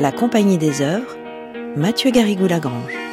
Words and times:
La 0.00 0.10
Compagnie 0.10 0.58
des 0.58 0.82
œuvres, 0.82 1.16
Mathieu 1.76 2.10
Garrigou-Lagrange. 2.10 3.03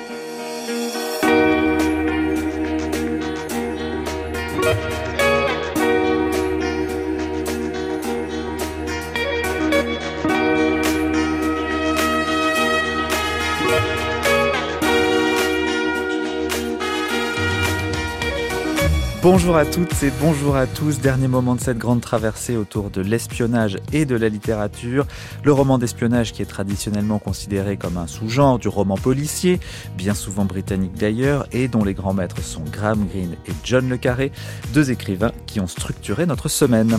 Bonjour 19.24 19.56
à 19.56 19.66
toutes 19.68 20.02
et 20.02 20.12
bonjour 20.20 20.56
à 20.56 20.66
tous. 20.66 21.00
Dernier 21.00 21.28
moment 21.28 21.54
de 21.54 21.60
cette 21.60 21.78
grande 21.78 22.02
traversée 22.02 22.58
autour 22.58 22.90
de 22.90 23.02
l'espionnage 23.02 23.78
et 23.94 24.06
de 24.06 24.16
la 24.16 24.30
littérature. 24.30 25.06
Le 25.44 25.54
roman 25.54 25.78
d'espionnage 25.78 26.34
qui 26.34 26.42
est 26.42 26.48
traditionnellement 26.48 27.20
considéré 27.20 27.78
comme 27.78 27.98
un 27.98 28.08
sous-genre 28.08 28.58
du 28.58 28.68
roman 28.68 28.96
policier, 28.96 29.60
bien 29.96 30.16
souvent 30.16 30.46
britannique 30.46 30.96
d'ailleurs, 30.96 31.46
et 31.52 31.68
dont 31.68 31.84
les 31.84 31.94
grands 31.94 32.16
maîtres 32.16 32.42
sont 32.42 32.64
Graham 32.64 33.06
Greene 33.06 33.36
et 33.46 33.54
John 33.64 33.88
Le 33.90 33.98
Carré, 33.98 34.32
deux 34.74 34.90
écrivains 34.90 35.34
qui 35.46 35.60
ont 35.60 35.68
structuré 35.68 36.26
notre 36.26 36.50
semaine. 36.50 36.98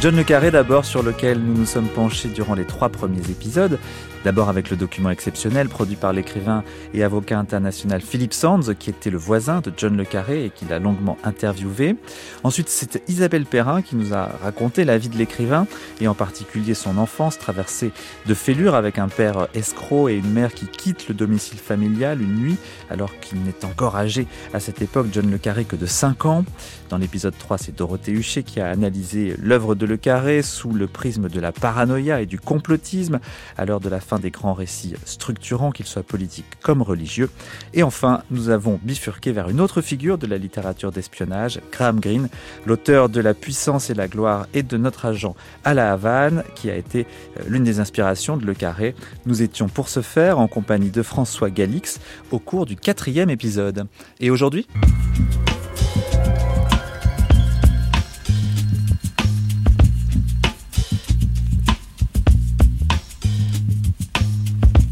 John 0.00 0.16
Le 0.16 0.24
Carré 0.24 0.50
d'abord, 0.50 0.86
sur 0.86 1.02
lequel 1.02 1.38
nous 1.38 1.58
nous 1.58 1.66
sommes 1.66 1.88
penchés 1.88 2.30
durant 2.30 2.54
les 2.54 2.64
trois 2.64 2.88
premiers 2.88 3.30
épisodes. 3.30 3.78
D'abord 4.24 4.50
avec 4.50 4.68
le 4.68 4.76
document 4.76 5.08
exceptionnel 5.08 5.70
produit 5.70 5.96
par 5.96 6.12
l'écrivain 6.12 6.62
et 6.92 7.02
avocat 7.02 7.38
international 7.38 8.02
Philip 8.02 8.34
Sands, 8.34 8.74
qui 8.78 8.90
était 8.90 9.08
le 9.08 9.16
voisin 9.16 9.60
de 9.60 9.72
John 9.74 9.96
Le 9.96 10.04
Carré 10.04 10.44
et 10.44 10.50
qui 10.50 10.66
l'a 10.66 10.78
longuement 10.78 11.16
interviewé. 11.24 11.96
Ensuite, 12.44 12.68
c'est 12.68 13.02
Isabelle 13.08 13.46
Perrin 13.46 13.80
qui 13.80 13.96
nous 13.96 14.12
a 14.12 14.28
raconté 14.42 14.84
la 14.84 14.98
vie 14.98 15.08
de 15.08 15.16
l'écrivain 15.16 15.66
et 16.02 16.08
en 16.08 16.14
particulier 16.14 16.74
son 16.74 16.98
enfance 16.98 17.38
traversée 17.38 17.92
de 18.26 18.34
fêlures 18.34 18.74
avec 18.74 18.98
un 18.98 19.08
père 19.08 19.48
escroc 19.54 20.10
et 20.10 20.16
une 20.16 20.30
mère 20.30 20.52
qui 20.52 20.66
quitte 20.66 21.08
le 21.08 21.14
domicile 21.14 21.58
familial 21.58 22.20
une 22.20 22.36
nuit 22.36 22.56
alors 22.90 23.18
qu'il 23.20 23.42
n'est 23.42 23.64
encore 23.64 23.96
âgé 23.96 24.26
à 24.52 24.60
cette 24.60 24.82
époque, 24.82 25.06
John 25.12 25.30
Le 25.30 25.38
Carré, 25.38 25.64
que 25.64 25.76
de 25.76 25.86
5 25.86 26.26
ans. 26.26 26.44
Dans 26.90 26.98
l'épisode 26.98 27.34
3, 27.38 27.56
c'est 27.56 27.74
Dorothée 27.74 28.12
Huchet 28.12 28.42
qui 28.42 28.60
a 28.60 28.68
analysé 28.68 29.34
l'œuvre 29.40 29.74
de 29.74 29.86
Le 29.90 29.96
Carré 29.96 30.42
sous 30.42 30.72
le 30.72 30.86
prisme 30.86 31.28
de 31.28 31.40
la 31.40 31.50
paranoïa 31.50 32.20
et 32.20 32.26
du 32.26 32.38
complotisme 32.38 33.18
à 33.58 33.64
l'heure 33.64 33.80
de 33.80 33.88
la 33.88 33.98
fin 33.98 34.20
des 34.20 34.30
grands 34.30 34.54
récits 34.54 34.94
structurants, 35.04 35.72
qu'ils 35.72 35.86
soient 35.86 36.04
politiques 36.04 36.46
comme 36.62 36.80
religieux. 36.80 37.28
Et 37.74 37.82
enfin, 37.82 38.22
nous 38.30 38.50
avons 38.50 38.78
bifurqué 38.84 39.32
vers 39.32 39.48
une 39.48 39.60
autre 39.60 39.82
figure 39.82 40.16
de 40.16 40.28
la 40.28 40.38
littérature 40.38 40.92
d'espionnage, 40.92 41.60
Graham 41.72 41.98
Greene, 41.98 42.28
l'auteur 42.66 43.08
de 43.08 43.20
La 43.20 43.34
puissance 43.34 43.90
et 43.90 43.94
la 43.94 44.06
gloire 44.06 44.46
et 44.54 44.62
de 44.62 44.76
Notre 44.76 45.06
agent 45.06 45.34
à 45.64 45.74
la 45.74 45.92
Havane, 45.92 46.44
qui 46.54 46.70
a 46.70 46.76
été 46.76 47.04
euh, 47.40 47.42
l'une 47.48 47.64
des 47.64 47.80
inspirations 47.80 48.36
de 48.36 48.46
Le 48.46 48.54
Carré. 48.54 48.94
Nous 49.26 49.42
étions 49.42 49.68
pour 49.68 49.88
ce 49.88 50.02
faire 50.02 50.38
en 50.38 50.46
compagnie 50.46 50.92
de 50.92 51.02
François 51.02 51.50
Galix 51.50 51.98
au 52.30 52.38
cours 52.38 52.64
du 52.64 52.76
quatrième 52.76 53.28
épisode. 53.28 53.88
Et 54.20 54.30
aujourd'hui? 54.30 54.68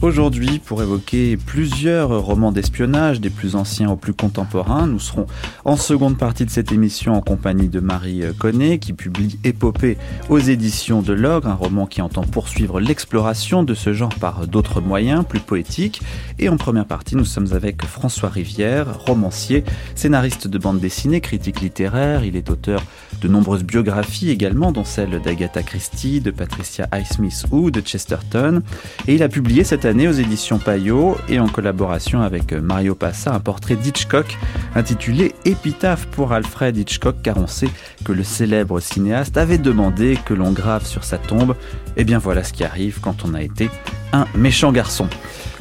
Aujourd'hui, 0.00 0.60
pour 0.60 0.80
évoquer 0.80 1.36
plusieurs 1.36 2.22
romans 2.22 2.52
d'espionnage, 2.52 3.20
des 3.20 3.30
plus 3.30 3.56
anciens 3.56 3.90
aux 3.90 3.96
plus 3.96 4.14
contemporains, 4.14 4.86
nous 4.86 5.00
serons 5.00 5.26
en 5.64 5.76
seconde 5.76 6.16
partie 6.16 6.44
de 6.44 6.50
cette 6.50 6.70
émission 6.70 7.14
en 7.14 7.20
compagnie 7.20 7.66
de 7.66 7.80
Marie 7.80 8.22
Connet, 8.38 8.78
qui 8.78 8.92
publie 8.92 9.40
Épopée 9.42 9.98
aux 10.28 10.38
éditions 10.38 11.02
de 11.02 11.12
l'Ogre, 11.12 11.48
un 11.48 11.54
roman 11.54 11.86
qui 11.86 12.00
entend 12.00 12.22
poursuivre 12.22 12.78
l'exploration 12.78 13.64
de 13.64 13.74
ce 13.74 13.92
genre 13.92 14.14
par 14.14 14.46
d'autres 14.46 14.80
moyens, 14.80 15.24
plus 15.28 15.40
poétiques. 15.40 16.00
Et 16.38 16.48
en 16.48 16.56
première 16.56 16.86
partie, 16.86 17.16
nous 17.16 17.24
sommes 17.24 17.52
avec 17.52 17.84
François 17.84 18.28
Rivière, 18.28 19.00
romancier, 19.00 19.64
scénariste 19.96 20.46
de 20.46 20.58
bande 20.58 20.78
dessinée, 20.78 21.20
critique 21.20 21.60
littéraire. 21.60 22.24
Il 22.24 22.36
est 22.36 22.50
auteur 22.50 22.84
de 23.20 23.26
nombreuses 23.26 23.64
biographies 23.64 24.30
également, 24.30 24.70
dont 24.70 24.84
celle 24.84 25.20
d'Agatha 25.20 25.64
Christie, 25.64 26.20
de 26.20 26.30
Patricia 26.30 26.86
Highsmith 26.92 27.46
ou 27.50 27.72
de 27.72 27.80
Chesterton. 27.80 28.62
Et 29.08 29.16
il 29.16 29.24
a 29.24 29.28
publié 29.28 29.64
cette 29.64 29.87
aux 29.88 30.12
éditions 30.12 30.58
Payot 30.58 31.16
et 31.30 31.40
en 31.40 31.48
collaboration 31.48 32.20
avec 32.20 32.52
Mario 32.52 32.94
Passa 32.94 33.32
un 33.32 33.40
portrait 33.40 33.74
d'Hitchcock 33.74 34.36
intitulé 34.74 35.34
Épitaphe 35.46 36.06
pour 36.08 36.32
Alfred 36.32 36.76
Hitchcock 36.76 37.16
car 37.22 37.38
on 37.38 37.46
sait 37.46 37.70
que 38.04 38.12
le 38.12 38.22
célèbre 38.22 38.80
cinéaste 38.80 39.38
avait 39.38 39.56
demandé 39.56 40.18
que 40.26 40.34
l'on 40.34 40.52
grave 40.52 40.84
sur 40.84 41.04
sa 41.04 41.16
tombe. 41.16 41.56
Et 41.96 42.04
bien 42.04 42.18
voilà 42.18 42.44
ce 42.44 42.52
qui 42.52 42.64
arrive 42.64 43.00
quand 43.00 43.24
on 43.24 43.32
a 43.32 43.40
été 43.40 43.70
un 44.12 44.26
méchant 44.34 44.72
garçon. 44.72 45.08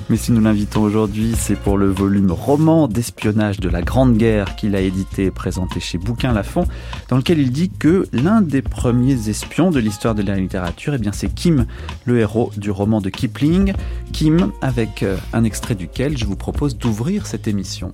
Mais 0.10 0.16
si 0.16 0.32
nous 0.32 0.40
l'invitons 0.40 0.84
aujourd'hui, 0.84 1.36
c'est 1.38 1.58
pour 1.58 1.78
le 1.78 1.90
volume 1.90 2.32
roman 2.32 2.88
d'espionnage 2.88 3.60
de 3.60 3.68
la 3.68 3.82
Grande 3.82 4.16
Guerre 4.16 4.56
qu'il 4.56 4.74
a 4.76 4.80
édité 4.80 5.26
et 5.26 5.32
présenté 5.32 5.82
chez 5.82 5.98
Bouquin 5.98 6.32
Lafont, 6.32 6.66
dans 7.10 7.18
lequel 7.18 7.40
il 7.40 7.52
dit 7.52 7.70
que 7.70 8.08
l'un 8.14 8.42
des 8.42 8.62
premiers 8.62 9.28
espions 9.28 9.70
de 9.70 9.80
l'histoire 9.80 10.16
de 10.16 10.22
la 10.22 10.38
littérature, 10.38 10.94
eh 10.94 10.98
bien 10.98 11.12
c'est 11.12 11.34
Kim, 11.34 11.66
le 12.06 12.20
héros 12.20 12.52
du 12.56 12.72
roman 12.72 13.02
de 13.02 13.10
Kipling. 13.10 13.74
Kim, 14.14 14.54
avec 14.62 15.04
euh, 15.04 15.18
un 15.34 15.44
extrait 15.44 15.76
duquel 15.76 16.18
je 16.18 16.26
vous 16.26 16.38
propose 16.38 16.78
d'ouvrir 16.78 17.28
cette 17.28 17.50
émission. 17.50 17.92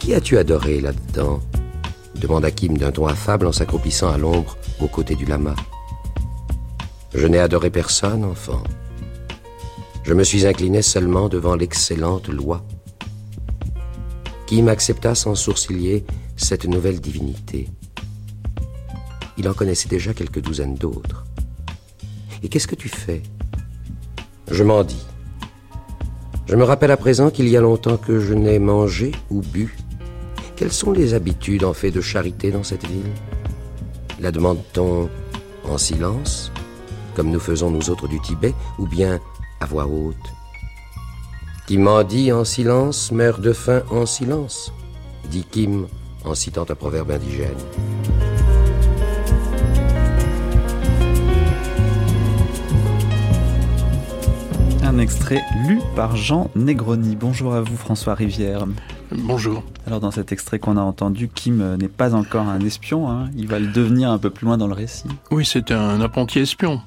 Qui 0.00 0.12
as-tu 0.14 0.38
adoré 0.38 0.80
là-dedans? 0.80 1.38
Demanda 2.16 2.50
Kim 2.50 2.76
d'un 2.76 2.90
ton 2.90 3.06
affable 3.06 3.46
en 3.46 3.52
s'accroupissant 3.52 4.10
à 4.10 4.18
l'ombre 4.18 4.56
aux 4.80 4.88
côtés 4.88 5.14
du 5.14 5.24
lama. 5.24 5.54
Je 7.14 7.26
n'ai 7.26 7.38
adoré 7.38 7.70
personne, 7.70 8.24
enfant. 8.24 8.62
Je 10.02 10.14
me 10.14 10.24
suis 10.24 10.46
incliné 10.46 10.82
seulement 10.82 11.28
devant 11.28 11.54
l'excellente 11.54 12.28
loi. 12.28 12.64
Kim 14.46 14.68
accepta 14.68 15.14
sans 15.14 15.34
sourciller 15.34 16.04
cette 16.36 16.64
nouvelle 16.64 17.00
divinité. 17.00 17.68
Il 19.36 19.48
en 19.48 19.54
connaissait 19.54 19.88
déjà 19.88 20.12
quelques 20.12 20.40
douzaines 20.40 20.74
d'autres. 20.74 21.24
Et 22.42 22.48
qu'est-ce 22.48 22.66
que 22.66 22.74
tu 22.74 22.88
fais? 22.88 23.22
Je 24.50 24.64
m'en 24.64 24.82
dis. 24.82 25.06
Je 26.48 26.56
me 26.56 26.64
rappelle 26.64 26.90
à 26.90 26.96
présent 26.96 27.30
qu'il 27.30 27.48
y 27.48 27.56
a 27.56 27.60
longtemps 27.60 27.96
que 27.96 28.18
je 28.18 28.34
n'ai 28.34 28.58
mangé 28.58 29.12
ou 29.30 29.40
bu. 29.40 29.76
Quelles 30.56 30.72
sont 30.72 30.90
les 30.90 31.14
habitudes 31.14 31.64
en 31.64 31.72
fait 31.72 31.90
de 31.90 32.00
charité 32.00 32.50
dans 32.50 32.64
cette 32.64 32.86
ville? 32.86 33.12
La 34.18 34.32
demande-t-on 34.32 35.08
en 35.64 35.78
silence, 35.78 36.50
comme 37.14 37.30
nous 37.30 37.38
faisons 37.38 37.70
nous 37.70 37.88
autres 37.88 38.08
du 38.08 38.20
Tibet, 38.20 38.54
ou 38.78 38.86
bien 38.86 39.20
à 39.60 39.66
voix 39.66 39.86
haute. 39.86 40.16
Qui 41.66 41.78
dit 42.08 42.32
en 42.32 42.44
silence 42.44 43.12
meurt 43.12 43.40
de 43.40 43.52
faim 43.52 43.82
en 43.90 44.06
silence, 44.06 44.72
dit 45.30 45.44
Kim 45.44 45.86
en 46.24 46.34
citant 46.34 46.66
un 46.68 46.74
proverbe 46.74 47.12
indigène. 47.12 47.54
Un 54.82 54.98
extrait 54.98 55.42
lu 55.68 55.80
par 55.94 56.16
Jean 56.16 56.50
Negroni. 56.56 57.14
Bonjour 57.14 57.54
à 57.54 57.60
vous 57.60 57.76
François 57.76 58.14
Rivière. 58.14 58.66
Bonjour. 59.12 59.64
Alors 59.86 60.00
dans 60.00 60.10
cet 60.10 60.32
extrait 60.32 60.58
qu'on 60.58 60.76
a 60.76 60.82
entendu, 60.82 61.28
Kim 61.28 61.76
n'est 61.76 61.88
pas 61.88 62.14
encore 62.14 62.48
un 62.48 62.60
espion, 62.60 63.10
hein. 63.10 63.28
il 63.36 63.48
va 63.48 63.58
le 63.58 63.66
devenir 63.66 64.10
un 64.10 64.18
peu 64.18 64.30
plus 64.30 64.46
loin 64.46 64.56
dans 64.56 64.68
le 64.68 64.74
récit. 64.74 65.08
Oui, 65.30 65.44
c'est 65.44 65.72
un 65.72 66.00
apprenti 66.00 66.38
espion. 66.38 66.80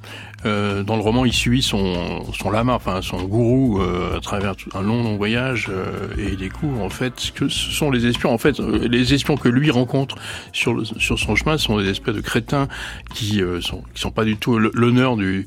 Euh, 0.45 0.83
dans 0.83 0.95
le 0.95 1.01
roman, 1.01 1.25
il 1.25 1.33
suit 1.33 1.61
son, 1.61 2.23
son 2.33 2.49
lama, 2.49 2.75
enfin 2.75 3.01
son 3.01 3.23
gourou, 3.23 3.79
euh, 3.79 4.17
à 4.17 4.19
travers 4.19 4.55
un 4.73 4.81
long, 4.81 5.03
long 5.03 5.15
voyage, 5.15 5.67
euh, 5.69 6.07
et 6.17 6.31
il 6.31 6.37
découvre 6.37 6.81
en 6.81 6.89
fait 6.89 7.31
que 7.33 7.47
ce 7.47 7.71
sont 7.71 7.91
les 7.91 8.05
espions. 8.05 8.33
En 8.33 8.37
fait, 8.37 8.59
les 8.59 9.13
espions 9.13 9.37
que 9.37 9.49
lui 9.49 9.71
rencontre 9.71 10.15
sur, 10.51 10.85
sur 10.99 11.17
son 11.17 11.35
chemin 11.35 11.57
sont 11.57 11.77
des 11.77 11.89
espèces 11.89 12.15
de 12.15 12.21
crétins 12.21 12.67
qui 13.13 13.41
sont 13.61 13.83
qui 13.93 14.01
sont 14.01 14.11
pas 14.11 14.25
du 14.25 14.37
tout 14.37 14.57
l'honneur 14.57 15.15
du 15.15 15.45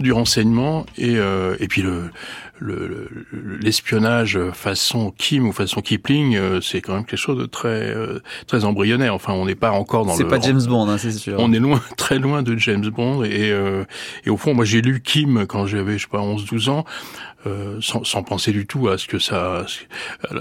du 0.00 0.12
renseignement 0.12 0.86
et 0.96 1.14
et 1.14 1.68
puis 1.68 1.82
le 1.82 2.10
l'espionnage 2.60 4.36
le, 4.36 4.52
façon 4.52 5.12
Kim 5.16 5.48
ou 5.48 5.52
façon 5.52 5.80
Kipling, 5.80 6.36
euh, 6.36 6.60
c'est 6.60 6.80
quand 6.80 6.94
même 6.94 7.04
quelque 7.04 7.18
chose 7.18 7.38
de 7.38 7.46
très 7.46 7.68
euh, 7.68 8.20
très 8.46 8.64
embryonnaire. 8.64 9.14
Enfin, 9.14 9.32
on 9.32 9.46
n'est 9.46 9.54
pas 9.54 9.70
encore 9.70 10.04
dans 10.04 10.12
le. 10.12 10.18
C'est 10.18 10.24
pas 10.24 10.40
James 10.40 10.62
Bond, 10.66 10.88
hein, 10.88 10.98
c'est 10.98 11.12
sûr. 11.12 11.36
On 11.38 11.52
est 11.52 11.58
loin, 11.58 11.80
très 11.96 12.18
loin 12.18 12.42
de 12.42 12.56
James 12.56 12.88
Bond. 12.88 13.24
Et, 13.24 13.50
euh, 13.50 13.84
et 14.24 14.30
au 14.30 14.36
fond, 14.36 14.54
moi, 14.54 14.64
j'ai 14.64 14.80
lu 14.80 15.00
Kim 15.02 15.46
quand 15.46 15.66
j'avais, 15.66 15.98
je 15.98 16.02
sais 16.02 16.10
pas, 16.10 16.20
11-12 16.20 16.70
ans. 16.70 16.84
Euh, 17.46 17.78
sans, 17.80 18.02
sans, 18.02 18.24
penser 18.24 18.50
du 18.50 18.66
tout 18.66 18.88
à 18.88 18.98
ce 18.98 19.06
que 19.06 19.20
ça, 19.20 19.64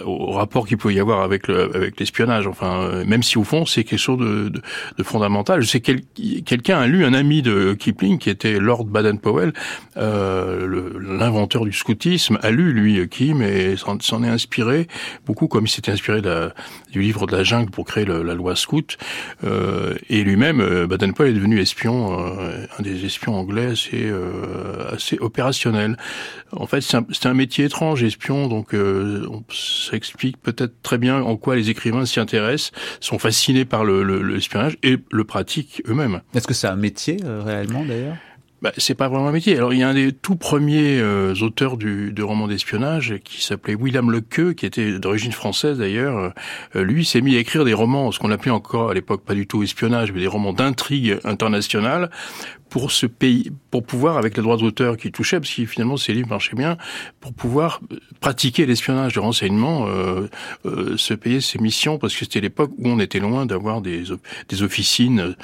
au 0.04 0.32
rapport 0.32 0.68
qu'il 0.68 0.78
peut 0.78 0.92
y 0.92 1.00
avoir 1.00 1.22
avec 1.22 1.48
le, 1.48 1.76
avec 1.76 2.00
l'espionnage. 2.00 2.48
Enfin, 2.48 3.04
même 3.06 3.22
si 3.22 3.38
au 3.38 3.44
fond 3.44 3.68
c'est 3.68 3.84
quelque 3.84 4.00
chose 4.00 4.18
de, 4.18 4.50
de, 4.50 4.62
de 4.98 5.04
fondamental. 5.04 5.62
Je 5.62 5.68
sais 5.68 5.80
quel, 5.80 6.02
quelqu'un 6.44 6.80
a 6.80 6.88
lu 6.88 7.06
un 7.06 7.14
ami 7.14 7.44
de 7.44 7.74
Kipling 7.74 8.18
qui 8.18 8.32
était 8.32 8.60
Lord 8.60 8.86
Baden-Powell 8.86 9.54
Poel, 9.54 11.00
l'inventeur 11.00 11.66
du 11.66 11.72
scoutisme, 11.72 12.07
a 12.42 12.52
lu 12.52 12.74
lui 12.74 13.08
Kim 13.10 13.42
et 13.42 13.76
s'en 13.78 14.24
est 14.24 14.30
inspiré 14.30 14.88
beaucoup, 15.26 15.48
comme 15.48 15.66
il 15.66 15.70
s'était 15.70 15.92
inspiré 15.92 16.22
du 16.92 17.02
livre 17.02 17.28
de 17.28 17.36
la 17.36 17.44
jungle 17.44 17.72
pour 17.72 17.86
créer 17.86 18.06
la 18.06 18.34
loi 18.34 18.56
scout. 18.56 18.98
et 19.44 20.24
lui-même, 20.24 20.86
Baden-Powell 20.88 21.32
est 21.32 21.36
devenu 21.36 21.60
espion, 21.60 22.18
un 22.18 22.82
des 22.82 23.06
espions 23.06 23.36
anglais 23.36 23.68
assez 23.68 24.12
assez 24.92 25.18
opérationnel. 25.20 25.98
En 26.52 26.68
fait, 26.68 26.82
c'est 26.82 26.98
un, 26.98 27.06
un, 27.26 27.34
métier 27.34 27.66
étrange, 27.66 28.04
espion, 28.04 28.48
donc 28.48 28.76
ça 29.52 29.96
explique 29.96 30.38
peut-être 30.42 30.82
très 30.82 30.98
bien 30.98 31.22
en 31.22 31.36
quoi 31.38 31.56
les 31.56 31.70
écrivains 31.70 32.06
s'y 32.06 32.20
intéressent, 32.20 32.72
sont 33.00 33.20
fascinés 33.20 33.66
par 33.66 33.86
l'espionnage 33.86 34.78
le, 34.84 34.94
et 34.94 34.98
le 35.12 35.24
pratiquent 35.24 35.82
eux-mêmes. 35.88 36.22
Est-ce 36.34 36.48
que 36.48 36.54
c'est 36.54 36.68
un 36.68 36.76
métier 36.76 37.18
euh, 37.24 37.42
réellement 37.44 37.84
d'ailleurs? 37.86 38.18
Bah, 38.62 38.72
c'est 38.78 38.96
pas 38.96 39.08
vraiment 39.08 39.28
un 39.28 39.32
métier. 39.32 39.56
Alors 39.56 39.72
il 39.72 39.80
y 39.80 39.84
a 39.84 39.90
un 39.90 39.94
des 39.94 40.12
tout 40.12 40.36
premiers 40.36 41.00
euh, 41.00 41.36
auteurs 41.42 41.78
du, 41.78 42.12
de 42.12 42.24
romans 42.24 42.48
d'espionnage 42.48 43.20
qui 43.24 43.44
s'appelait 43.44 43.76
William 43.76 44.10
Lequeux, 44.10 44.54
qui 44.54 44.66
était 44.66 44.98
d'origine 44.98 45.32
française 45.32 45.78
d'ailleurs. 45.78 46.34
Euh, 46.76 46.84
lui 46.84 47.06
s'est 47.06 47.22
mis 47.22 47.36
à 47.36 47.40
écrire 47.40 47.66
des 47.66 47.76
romans, 47.76 48.12
ce 48.12 48.18
qu'on 48.18 48.32
appelait 48.32 48.52
encore 48.52 48.90
à 48.90 48.94
l'époque 48.96 49.24
pas 49.24 49.36
du 49.36 49.46
tout 49.46 49.62
espionnage, 49.62 50.12
mais 50.12 50.22
des 50.22 50.28
romans 50.28 50.54
d'intrigue 50.54 51.20
internationale 51.24 52.10
pour 52.70 52.92
ce 52.92 53.06
pays, 53.06 53.52
pour 53.70 53.84
pouvoir 53.84 54.18
avec 54.18 54.36
les 54.36 54.42
droits 54.42 54.58
d'auteur 54.58 54.98
qui 54.98 55.12
touchaient, 55.12 55.40
parce 55.40 55.54
que 55.54 55.66
finalement 55.66 55.96
ces 55.96 56.14
livres 56.14 56.30
marchaient 56.30 56.56
bien, 56.56 56.78
pour 57.22 57.34
pouvoir 57.34 57.80
pratiquer 58.22 58.66
l'espionnage 58.66 59.14
de 59.14 59.20
renseignement, 59.20 59.88
euh, 59.88 60.28
euh, 60.66 60.98
se 60.98 61.14
payer 61.14 61.42
ses 61.42 61.60
missions, 61.60 62.00
parce 62.00 62.14
que 62.14 62.26
c'était 62.26 62.42
l'époque 62.42 62.72
où 62.80 62.90
on 62.90 63.00
était 63.00 63.20
loin 63.20 63.46
d'avoir 63.46 63.82
des, 63.82 64.04
des 64.50 64.64
officines 64.64 65.36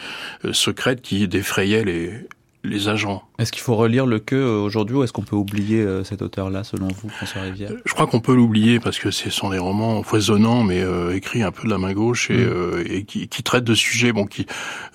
secrètes 0.52 1.02
qui 1.02 1.28
défrayaient 1.28 1.86
les 1.86 2.28
les 2.64 2.88
agents. 2.88 3.24
Est-ce 3.40 3.52
qu'il 3.52 3.62
faut 3.62 3.76
relire 3.76 4.06
le 4.06 4.20
que 4.20 4.36
euh, 4.36 4.62
aujourd'hui 4.62 4.96
ou 4.96 5.04
est-ce 5.04 5.12
qu'on 5.12 5.24
peut 5.24 5.36
oublier 5.36 5.82
euh, 5.82 6.04
cet 6.04 6.22
auteur-là 6.22 6.64
selon 6.64 6.88
vous, 6.88 7.10
François 7.10 7.42
Rivière? 7.42 7.72
Je 7.86 7.94
crois 7.94 8.08
qu'on 8.08 8.22
peut 8.22 8.36
l'oublier 8.36 8.80
parce 8.80 9.00
que 9.00 9.12
ce 9.12 9.30
sont 9.30 9.50
des 9.50 9.58
romans 9.58 10.02
foisonnants 10.04 10.64
mais 10.64 10.82
euh, 10.82 11.16
écrits 11.16 11.44
un 11.44 11.52
peu 11.52 11.64
de 11.66 11.70
la 11.70 11.78
main 11.78 11.94
gauche 11.94 12.32
et, 12.32 12.46
mm. 12.46 12.84
et 12.86 13.04
qui, 13.04 13.28
qui, 13.28 13.44
traitent 13.44 13.66
de 13.66 13.76
sujets 13.76 14.14
bon 14.14 14.26
qui 14.26 14.46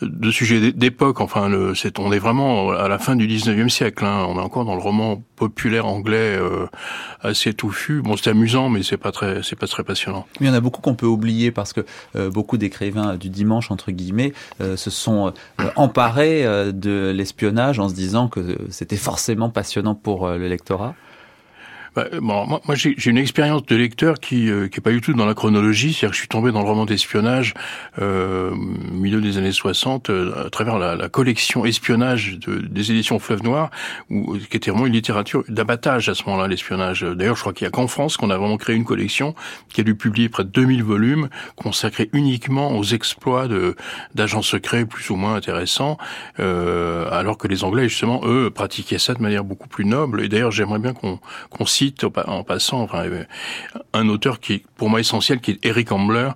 de 0.00 0.31
sujets 0.31 0.73
d'époque. 0.73 1.20
Enfin, 1.20 1.49
le, 1.49 1.75
c'est 1.75 1.99
on 1.99 2.11
est 2.12 2.19
vraiment 2.19 2.70
à 2.70 2.88
la 2.88 2.99
fin 2.99 3.17
du 3.17 3.29
19e 3.29 3.69
siècle. 3.69 4.05
Hein. 4.05 4.25
On 4.29 4.38
est 4.38 4.43
encore 4.43 4.65
dans 4.65 4.75
le 4.75 4.82
roman 4.82 5.23
populaire 5.38 5.87
anglais 5.87 6.38
assez 7.23 7.55
touffu. 7.55 8.02
Bon, 8.02 8.17
c'est 8.17 8.31
amusant 8.31 8.69
mais 8.69 8.82
c'est 8.82 8.96
pas 8.96 9.12
très 9.12 9.43
c'est 9.43 9.56
pas 9.56 9.67
très 9.67 9.85
passionnant. 9.85 10.26
il 10.40 10.46
y 10.46 10.50
en 10.50 10.55
a 10.55 10.61
beaucoup 10.61 10.81
qu'on 10.81 10.94
peut 10.94 11.06
oublier 11.06 11.50
parce 11.50 11.73
que 11.73 11.85
beaucoup 12.29 12.56
d'écrivains 12.58 13.17
du 13.17 13.29
dimanche 13.29 13.70
entre 13.70 13.90
guillemets 13.90 14.32
se 14.61 14.90
sont 14.90 15.32
emparés 15.76 16.44
de 16.73 17.12
l'espionnage 17.14 17.79
en 17.79 17.88
se 17.88 17.94
disant 17.94 18.29
que 18.29 18.58
c'était 18.70 18.96
forcément 18.96 19.50
passionnant 19.50 19.94
pour 19.94 20.26
euh, 20.26 20.38
le 20.38 20.49
lectorat 20.49 20.94
bah, 21.94 22.06
bon, 22.12 22.46
moi, 22.46 22.61
moi 22.64 22.75
j'ai 22.75 23.11
une 23.11 23.19
expérience 23.19 23.64
de 23.67 23.76
lecteur 23.76 24.20
qui 24.20 24.50
euh, 24.50 24.69
qui 24.69 24.81
pas 24.81 24.90
du 24.90 25.00
tout 25.00 25.12
dans 25.12 25.26
la 25.26 25.35
chronologie, 25.35 25.93
c'est-à-dire 25.93 26.11
que 26.11 26.14
je 26.14 26.20
suis 26.20 26.29
tombé 26.29 26.52
dans 26.52 26.62
le 26.62 26.69
roman 26.69 26.85
d'espionnage 26.85 27.55
euh, 28.00 28.55
milieu 28.93 29.20
des 29.20 29.38
années 29.38 29.52
60 29.52 30.11
euh, 30.11 30.46
à 30.46 30.50
travers 30.50 30.79
la, 30.79 30.94
la 30.94 31.08
collection 31.08 31.64
espionnage 31.64 32.38
de, 32.38 32.58
des 32.58 32.90
éditions 32.90 33.19
Fleuve 33.19 33.43
Noir, 33.43 33.70
où, 34.11 34.37
qui 34.37 34.56
était 34.56 34.70
vraiment 34.70 34.87
une 34.87 34.93
littérature 34.93 35.44
d'abattage 35.49 36.08
à 36.08 36.14
ce 36.14 36.25
moment-là, 36.25 36.49
l'espionnage. 36.49 37.02
D'ailleurs, 37.02 37.37
je 37.37 37.40
crois 37.40 37.52
qu'il 37.52 37.64
y 37.64 37.69
a 37.69 37.70
qu'en 37.70 37.87
France 37.87 38.17
qu'on 38.17 38.31
a 38.31 38.37
vraiment 38.37 38.56
créé 38.56 38.76
une 38.76 38.84
collection 38.84 39.34
qui 39.69 39.81
a 39.81 39.84
dû 39.84 39.94
publier 39.94 40.29
près 40.29 40.44
de 40.44 40.50
2000 40.50 40.82
volumes 40.82 41.29
consacrés 41.56 42.11
uniquement 42.12 42.76
aux 42.76 42.84
exploits 42.84 43.49
d'agents 44.14 44.43
secrets 44.43 44.84
plus 44.84 45.11
ou 45.11 45.17
moins 45.17 45.34
intéressants, 45.34 45.99
euh, 46.41 47.08
alors 47.11 47.38
que 47.38 47.49
les 47.49 47.64
Anglais 47.64 47.88
justement 47.88 48.20
eux 48.25 48.50
pratiquaient 48.50 48.99
ça 48.99 49.14
de 49.14 49.23
manière 49.23 49.44
beaucoup 49.44 49.69
plus 49.69 49.84
noble. 49.84 50.23
Et 50.23 50.29
d'ailleurs, 50.29 50.50
j'aimerais 50.50 50.79
bien 50.79 50.93
qu'on 50.93 51.19
en 52.26 52.42
passant 52.42 52.82
enfin, 52.82 53.04
un 53.92 54.08
auteur 54.08 54.40
qui 54.40 54.62
pour 54.76 54.88
moi 54.88 55.00
essentiel, 55.00 55.40
qui 55.40 55.52
est 55.52 55.66
Eric 55.66 55.92
Ambler, 55.92 56.30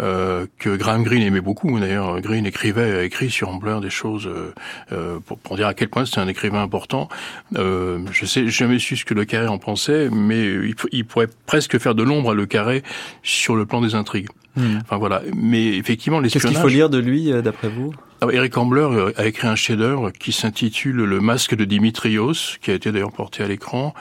euh, 0.00 0.46
que 0.58 0.76
Graham 0.76 1.02
Greene 1.02 1.22
aimait 1.22 1.40
beaucoup. 1.40 1.78
D'ailleurs, 1.80 2.20
Greene 2.20 2.46
écrivait, 2.46 3.06
écrit 3.06 3.30
sur 3.30 3.48
Ambler 3.48 3.78
des 3.80 3.90
choses 3.90 4.26
euh, 4.26 4.52
euh, 4.92 5.18
pour, 5.20 5.56
dire 5.56 5.66
à 5.66 5.74
quel 5.74 5.88
point 5.88 6.04
c'était 6.04 6.20
un 6.20 6.28
écrivain 6.28 6.62
important. 6.62 7.08
Euh, 7.56 8.00
je 8.12 8.26
sais 8.26 8.48
jamais 8.48 8.78
su 8.78 8.96
ce 8.96 9.04
que 9.04 9.14
Le 9.14 9.24
Carré 9.24 9.48
en 9.48 9.58
pensait, 9.58 10.08
mais 10.10 10.46
il 10.92 11.04
pourrait 11.04 11.28
presque 11.46 11.78
faire 11.78 11.94
de 11.94 12.02
l'ombre 12.02 12.30
à 12.30 12.34
Le 12.34 12.46
Carré 12.46 12.82
sur 13.22 13.56
le 13.56 13.66
plan 13.66 13.80
des 13.80 13.94
intrigues. 13.94 14.28
Hmm. 14.56 14.78
Enfin 14.82 14.96
voilà, 14.96 15.22
mais 15.34 15.76
effectivement, 15.76 16.22
Qu'est-ce 16.22 16.46
qu'il 16.46 16.56
faut 16.56 16.68
lire 16.68 16.88
de 16.90 16.98
lui, 16.98 17.30
euh, 17.32 17.42
d'après 17.42 17.68
vous? 17.68 17.92
Ah 18.22 18.28
Eric 18.32 18.56
Ambler 18.56 18.80
euh, 18.80 19.12
a 19.18 19.26
écrit 19.26 19.46
un 19.46 19.56
chef-d'œuvre 19.56 20.10
qui 20.10 20.32
s'intitule 20.32 20.96
Le 20.96 21.20
Masque 21.20 21.54
de 21.54 21.66
Dimitrios, 21.66 22.56
qui 22.62 22.70
a 22.70 22.74
été 22.74 22.90
d'ailleurs 22.90 23.12
porté 23.12 23.42
à 23.42 23.48
l'écran. 23.48 23.92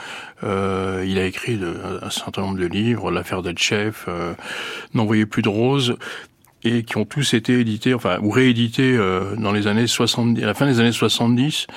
Euh, 0.43 1.05
il 1.05 1.17
a 1.17 1.25
écrit 1.25 1.59
un 2.01 2.09
certain 2.09 2.43
nombre 2.43 2.57
de 2.57 2.65
livres, 2.65 3.11
L'affaire 3.11 3.41
d'Etchef, 3.41 4.05
euh, 4.07 4.33
N'envoyez 4.93 5.25
plus 5.25 5.41
de 5.41 5.49
roses 5.49 5.97
et 6.65 6.83
qui 6.83 6.97
ont 6.97 7.05
tous 7.05 7.33
été 7.33 7.59
édités, 7.59 7.93
enfin 7.93 8.17
ou 8.21 8.31
réédités 8.31 8.95
euh, 8.97 9.35
dans 9.35 9.51
les 9.51 9.67
années 9.67 9.87
70, 9.87 10.43
à 10.43 10.47
la 10.47 10.53
fin 10.53 10.65
des 10.65 10.79
années 10.79 10.91
70 10.91 11.67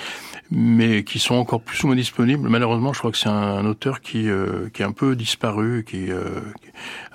mais 0.51 1.05
qui 1.05 1.19
sont 1.19 1.35
encore 1.35 1.61
plus 1.61 1.83
ou 1.85 1.89
moins 1.89 1.97
disponibles. 1.97 2.49
Malheureusement, 2.49 2.93
je 2.93 2.99
crois 2.99 3.11
que 3.11 3.19
c'est 3.19 3.29
un, 3.29 3.67
auteur 3.67 4.01
qui, 4.01 4.29
euh, 4.29 4.69
qui 4.73 4.83
est 4.83 4.85
un 4.85 4.93
peu 4.93 5.15
disparu, 5.15 5.85
qui, 5.87 6.11
euh, 6.11 6.41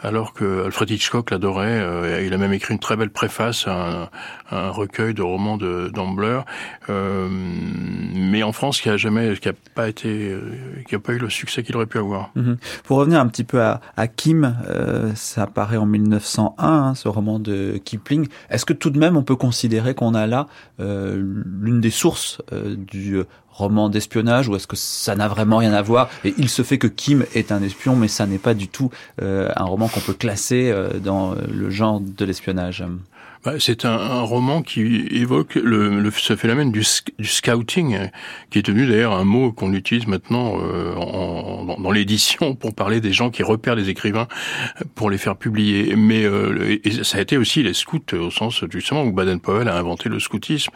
alors 0.02 0.34
que 0.34 0.66
Alfred 0.66 0.92
Hitchcock 0.92 1.32
l'adorait. 1.32 1.80
Euh, 1.80 2.24
il 2.26 2.34
a 2.34 2.38
même 2.38 2.54
écrit 2.54 2.74
une 2.74 2.80
très 2.80 2.96
belle 2.96 3.10
préface 3.10 3.68
à 3.68 4.04
un, 4.04 4.10
un 4.52 4.70
recueil 4.70 5.16
de 5.16 5.24
romans 5.24 5.58
de 5.58 5.90
d'Ambler, 5.94 6.42
mais 6.90 8.44
en 8.44 8.52
France, 8.52 8.82
qui 8.82 8.90
a 8.90 8.98
jamais, 8.98 9.36
qui 9.38 9.50
a 9.50 9.54
pas 9.74 9.90
été, 9.90 10.36
qui 10.88 10.96
a 10.96 11.00
pas 11.00 11.14
eu 11.14 11.18
le 11.18 11.30
succès 11.30 11.64
qu'il 11.64 11.76
aurait 11.76 11.88
pu 11.88 11.98
avoir. 11.98 12.32
Mhm. 12.36 12.58
Pour 12.84 12.98
revenir 12.98 13.20
un 13.20 13.28
petit 13.28 13.44
peu 13.44 13.62
à, 13.62 13.82
à 13.98 14.08
Kim, 14.08 14.56
ça 15.16 15.44
apparaît 15.44 15.78
en 15.78 15.86
1901, 15.86 16.54
hein, 16.60 16.96
ce 16.96 17.08
roman 17.08 17.40
de 17.40 17.80
Kipling. 17.84 18.28
Est-ce 18.50 18.66
que 18.66 18.74
tout 18.74 18.92
de 18.92 19.00
même 19.00 19.18
on 19.18 19.24
peut 19.24 19.36
considérer 19.36 19.96
qu'on 19.96 20.14
a 20.14 20.28
là 20.28 20.48
l'une 20.80 21.82
des 21.82 21.90
sources 21.90 22.42
du 22.52 23.23
roman 23.54 23.90
d'espionnage 23.90 24.50
ou 24.50 24.56
est-ce 24.56 24.68
que 24.68 24.76
ça 24.76 25.16
n'a 25.16 25.28
vraiment 25.28 25.58
rien 25.58 25.74
à 25.74 25.82
voir 25.82 26.10
Et 26.26 26.34
il 26.38 26.50
se 26.50 26.62
fait 26.64 26.78
que 26.78 26.88
Kim 26.88 27.26
est 27.34 27.52
un 27.52 27.62
espion, 27.62 27.96
mais 27.96 28.08
ça 28.08 28.26
n'est 28.26 28.38
pas 28.38 28.54
du 28.54 28.68
tout 28.68 28.90
euh, 29.22 29.50
un 29.56 29.64
roman 29.64 29.88
qu'on 29.88 30.00
peut 30.00 30.14
classer 30.14 30.72
euh, 30.72 31.00
dans 31.00 31.36
le 31.36 31.70
genre 31.70 32.00
de 32.02 32.26
l'espionnage. 32.26 32.84
Bah, 33.44 33.54
c'est 33.60 33.86
un, 33.86 33.92
un, 33.92 34.22
roman 34.22 34.62
qui 34.62 35.08
évoque 35.12 35.56
le, 35.56 36.00
le 36.00 36.12
ce 36.12 36.36
phénomène 36.36 36.72
du, 36.72 36.84
du, 37.20 37.28
scouting, 37.28 38.10
qui 38.50 38.60
est 38.60 38.66
devenu 38.66 38.88
d'ailleurs 38.88 39.14
un 39.14 39.26
mot 39.26 39.52
qu'on 39.52 39.74
utilise 39.74 40.08
maintenant 40.08 40.58
euh, 40.62 40.96
en, 40.96 41.66
dans, 41.66 41.78
dans 41.78 41.92
l'édition 41.92 42.56
pour 42.60 42.74
parler 42.74 43.02
des 43.02 43.12
gens 43.12 43.30
qui 43.30 43.44
repèrent 43.44 43.76
les 43.76 43.90
écrivains 43.90 44.28
pour 44.96 45.10
les 45.10 45.18
faire 45.18 45.36
publier. 45.36 45.96
Mais 45.96 46.24
euh, 46.24 46.80
et 46.84 47.04
ça 47.04 47.18
a 47.18 47.22
été 47.22 47.38
aussi 47.38 47.64
les 47.64 47.74
scouts 47.74 48.00
au 48.14 48.32
sens 48.32 48.64
justement 48.70 49.04
où 49.04 49.12
Baden-Powell 49.12 49.68
a 49.68 49.78
inventé 49.78 50.10
le 50.10 50.20
scoutisme. 50.20 50.72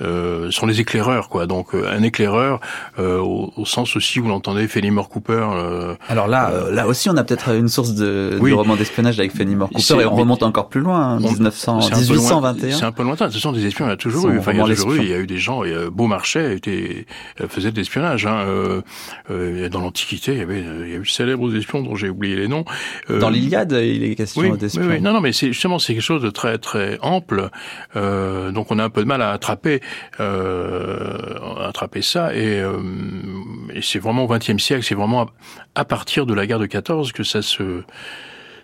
Euh, 0.00 0.50
sont 0.50 0.66
les 0.66 0.80
éclaireurs, 0.80 1.28
quoi. 1.28 1.46
Donc 1.46 1.74
euh, 1.74 1.88
un 1.88 2.02
éclaireur 2.02 2.60
euh, 2.98 3.18
au, 3.18 3.52
au, 3.56 3.64
sens 3.64 3.96
aussi 3.96 4.20
où 4.20 4.26
l'entendait 4.28 4.66
Fenimore 4.66 5.08
Cooper. 5.08 5.46
Euh, 5.52 5.94
Alors 6.08 6.26
là, 6.26 6.52
là 6.70 6.86
aussi, 6.86 7.08
on 7.08 7.16
a 7.16 7.24
peut-être 7.24 7.54
une 7.54 7.68
source 7.68 7.94
de, 7.94 8.38
de 8.40 8.52
roman 8.52 8.76
d'espionnage 8.76 9.18
avec 9.18 9.32
Fenimore 9.32 9.70
Cooper 9.70 10.02
et 10.02 10.06
on 10.06 10.14
remonte 10.14 10.42
encore 10.42 10.68
plus 10.68 10.80
loin, 10.80 11.16
hein, 11.16 11.18
1910. 12.10 12.78
C'est 12.78 12.84
un 12.84 12.92
peu 12.92 13.02
lointain. 13.02 13.30
Ce 13.30 13.38
sont 13.38 13.52
des 13.52 13.66
espions, 13.66 13.86
il 13.86 13.90
y 13.90 13.92
a 13.92 13.96
toujours 13.96 14.28
eu. 14.28 14.38
Enfin, 14.38 14.52
il 14.52 14.58
y 14.58 14.60
a 14.60 14.64
toujours 14.64 14.94
eu. 14.94 14.98
Il 14.98 15.08
y 15.08 15.14
a 15.14 15.18
eu 15.18 15.26
des 15.26 15.38
gens. 15.38 15.62
Beaumarchais 15.92 16.56
était, 16.56 17.06
faisait 17.48 17.70
de 17.70 17.76
l'espionnage. 17.76 18.26
Hein. 18.26 18.44
Euh, 18.46 18.82
euh, 19.30 19.68
dans 19.68 19.80
l'Antiquité, 19.80 20.32
il 20.32 20.38
y 20.38 20.42
avait, 20.42 20.60
il 20.60 20.88
y 20.88 20.94
a 20.94 20.96
eu 20.96 21.00
de 21.00 21.04
célèbres 21.06 21.54
espions 21.56 21.82
dont 21.82 21.94
j'ai 21.94 22.08
oublié 22.08 22.36
les 22.36 22.48
noms. 22.48 22.64
Euh, 23.10 23.18
dans 23.18 23.30
l'Iliade, 23.30 23.72
il 23.72 24.04
est 24.04 24.14
question 24.14 24.42
oui, 24.42 24.58
d'espions. 24.58 24.82
Oui, 24.82 24.88
oui, 24.94 25.00
non, 25.00 25.12
non, 25.12 25.20
mais 25.20 25.32
c'est 25.32 25.48
justement 25.48 25.78
c'est 25.78 25.94
quelque 25.94 26.02
chose 26.02 26.22
de 26.22 26.30
très 26.30 26.58
très 26.58 26.98
ample. 27.02 27.50
Euh, 27.96 28.50
donc 28.50 28.70
on 28.70 28.78
a 28.78 28.84
un 28.84 28.90
peu 28.90 29.02
de 29.02 29.06
mal 29.06 29.22
à 29.22 29.30
attraper, 29.30 29.80
euh, 30.20 31.38
à 31.58 31.68
attraper 31.68 32.02
ça. 32.02 32.34
Et, 32.34 32.60
euh, 32.60 32.78
et 33.74 33.82
c'est 33.82 33.98
vraiment 33.98 34.24
au 34.24 34.28
XXe 34.28 34.62
siècle, 34.62 34.84
c'est 34.84 34.94
vraiment 34.94 35.22
à, 35.22 35.26
à, 35.74 35.84
partir 35.84 36.26
de 36.26 36.34
la 36.34 36.46
guerre 36.46 36.58
de 36.58 36.66
14 36.66 37.12
que 37.12 37.22
ça 37.22 37.42
se 37.42 37.82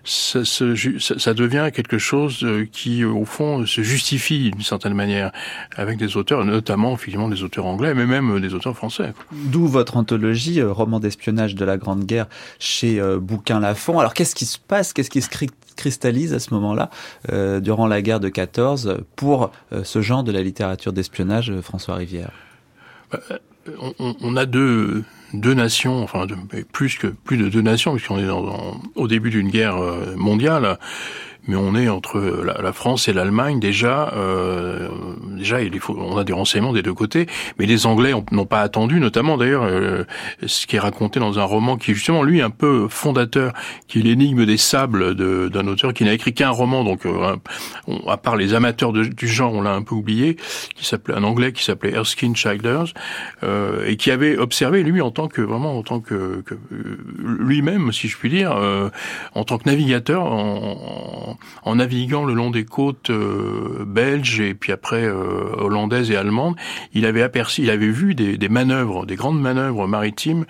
ça, 0.04 0.44
ça, 0.44 1.34
devient 1.34 1.70
quelque 1.74 1.98
chose 1.98 2.40
euh, 2.42 2.66
qui, 2.70 3.04
au 3.04 3.24
fond, 3.24 3.66
se 3.66 3.82
justifie 3.82 4.50
d'une 4.50 4.62
certaine 4.62 4.94
manière 4.94 5.32
avec 5.76 5.98
des 5.98 6.16
auteurs, 6.16 6.44
notamment 6.44 6.96
finalement 6.96 7.28
des 7.28 7.42
auteurs 7.42 7.66
anglais, 7.66 7.94
mais 7.94 8.06
même 8.06 8.40
des 8.40 8.54
auteurs 8.54 8.76
français. 8.76 9.12
D'où 9.32 9.66
votre 9.66 9.96
anthologie, 9.96 10.60
euh, 10.60 10.72
roman 10.72 11.00
d'espionnage 11.00 11.54
de 11.54 11.64
la 11.64 11.76
Grande 11.76 12.04
Guerre, 12.04 12.26
chez 12.58 13.00
euh, 13.00 13.18
Bouquin 13.18 13.60
Lafont. 13.60 13.98
Alors 13.98 14.14
qu'est-ce 14.14 14.34
qui 14.34 14.46
se 14.46 14.58
passe 14.58 14.92
Qu'est-ce 14.92 15.10
qui 15.10 15.22
se 15.22 15.30
cristallise 15.76 16.32
à 16.32 16.38
ce 16.38 16.52
moment-là, 16.54 16.90
euh, 17.30 17.60
durant 17.60 17.86
la 17.86 18.02
guerre 18.02 18.20
de 18.20 18.28
14, 18.28 18.98
pour 19.16 19.50
euh, 19.72 19.84
ce 19.84 20.00
genre 20.00 20.24
de 20.24 20.32
la 20.32 20.42
littérature 20.42 20.92
d'espionnage, 20.92 21.52
François 21.60 21.96
Rivière? 21.96 22.30
On, 23.98 24.14
on, 24.20 24.36
a 24.36 24.46
deux, 24.46 25.04
deux 25.40 25.54
nations, 25.54 26.02
enfin 26.02 26.26
plus 26.72 26.96
que 26.96 27.08
plus 27.08 27.36
de 27.36 27.48
deux 27.48 27.62
nations, 27.62 27.94
puisqu'on 27.94 28.18
est 28.18 28.26
dans, 28.26 28.80
au 28.94 29.08
début 29.08 29.30
d'une 29.30 29.50
guerre 29.50 29.76
euh, 29.76 30.14
mondiale. 30.16 30.78
Mais 31.46 31.56
on 31.56 31.74
est 31.74 31.88
entre 31.88 32.18
la, 32.20 32.72
France 32.72 33.08
et 33.08 33.12
l'Allemagne 33.12 33.60
déjà. 33.60 34.12
Euh, 34.16 34.88
déjà, 35.36 35.60
il 35.60 35.78
faut, 35.80 35.96
on 35.98 36.16
a 36.16 36.24
des 36.24 36.32
renseignements 36.32 36.72
des 36.72 36.82
deux 36.82 36.94
côtés, 36.94 37.26
mais 37.58 37.66
les 37.66 37.86
Anglais 37.86 38.12
n'ont 38.32 38.46
pas 38.46 38.60
attendu, 38.60 39.00
notamment 39.00 39.36
d'ailleurs 39.36 39.64
euh, 39.64 40.04
ce 40.46 40.66
qui 40.66 40.76
est 40.76 40.80
raconté 40.80 41.20
dans 41.20 41.38
un 41.38 41.44
roman 41.44 41.76
qui 41.76 41.90
est 41.90 41.94
justement 41.94 42.22
lui 42.22 42.40
un 42.40 42.50
peu 42.50 42.88
fondateur, 42.88 43.52
qui 43.88 44.00
est 44.00 44.02
l'énigme 44.02 44.46
des 44.46 44.56
sables 44.56 45.14
d'un 45.14 45.66
auteur 45.66 45.92
qui 45.92 46.04
n'a 46.04 46.12
écrit 46.12 46.32
qu'un 46.32 46.50
roman, 46.50 46.84
donc 46.84 47.06
euh, 47.06 47.36
à 48.08 48.16
part 48.16 48.36
les 48.36 48.54
amateurs 48.54 48.92
du 48.92 49.28
genre, 49.28 49.52
on 49.52 49.62
l'a 49.62 49.74
un 49.74 49.82
peu 49.82 49.94
oublié, 49.94 50.36
qui 50.74 50.84
s'appelait 50.84 51.14
un 51.14 51.24
Anglais 51.24 51.52
qui 51.52 51.64
s'appelait 51.64 51.92
Erskine 51.92 52.34
Childers 52.34 52.94
euh, 53.42 53.86
et 53.86 53.96
qui 53.96 54.10
avait 54.10 54.36
observé 54.36 54.82
lui 54.82 55.00
en 55.00 55.10
tant 55.10 55.28
que 55.28 55.42
vraiment 55.42 55.78
en 55.78 55.82
tant 55.82 56.00
que, 56.00 56.42
lui-même, 57.18 57.92
si 57.92 58.08
je 58.08 58.16
puis 58.16 58.30
dire, 58.30 58.56
en 59.34 59.44
tant 59.44 59.58
que 59.58 59.68
navigateur 59.68 60.22
en, 60.24 61.33
naviguant 61.74 62.24
le 62.24 62.34
long 62.34 62.50
des 62.50 62.64
côtes 62.64 63.10
euh, 63.10 63.84
belges 63.86 64.40
et 64.40 64.54
puis 64.54 64.72
après 64.72 65.04
euh, 65.04 65.54
hollandaises 65.56 66.10
et 66.10 66.16
allemandes, 66.16 66.56
il 66.92 67.06
avait 67.06 67.22
aperçu, 67.22 67.62
il 67.62 67.70
avait 67.70 67.88
vu 67.88 68.14
des, 68.14 68.36
des, 68.36 68.48
manœuvres, 68.48 69.06
des 69.06 69.16
grandes 69.16 69.40
manœuvres 69.40 69.86
maritimes 69.86 70.44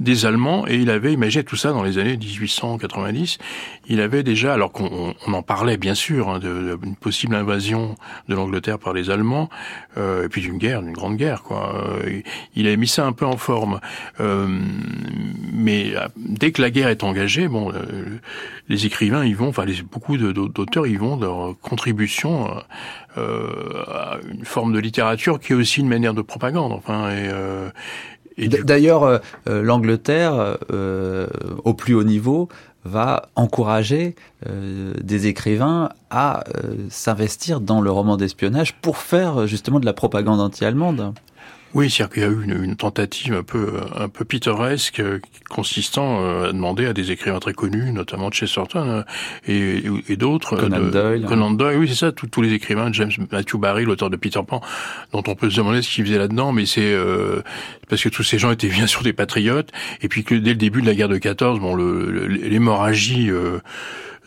des 0.00 0.26
Allemands 0.26 0.66
et 0.66 0.76
il 0.76 0.90
avait 0.90 1.12
imaginé 1.12 1.44
tout 1.44 1.56
ça 1.56 1.70
dans 1.70 1.82
les 1.82 1.98
années 1.98 2.16
1890. 2.16 3.38
Il 3.86 4.00
avait 4.00 4.22
déjà, 4.22 4.54
alors 4.54 4.72
qu'on 4.72 5.14
en 5.26 5.42
parlait 5.42 5.76
bien 5.76 5.94
sûr 5.94 6.28
hein, 6.28 6.38
d'une 6.38 6.96
possible 6.96 7.34
invasion 7.34 7.94
de 8.28 8.34
l'Angleterre 8.34 8.78
par 8.78 8.92
les 8.92 9.10
Allemands 9.10 9.48
euh, 9.96 10.24
et 10.24 10.28
puis 10.28 10.40
d'une 10.40 10.58
guerre, 10.58 10.82
d'une 10.82 10.92
grande 10.92 11.16
guerre 11.16 11.42
quoi. 11.42 11.74
Euh, 11.74 12.20
il 12.54 12.66
avait 12.66 12.76
mis 12.76 12.88
ça 12.88 13.06
un 13.06 13.12
peu 13.12 13.26
en 13.26 13.36
forme, 13.36 13.80
mais 15.52 15.94
dès 16.16 16.52
que 16.52 16.62
la 16.62 16.70
guerre 16.70 16.88
est 16.88 17.02
engagée, 17.04 17.48
bon, 17.48 17.72
les 18.68 18.86
écrivains 18.86 19.24
ils 19.24 19.36
vont, 19.36 19.48
enfin 19.48 19.64
les, 19.64 19.82
beaucoup 19.82 20.16
de 20.16 20.23
d'auteurs, 20.32 20.86
ils 20.86 20.98
vont 20.98 21.16
leur 21.16 21.54
contribution 21.60 22.48
euh, 23.16 23.48
à 23.86 24.18
une 24.28 24.44
forme 24.44 24.72
de 24.72 24.78
littérature 24.78 25.38
qui 25.38 25.52
est 25.52 25.56
aussi 25.56 25.80
une 25.80 25.88
manière 25.88 26.14
de 26.14 26.22
propagande. 26.22 26.72
Enfin, 26.72 27.10
et, 27.10 27.28
euh, 27.30 27.70
D'ailleurs, 28.36 29.04
euh, 29.04 29.18
l'Angleterre, 29.46 30.58
au 31.62 31.74
plus 31.74 31.94
haut 31.94 32.02
niveau, 32.02 32.48
va 32.84 33.28
encourager 33.36 34.16
des 34.44 35.28
écrivains 35.28 35.90
à 36.10 36.42
s'investir 36.90 37.60
dans 37.60 37.80
le 37.80 37.92
roman 37.92 38.16
d'espionnage 38.16 38.74
pour 38.74 38.96
faire 38.96 39.46
justement 39.46 39.78
de 39.78 39.86
la 39.86 39.92
propagande 39.92 40.40
anti-allemande. 40.40 41.14
Oui, 41.74 41.90
c'est-à-dire 41.90 42.12
qu'il 42.14 42.22
y 42.22 42.26
a 42.26 42.28
eu 42.28 42.44
une, 42.44 42.62
une, 42.62 42.76
tentative 42.76 43.34
un 43.34 43.42
peu 43.42 43.80
un 43.96 44.08
peu 44.08 44.24
pittoresque 44.24 45.00
euh, 45.00 45.18
consistant 45.50 46.20
euh, 46.22 46.50
à 46.50 46.52
demander 46.52 46.86
à 46.86 46.92
des 46.92 47.10
écrivains 47.10 47.40
très 47.40 47.52
connus, 47.52 47.92
notamment 47.92 48.30
Chesterton 48.30 48.86
euh, 48.88 49.02
et, 49.48 49.82
et 50.08 50.16
d'autres. 50.16 50.56
Conan 50.56 50.88
Doyle. 50.90 51.24
Conan 51.26 51.50
Doyle, 51.50 51.78
oui, 51.78 51.88
c'est 51.88 51.96
ça, 51.96 52.12
tous 52.12 52.42
les 52.42 52.52
écrivains, 52.52 52.92
James 52.92 53.10
Matthew 53.32 53.56
Barry, 53.56 53.84
l'auteur 53.84 54.08
de 54.08 54.16
Peter 54.16 54.40
Pan, 54.46 54.60
dont 55.12 55.24
on 55.26 55.34
peut 55.34 55.50
se 55.50 55.56
demander 55.56 55.82
ce 55.82 55.90
qu'il 55.90 56.06
faisait 56.06 56.18
là-dedans, 56.18 56.52
mais 56.52 56.64
c'est 56.64 56.96
parce 57.88 58.02
que 58.02 58.08
tous 58.08 58.22
ces 58.22 58.38
gens 58.38 58.52
étaient 58.52 58.68
bien 58.68 58.86
sûr 58.86 59.02
des 59.02 59.12
patriotes, 59.12 59.70
et 60.00 60.08
puis 60.08 60.22
que 60.22 60.34
dès 60.34 60.50
le 60.50 60.56
début 60.56 60.80
de 60.80 60.86
la 60.86 60.94
guerre 60.94 61.08
de 61.08 61.18
14, 61.18 61.58
bon, 61.58 61.74
l'hémorragie 61.74 63.30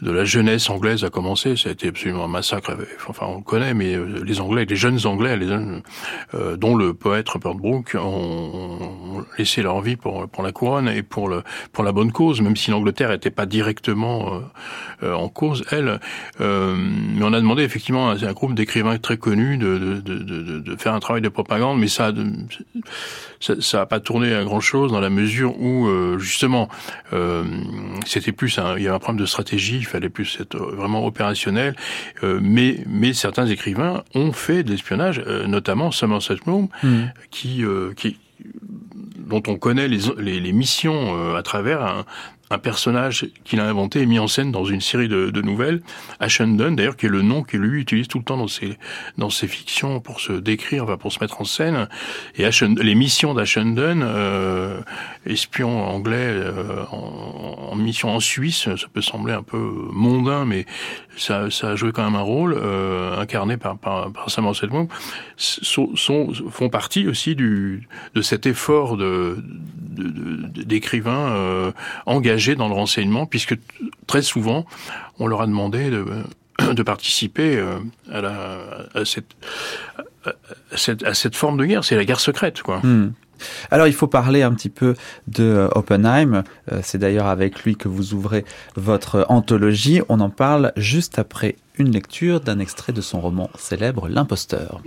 de 0.01 0.11
la 0.11 0.25
jeunesse 0.25 0.69
anglaise 0.69 1.03
a 1.03 1.09
commencé. 1.09 1.55
Ça 1.55 1.69
a 1.69 1.71
été 1.71 1.87
absolument 1.87 2.25
un 2.25 2.29
massacre. 2.29 2.75
Enfin, 3.07 3.25
on 3.27 3.37
le 3.37 3.43
connaît, 3.43 3.73
mais 3.73 3.95
euh, 3.95 4.23
les 4.23 4.39
Anglais, 4.39 4.65
les 4.65 4.75
jeunes 4.75 4.99
Anglais, 5.05 5.37
les 5.37 5.47
euh, 5.47 6.55
dont 6.55 6.75
le 6.75 6.93
poète 6.93 7.27
Rupert 7.29 7.55
Brooke, 7.55 7.95
ont, 7.99 9.25
laissé 9.37 9.61
leur 9.61 9.81
vie 9.81 9.95
pour 9.95 10.27
pour 10.29 10.43
la 10.43 10.51
couronne 10.51 10.87
et 10.87 11.01
pour 11.01 11.29
le 11.29 11.43
pour 11.71 11.83
la 11.83 11.91
bonne 11.91 12.11
cause, 12.11 12.41
même 12.41 12.55
si 12.55 12.71
l'Angleterre 12.71 13.09
n'était 13.09 13.31
pas 13.31 13.45
directement 13.45 14.41
euh, 15.03 15.13
en 15.13 15.29
cause, 15.29 15.63
elle. 15.71 15.99
mais 16.39 17.23
on 17.23 17.33
a 17.33 17.39
demandé 17.39 17.63
effectivement 17.63 18.09
à 18.09 18.13
un 18.13 18.33
groupe 18.33 18.53
d'écrivains 18.53 18.97
très 18.97 19.17
connus 19.17 19.57
de 19.57 19.77
de, 19.77 19.99
de, 19.99 20.59
de, 20.59 20.75
faire 20.75 20.93
un 20.93 20.99
travail 20.99 21.21
de 21.21 21.29
propagande, 21.29 21.79
mais 21.79 21.87
ça 21.87 22.11
ça 23.39 23.77
n'a 23.77 23.85
pas 23.85 23.99
tourné 23.99 24.33
à 24.33 24.43
grand 24.43 24.59
chose 24.59 24.91
dans 24.91 24.99
la 24.99 25.09
mesure 25.09 25.59
où 25.59 25.87
justement 26.19 26.69
c'était 28.05 28.31
plus 28.31 28.59
un, 28.59 28.77
il 28.77 28.83
y 28.83 28.87
avait 28.87 28.95
un 28.95 28.99
problème 28.99 29.21
de 29.21 29.25
stratégie 29.25 29.86
fallait 29.87 30.09
plus 30.09 30.37
être 30.39 30.57
vraiment 30.57 31.05
opérationnel. 31.05 31.75
Euh, 32.23 32.39
mais, 32.41 32.83
mais 32.87 33.13
certains 33.13 33.47
écrivains 33.47 34.03
ont 34.13 34.31
fait 34.31 34.63
de 34.63 34.71
l'espionnage, 34.71 35.21
euh, 35.25 35.47
notamment 35.47 35.91
Somerset 35.91 36.37
Maugham, 36.45 36.67
mm. 36.83 37.05
qui, 37.31 37.63
euh, 37.63 37.93
qui 37.95 38.17
dont 39.17 39.43
on 39.47 39.55
connaît 39.55 39.87
les, 39.87 39.99
les, 40.17 40.39
les 40.39 40.53
missions 40.53 41.35
à 41.35 41.41
travers 41.43 41.83
un, 41.83 42.05
un 42.49 42.57
personnage 42.57 43.27
qu'il 43.43 43.59
a 43.59 43.65
inventé 43.65 44.01
et 44.01 44.05
mis 44.05 44.19
en 44.19 44.27
scène 44.27 44.51
dans 44.51 44.65
une 44.65 44.81
série 44.81 45.07
de, 45.07 45.29
de 45.29 45.41
nouvelles, 45.41 45.81
Ashendon 46.19 46.71
d'ailleurs, 46.71 46.95
qui 46.95 47.05
est 47.07 47.09
le 47.09 47.21
nom 47.21 47.43
qu'il 47.43 47.59
lui 47.59 47.81
utilise 47.81 48.07
tout 48.07 48.19
le 48.19 48.23
temps 48.23 48.37
dans 48.37 48.47
ses 48.47 48.77
dans 49.17 49.29
ses 49.29 49.47
fictions 49.47 49.99
pour 49.99 50.21
se 50.21 50.33
décrire, 50.33 50.83
enfin 50.83 50.97
pour 50.97 51.11
se 51.11 51.19
mettre 51.19 51.41
en 51.41 51.45
scène. 51.45 51.87
Et 52.35 52.47
les 52.81 52.95
missions 52.95 53.33
d'Ashendon, 53.33 53.99
euh, 54.01 54.79
espion 55.25 55.83
anglais 55.83 56.15
euh, 56.17 56.83
en, 56.91 57.69
en, 57.71 57.75
mission 57.75 58.09
en 58.09 58.19
Suisse, 58.19 58.69
ça 58.75 58.87
peut 58.93 59.01
sembler 59.01 59.33
un 59.33 59.43
peu 59.43 59.57
mondain, 59.91 60.45
mais 60.45 60.65
ça, 61.17 61.49
ça 61.51 61.69
a 61.71 61.75
joué 61.75 61.91
quand 61.91 62.03
même 62.03 62.15
un 62.15 62.21
rôle 62.21 62.55
euh, 62.57 63.19
incarné 63.19 63.57
par 63.57 63.77
par, 63.77 64.11
par 64.11 64.29
Samuel 64.29 64.55
Sedmore, 64.55 64.87
sont, 65.35 65.95
sont, 65.95 66.31
font 66.49 66.69
partie 66.69 67.07
aussi 67.07 67.35
du 67.35 67.87
de 68.15 68.21
cet 68.21 68.45
effort 68.45 68.97
de 68.97 69.37
d'écrivains 69.97 71.31
euh, 71.31 71.71
engagés 72.05 72.55
dans 72.55 72.67
le 72.67 72.73
renseignement, 72.75 73.25
puisque 73.25 73.57
très 74.05 74.21
souvent, 74.21 74.65
on 75.19 75.27
leur 75.27 75.41
a 75.41 75.47
demandé 75.47 75.89
de, 75.89 76.05
de 76.73 76.83
participer 76.83 77.57
euh, 77.57 77.79
à, 78.11 78.21
la, 78.21 78.59
à, 78.93 79.05
cette, 79.05 79.35
à, 80.25 80.31
cette, 80.75 81.03
à 81.03 81.13
cette 81.13 81.35
forme 81.35 81.57
de 81.57 81.65
guerre. 81.65 81.83
C'est 81.83 81.95
la 81.95 82.05
guerre 82.05 82.19
secrète, 82.19 82.61
quoi. 82.61 82.79
Hmm. 82.83 83.13
Alors 83.71 83.87
il 83.87 83.93
faut 83.93 84.07
parler 84.07 84.41
un 84.43 84.53
petit 84.53 84.69
peu 84.69 84.95
de 85.27 85.43
euh, 85.43 85.67
Oppenheim. 85.75 86.43
C'est 86.81 86.97
d'ailleurs 86.97 87.27
avec 87.27 87.63
lui 87.63 87.75
que 87.75 87.87
vous 87.87 88.13
ouvrez 88.13 88.45
votre 88.75 89.25
anthologie. 89.29 90.01
On 90.09 90.19
en 90.19 90.29
parle 90.29 90.73
juste 90.75 91.19
après 91.19 91.55
une 91.77 91.91
lecture 91.91 92.39
d'un 92.41 92.59
extrait 92.59 92.93
de 92.93 93.01
son 93.01 93.21
roman 93.21 93.49
célèbre 93.57 94.07
L'imposteur. 94.09 94.81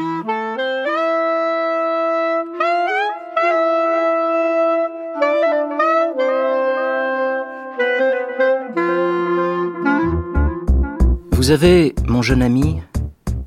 Vous 11.33 11.51
avez, 11.51 11.95
mon 12.07 12.23
jeune 12.23 12.43
ami, 12.43 12.81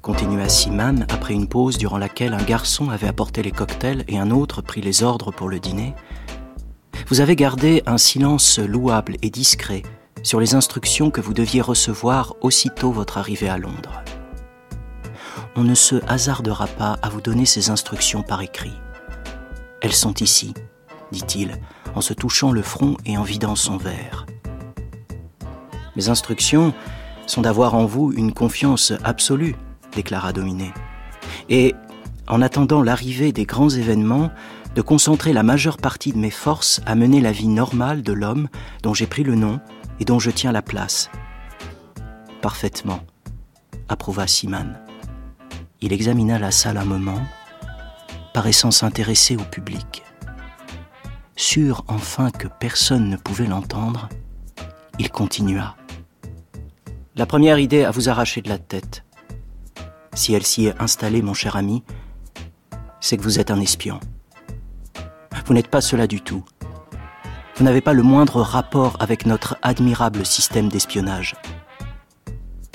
continua 0.03 0.49
Siman 0.49 1.05
après 1.07 1.33
une 1.33 1.47
pause 1.47 1.77
durant 1.77 1.97
laquelle 1.97 2.33
un 2.33 2.43
garçon 2.43 2.89
avait 2.89 3.07
apporté 3.07 3.41
les 3.41 3.51
cocktails 3.51 4.03
et 4.09 4.19
un 4.19 4.31
autre 4.31 4.61
pris 4.61 4.81
les 4.81 5.01
ordres 5.01 5.31
pour 5.31 5.47
le 5.47 5.61
dîner, 5.61 5.95
vous 7.07 7.21
avez 7.21 7.37
gardé 7.37 7.81
un 7.85 7.97
silence 7.97 8.59
louable 8.59 9.15
et 9.21 9.29
discret 9.29 9.81
sur 10.21 10.41
les 10.41 10.55
instructions 10.55 11.09
que 11.09 11.21
vous 11.21 11.33
deviez 11.33 11.61
recevoir 11.61 12.35
aussitôt 12.41 12.91
votre 12.91 13.17
arrivée 13.17 13.47
à 13.47 13.57
Londres. 13.57 14.03
On 15.55 15.63
ne 15.63 15.73
se 15.73 15.95
hasardera 16.05 16.67
pas 16.67 16.97
à 17.01 17.07
vous 17.07 17.21
donner 17.21 17.45
ces 17.45 17.69
instructions 17.69 18.23
par 18.23 18.41
écrit. 18.41 18.77
Elles 19.81 19.93
sont 19.93 20.15
ici, 20.15 20.53
dit-il, 21.13 21.61
en 21.95 22.01
se 22.01 22.13
touchant 22.13 22.51
le 22.51 22.61
front 22.61 22.97
et 23.05 23.17
en 23.17 23.23
vidant 23.23 23.55
son 23.55 23.77
verre. 23.77 24.25
Mes 25.95 26.09
instructions 26.09 26.73
sont 27.25 27.41
d'avoir 27.41 27.73
en 27.75 27.85
vous 27.85 28.11
une 28.11 28.33
confiance 28.33 28.91
absolue, 29.05 29.55
déclara 29.95 30.33
Dominé. 30.33 30.71
Et, 31.49 31.75
en 32.27 32.41
attendant 32.41 32.81
l'arrivée 32.81 33.31
des 33.31 33.45
grands 33.45 33.69
événements, 33.69 34.31
de 34.75 34.81
concentrer 34.81 35.33
la 35.33 35.43
majeure 35.43 35.77
partie 35.77 36.13
de 36.13 36.17
mes 36.17 36.31
forces 36.31 36.81
à 36.85 36.95
mener 36.95 37.21
la 37.21 37.31
vie 37.31 37.47
normale 37.47 38.01
de 38.01 38.13
l'homme 38.13 38.47
dont 38.81 38.93
j'ai 38.93 39.07
pris 39.07 39.23
le 39.23 39.35
nom 39.35 39.59
et 39.99 40.05
dont 40.05 40.19
je 40.19 40.31
tiens 40.31 40.51
la 40.51 40.61
place. 40.61 41.09
Parfaitement, 42.41 42.99
approuva 43.87 44.27
Siman. 44.27 44.79
Il 45.81 45.93
examina 45.93 46.39
la 46.39 46.51
salle 46.51 46.77
un 46.77 46.85
moment, 46.85 47.21
paraissant 48.33 48.71
s'intéresser 48.71 49.35
au 49.35 49.43
public. 49.43 50.03
Sûr 51.35 51.83
enfin 51.87 52.31
que 52.31 52.47
personne 52.47 53.09
ne 53.09 53.17
pouvait 53.17 53.47
l'entendre, 53.47 54.09
il 54.97 55.09
continua. 55.09 55.75
La 57.15 57.25
première 57.25 57.59
idée 57.59 57.83
à 57.83 57.91
vous 57.91 58.09
arracher 58.09 58.41
de 58.41 58.49
la 58.49 58.57
tête, 58.57 59.02
si 60.15 60.33
elle 60.33 60.45
s'y 60.45 60.67
est 60.67 60.81
installée, 60.81 61.21
mon 61.21 61.33
cher 61.33 61.55
ami, 61.55 61.83
c'est 62.99 63.17
que 63.17 63.23
vous 63.23 63.39
êtes 63.39 63.51
un 63.51 63.59
espion. 63.59 63.99
Vous 65.45 65.53
n'êtes 65.53 65.67
pas 65.67 65.81
cela 65.81 66.07
du 66.07 66.21
tout. 66.21 66.43
Vous 67.55 67.63
n'avez 67.63 67.81
pas 67.81 67.93
le 67.93 68.03
moindre 68.03 68.41
rapport 68.41 68.95
avec 68.99 69.25
notre 69.25 69.57
admirable 69.61 70.25
système 70.25 70.69
d'espionnage. 70.69 71.35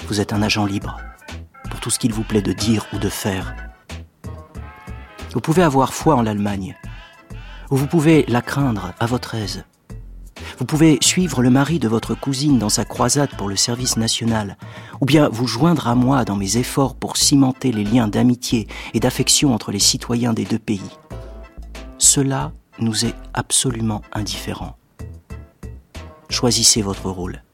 Vous 0.06 0.20
êtes 0.20 0.32
un 0.32 0.42
agent 0.42 0.66
libre 0.66 0.98
pour 1.70 1.80
tout 1.80 1.90
ce 1.90 1.98
qu'il 1.98 2.12
vous 2.12 2.22
plaît 2.22 2.42
de 2.42 2.52
dire 2.52 2.86
ou 2.92 2.98
de 2.98 3.08
faire. 3.08 3.54
Vous 5.32 5.40
pouvez 5.40 5.62
avoir 5.62 5.92
foi 5.92 6.14
en 6.14 6.22
l'Allemagne, 6.22 6.76
ou 7.70 7.76
vous 7.76 7.86
pouvez 7.86 8.24
la 8.28 8.40
craindre 8.40 8.92
à 8.98 9.06
votre 9.06 9.34
aise. 9.34 9.64
Vous 10.58 10.64
pouvez 10.64 10.98
suivre 11.00 11.40
le 11.40 11.50
mari 11.50 11.78
de 11.78 11.86
votre 11.86 12.16
cousine 12.16 12.58
dans 12.58 12.68
sa 12.68 12.84
croisade 12.84 13.30
pour 13.36 13.48
le 13.48 13.54
service 13.54 13.96
national, 13.96 14.56
ou 15.00 15.06
bien 15.06 15.28
vous 15.28 15.46
joindre 15.46 15.86
à 15.86 15.94
moi 15.94 16.24
dans 16.24 16.34
mes 16.34 16.56
efforts 16.56 16.96
pour 16.96 17.16
cimenter 17.16 17.70
les 17.70 17.84
liens 17.84 18.08
d'amitié 18.08 18.66
et 18.92 18.98
d'affection 18.98 19.54
entre 19.54 19.70
les 19.70 19.78
citoyens 19.78 20.32
des 20.32 20.44
deux 20.44 20.58
pays. 20.58 20.98
Cela 21.98 22.50
nous 22.80 23.06
est 23.06 23.14
absolument 23.34 24.02
indifférent. 24.12 24.76
Choisissez 26.28 26.82
votre 26.82 27.08
rôle. 27.08 27.44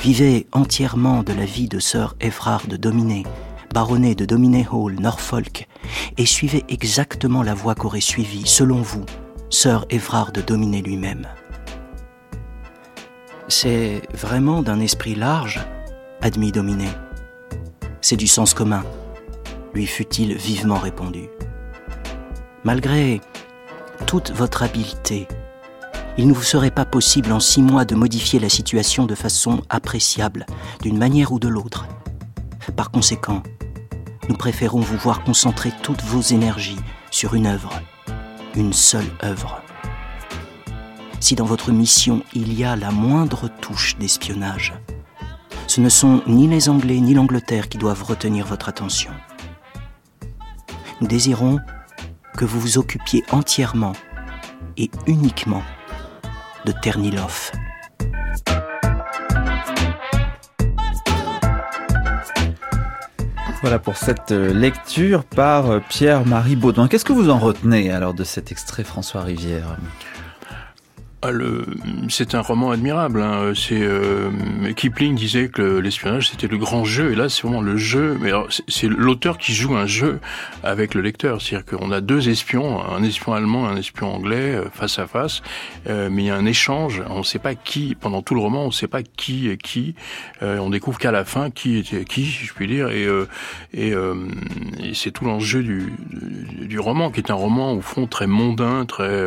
Vivez 0.00 0.48
entièrement 0.50 1.22
de 1.22 1.32
la 1.32 1.44
vie 1.44 1.68
de 1.68 1.78
sœur 1.78 2.16
Evrard 2.18 2.66
de 2.66 2.76
Dominé, 2.76 3.22
baronnet 3.72 4.16
de 4.16 4.24
Dominé 4.24 4.66
Hall, 4.72 4.96
Norfolk, 4.98 5.68
et 6.18 6.26
suivez 6.26 6.64
exactement 6.68 7.44
la 7.44 7.54
voie 7.54 7.76
qu'aurait 7.76 8.00
suivie, 8.00 8.46
selon 8.46 8.82
vous, 8.82 9.06
sœur 9.50 9.86
Évrard 9.88 10.32
de 10.32 10.40
Dominé 10.40 10.82
lui-même. 10.82 11.28
C'est 13.48 14.02
vraiment 14.14 14.62
d'un 14.62 14.80
esprit 14.80 15.14
large, 15.14 15.60
admis 16.22 16.50
Dominé. 16.50 16.88
C'est 18.00 18.16
du 18.16 18.26
sens 18.26 18.54
commun, 18.54 18.84
lui 19.74 19.86
fut-il 19.86 20.34
vivement 20.34 20.78
répondu. 20.78 21.28
Malgré 22.64 23.20
toute 24.06 24.30
votre 24.30 24.62
habileté, 24.62 25.28
il 26.16 26.28
ne 26.28 26.32
vous 26.32 26.42
serait 26.42 26.70
pas 26.70 26.84
possible 26.84 27.32
en 27.32 27.40
six 27.40 27.60
mois 27.60 27.84
de 27.84 27.94
modifier 27.94 28.38
la 28.38 28.48
situation 28.48 29.04
de 29.04 29.14
façon 29.14 29.62
appréciable, 29.68 30.46
d'une 30.80 30.96
manière 30.98 31.32
ou 31.32 31.38
de 31.38 31.48
l'autre. 31.48 31.86
Par 32.76 32.90
conséquent, 32.90 33.42
nous 34.28 34.36
préférons 34.36 34.80
vous 34.80 34.96
voir 34.96 35.22
concentrer 35.22 35.72
toutes 35.82 36.02
vos 36.02 36.22
énergies 36.22 36.78
sur 37.10 37.34
une 37.34 37.46
œuvre, 37.46 37.72
une 38.54 38.72
seule 38.72 39.10
œuvre. 39.22 39.63
Si 41.24 41.36
dans 41.36 41.46
votre 41.46 41.72
mission 41.72 42.22
il 42.34 42.52
y 42.52 42.64
a 42.64 42.76
la 42.76 42.90
moindre 42.90 43.48
touche 43.48 43.96
d'espionnage, 43.96 44.74
ce 45.66 45.80
ne 45.80 45.88
sont 45.88 46.20
ni 46.26 46.48
les 46.48 46.68
Anglais 46.68 47.00
ni 47.00 47.14
l'Angleterre 47.14 47.70
qui 47.70 47.78
doivent 47.78 48.02
retenir 48.02 48.44
votre 48.44 48.68
attention. 48.68 49.10
Nous 51.00 51.06
désirons 51.06 51.60
que 52.36 52.44
vous 52.44 52.60
vous 52.60 52.76
occupiez 52.76 53.24
entièrement 53.30 53.94
et 54.76 54.90
uniquement 55.06 55.62
de 56.66 56.72
Ternilov. 56.72 57.52
Voilà 63.62 63.78
pour 63.78 63.96
cette 63.96 64.32
euh, 64.32 64.52
lecture 64.52 65.24
par 65.24 65.70
euh, 65.70 65.80
Pierre-Marie 65.88 66.54
Baudouin. 66.54 66.86
Qu'est-ce 66.86 67.06
que 67.06 67.14
vous 67.14 67.30
en 67.30 67.38
retenez 67.38 67.90
alors 67.90 68.12
de 68.12 68.22
cet 68.22 68.52
extrait 68.52 68.84
François 68.84 69.22
Rivière? 69.22 69.78
Ah, 71.26 71.30
c'est 72.10 72.34
un 72.34 72.42
roman 72.42 72.70
admirable. 72.70 73.22
Hein. 73.22 73.54
C'est 73.54 73.80
euh, 73.80 74.30
Kipling 74.76 75.14
disait 75.14 75.48
que 75.48 75.78
l'espionnage 75.78 76.28
c'était 76.28 76.48
le 76.48 76.58
grand 76.58 76.84
jeu, 76.84 77.12
et 77.12 77.14
là 77.14 77.30
c'est 77.30 77.44
vraiment 77.44 77.62
le 77.62 77.78
jeu. 77.78 78.18
Mais 78.20 78.30
c'est 78.68 78.88
l'auteur 78.88 79.38
qui 79.38 79.54
joue 79.54 79.74
un 79.74 79.86
jeu 79.86 80.20
avec 80.62 80.92
le 80.92 81.00
lecteur, 81.00 81.40
c'est-à-dire 81.40 81.78
qu'on 81.78 81.90
a 81.92 82.02
deux 82.02 82.28
espions, 82.28 82.84
un 82.84 83.02
espion 83.02 83.32
allemand, 83.32 83.66
un 83.66 83.76
espion 83.76 84.14
anglais 84.14 84.54
euh, 84.54 84.68
face 84.70 84.98
à 84.98 85.06
face, 85.06 85.40
euh, 85.88 86.10
mais 86.12 86.24
il 86.24 86.26
y 86.26 86.30
a 86.30 86.36
un 86.36 86.44
échange. 86.44 87.02
On 87.08 87.20
ne 87.20 87.22
sait 87.22 87.38
pas 87.38 87.54
qui 87.54 87.94
pendant 87.94 88.20
tout 88.20 88.34
le 88.34 88.40
roman, 88.40 88.64
on 88.64 88.66
ne 88.66 88.72
sait 88.72 88.88
pas 88.88 89.02
qui 89.02 89.48
est 89.48 89.56
qui. 89.56 89.94
on 90.42 90.68
découvre 90.68 90.98
qu'à 90.98 91.12
la 91.12 91.24
fin 91.24 91.48
qui 91.48 91.78
était 91.78 92.04
qui, 92.04 92.26
je 92.26 92.52
puis 92.52 92.66
dire, 92.66 92.90
et 92.90 93.08
et, 93.72 93.94
c'est 94.92 95.10
tout 95.10 95.24
l'enjeu 95.24 95.62
du, 95.62 95.90
du, 96.10 96.66
du, 96.66 96.78
roman, 96.78 97.10
qui 97.10 97.20
est 97.20 97.30
un 97.30 97.34
roman 97.34 97.72
au 97.72 97.80
fond 97.80 98.06
très 98.06 98.26
mondain, 98.26 98.84
très 98.84 99.26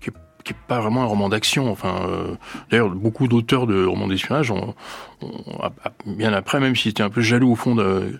qui 0.00 0.10
est 0.10 0.12
qui 0.48 0.54
est 0.54 0.66
pas 0.66 0.80
vraiment 0.80 1.02
un 1.02 1.06
roman 1.06 1.28
d'action. 1.28 1.70
Enfin, 1.70 2.06
euh, 2.08 2.34
d'ailleurs, 2.70 2.88
beaucoup 2.88 3.28
d'auteurs 3.28 3.66
de 3.66 3.84
romans 3.84 4.08
d'espionnage 4.08 4.50
ont, 4.50 4.74
bien 6.06 6.32
après, 6.32 6.58
même 6.58 6.74
s'ils 6.74 6.92
étaient 6.92 7.02
un 7.02 7.10
peu 7.10 7.20
jaloux 7.20 7.52
au 7.52 7.54
fond 7.54 7.74
de, 7.74 8.18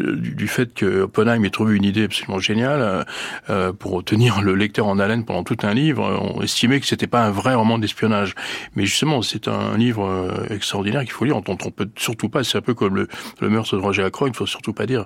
du, 0.00 0.48
fait 0.48 0.74
que 0.74 1.02
Oppenheim 1.02 1.44
ait 1.44 1.50
trouvé 1.50 1.76
une 1.76 1.84
idée 1.84 2.04
absolument 2.04 2.40
géniale 2.40 3.06
euh, 3.48 3.72
pour 3.72 4.02
tenir 4.02 4.40
le 4.40 4.56
lecteur 4.56 4.88
en 4.88 4.98
haleine 4.98 5.24
pendant 5.24 5.44
tout 5.44 5.58
un 5.62 5.72
livre, 5.72 6.02
on 6.34 6.42
estimait 6.42 6.80
que 6.80 6.86
c'était 6.86 7.06
pas 7.06 7.24
un 7.24 7.30
vrai 7.30 7.54
roman 7.54 7.78
d'espionnage. 7.78 8.34
Mais 8.74 8.84
justement, 8.84 9.22
c'est 9.22 9.46
un 9.46 9.76
livre 9.76 10.04
euh, 10.04 10.52
extraordinaire 10.52 11.02
qu'il 11.02 11.12
faut 11.12 11.26
lire, 11.26 11.36
on 11.36 11.42
peut 11.42 11.88
surtout 11.96 12.28
pas, 12.28 12.42
c'est 12.42 12.58
un 12.58 12.62
peu 12.62 12.74
comme 12.74 12.96
le, 12.96 13.08
le 13.40 13.50
meurtre 13.50 13.76
de 13.76 13.80
Roger 13.80 14.02
Ackroyd, 14.02 14.34
il 14.34 14.36
faut 14.36 14.46
surtout 14.46 14.72
pas 14.72 14.86
dire 14.86 15.04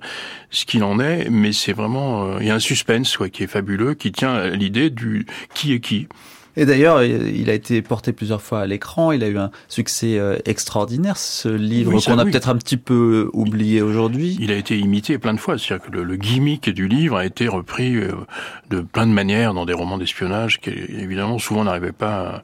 ce 0.48 0.64
qu'il 0.64 0.85
en 0.85 1.00
est, 1.00 1.28
mais 1.28 1.52
c'est 1.52 1.74
vraiment, 1.74 2.38
il 2.38 2.46
y 2.46 2.50
a 2.50 2.54
un 2.54 2.61
suspense 2.61 3.14
quoi, 3.18 3.28
qui 3.28 3.42
est 3.42 3.48
fabuleux, 3.48 3.92
qui 3.92 4.11
tient 4.11 4.32
à 4.32 4.48
l'idée 4.48 4.88
du 4.88 5.26
qui 5.52 5.74
est 5.74 5.80
qui. 5.80 6.08
Et 6.56 6.66
d'ailleurs, 6.66 7.02
il 7.02 7.48
a 7.48 7.54
été 7.54 7.80
porté 7.80 8.12
plusieurs 8.12 8.42
fois 8.42 8.60
à 8.60 8.66
l'écran. 8.66 9.12
Il 9.12 9.24
a 9.24 9.28
eu 9.28 9.38
un 9.38 9.50
succès 9.68 10.18
euh, 10.18 10.36
extraordinaire, 10.44 11.16
ce 11.16 11.48
livre 11.48 11.98
qu'on 12.00 12.18
a 12.18 12.24
peut-être 12.24 12.48
un 12.48 12.56
petit 12.56 12.76
peu 12.76 13.30
oublié 13.32 13.80
aujourd'hui. 13.80 14.36
Il 14.40 14.50
a 14.50 14.56
été 14.56 14.78
imité 14.78 15.18
plein 15.18 15.32
de 15.32 15.40
fois. 15.40 15.56
C'est-à-dire 15.56 15.86
que 15.86 15.96
le, 15.96 16.16
gimmick 16.16 16.68
du 16.68 16.88
livre 16.88 17.16
a 17.16 17.24
été 17.24 17.48
repris 17.48 17.96
euh, 17.96 18.12
de 18.70 18.80
plein 18.80 19.06
de 19.06 19.12
manières 19.12 19.54
dans 19.54 19.64
des 19.64 19.72
romans 19.72 19.96
d'espionnage 19.96 20.60
qui, 20.60 20.70
évidemment, 20.70 21.38
souvent 21.38 21.64
n'arrivaient 21.64 21.92
pas 21.92 22.42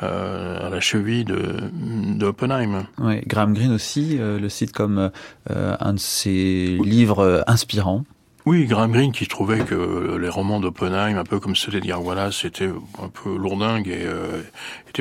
à, 0.00 0.68
la 0.70 0.80
cheville 0.80 1.24
de, 1.24 1.40
de 1.72 2.26
Oppenheim. 2.26 2.86
Oui, 2.98 3.20
Graham 3.26 3.54
Greene 3.54 3.72
aussi 3.72 4.18
euh, 4.18 4.38
le 4.38 4.48
cite 4.48 4.72
comme 4.72 5.10
un 5.48 5.92
de 5.92 5.98
ses 5.98 6.78
livres 6.82 7.44
inspirants. 7.46 8.04
Oui, 8.46 8.66
Graham 8.66 8.92
Greene 8.92 9.12
qui 9.12 9.26
trouvait 9.26 9.60
que 9.60 10.18
les 10.20 10.28
romans 10.28 10.60
d'Oppenheim, 10.60 11.16
un 11.16 11.24
peu 11.24 11.40
comme 11.40 11.56
ceux 11.56 11.72
d'Edgar 11.72 12.04
Wallace, 12.04 12.40
c'était 12.42 12.68
un 13.02 13.08
peu 13.08 13.36
lourdingue 13.36 13.88
et 13.88 14.04
euh, 14.04 14.42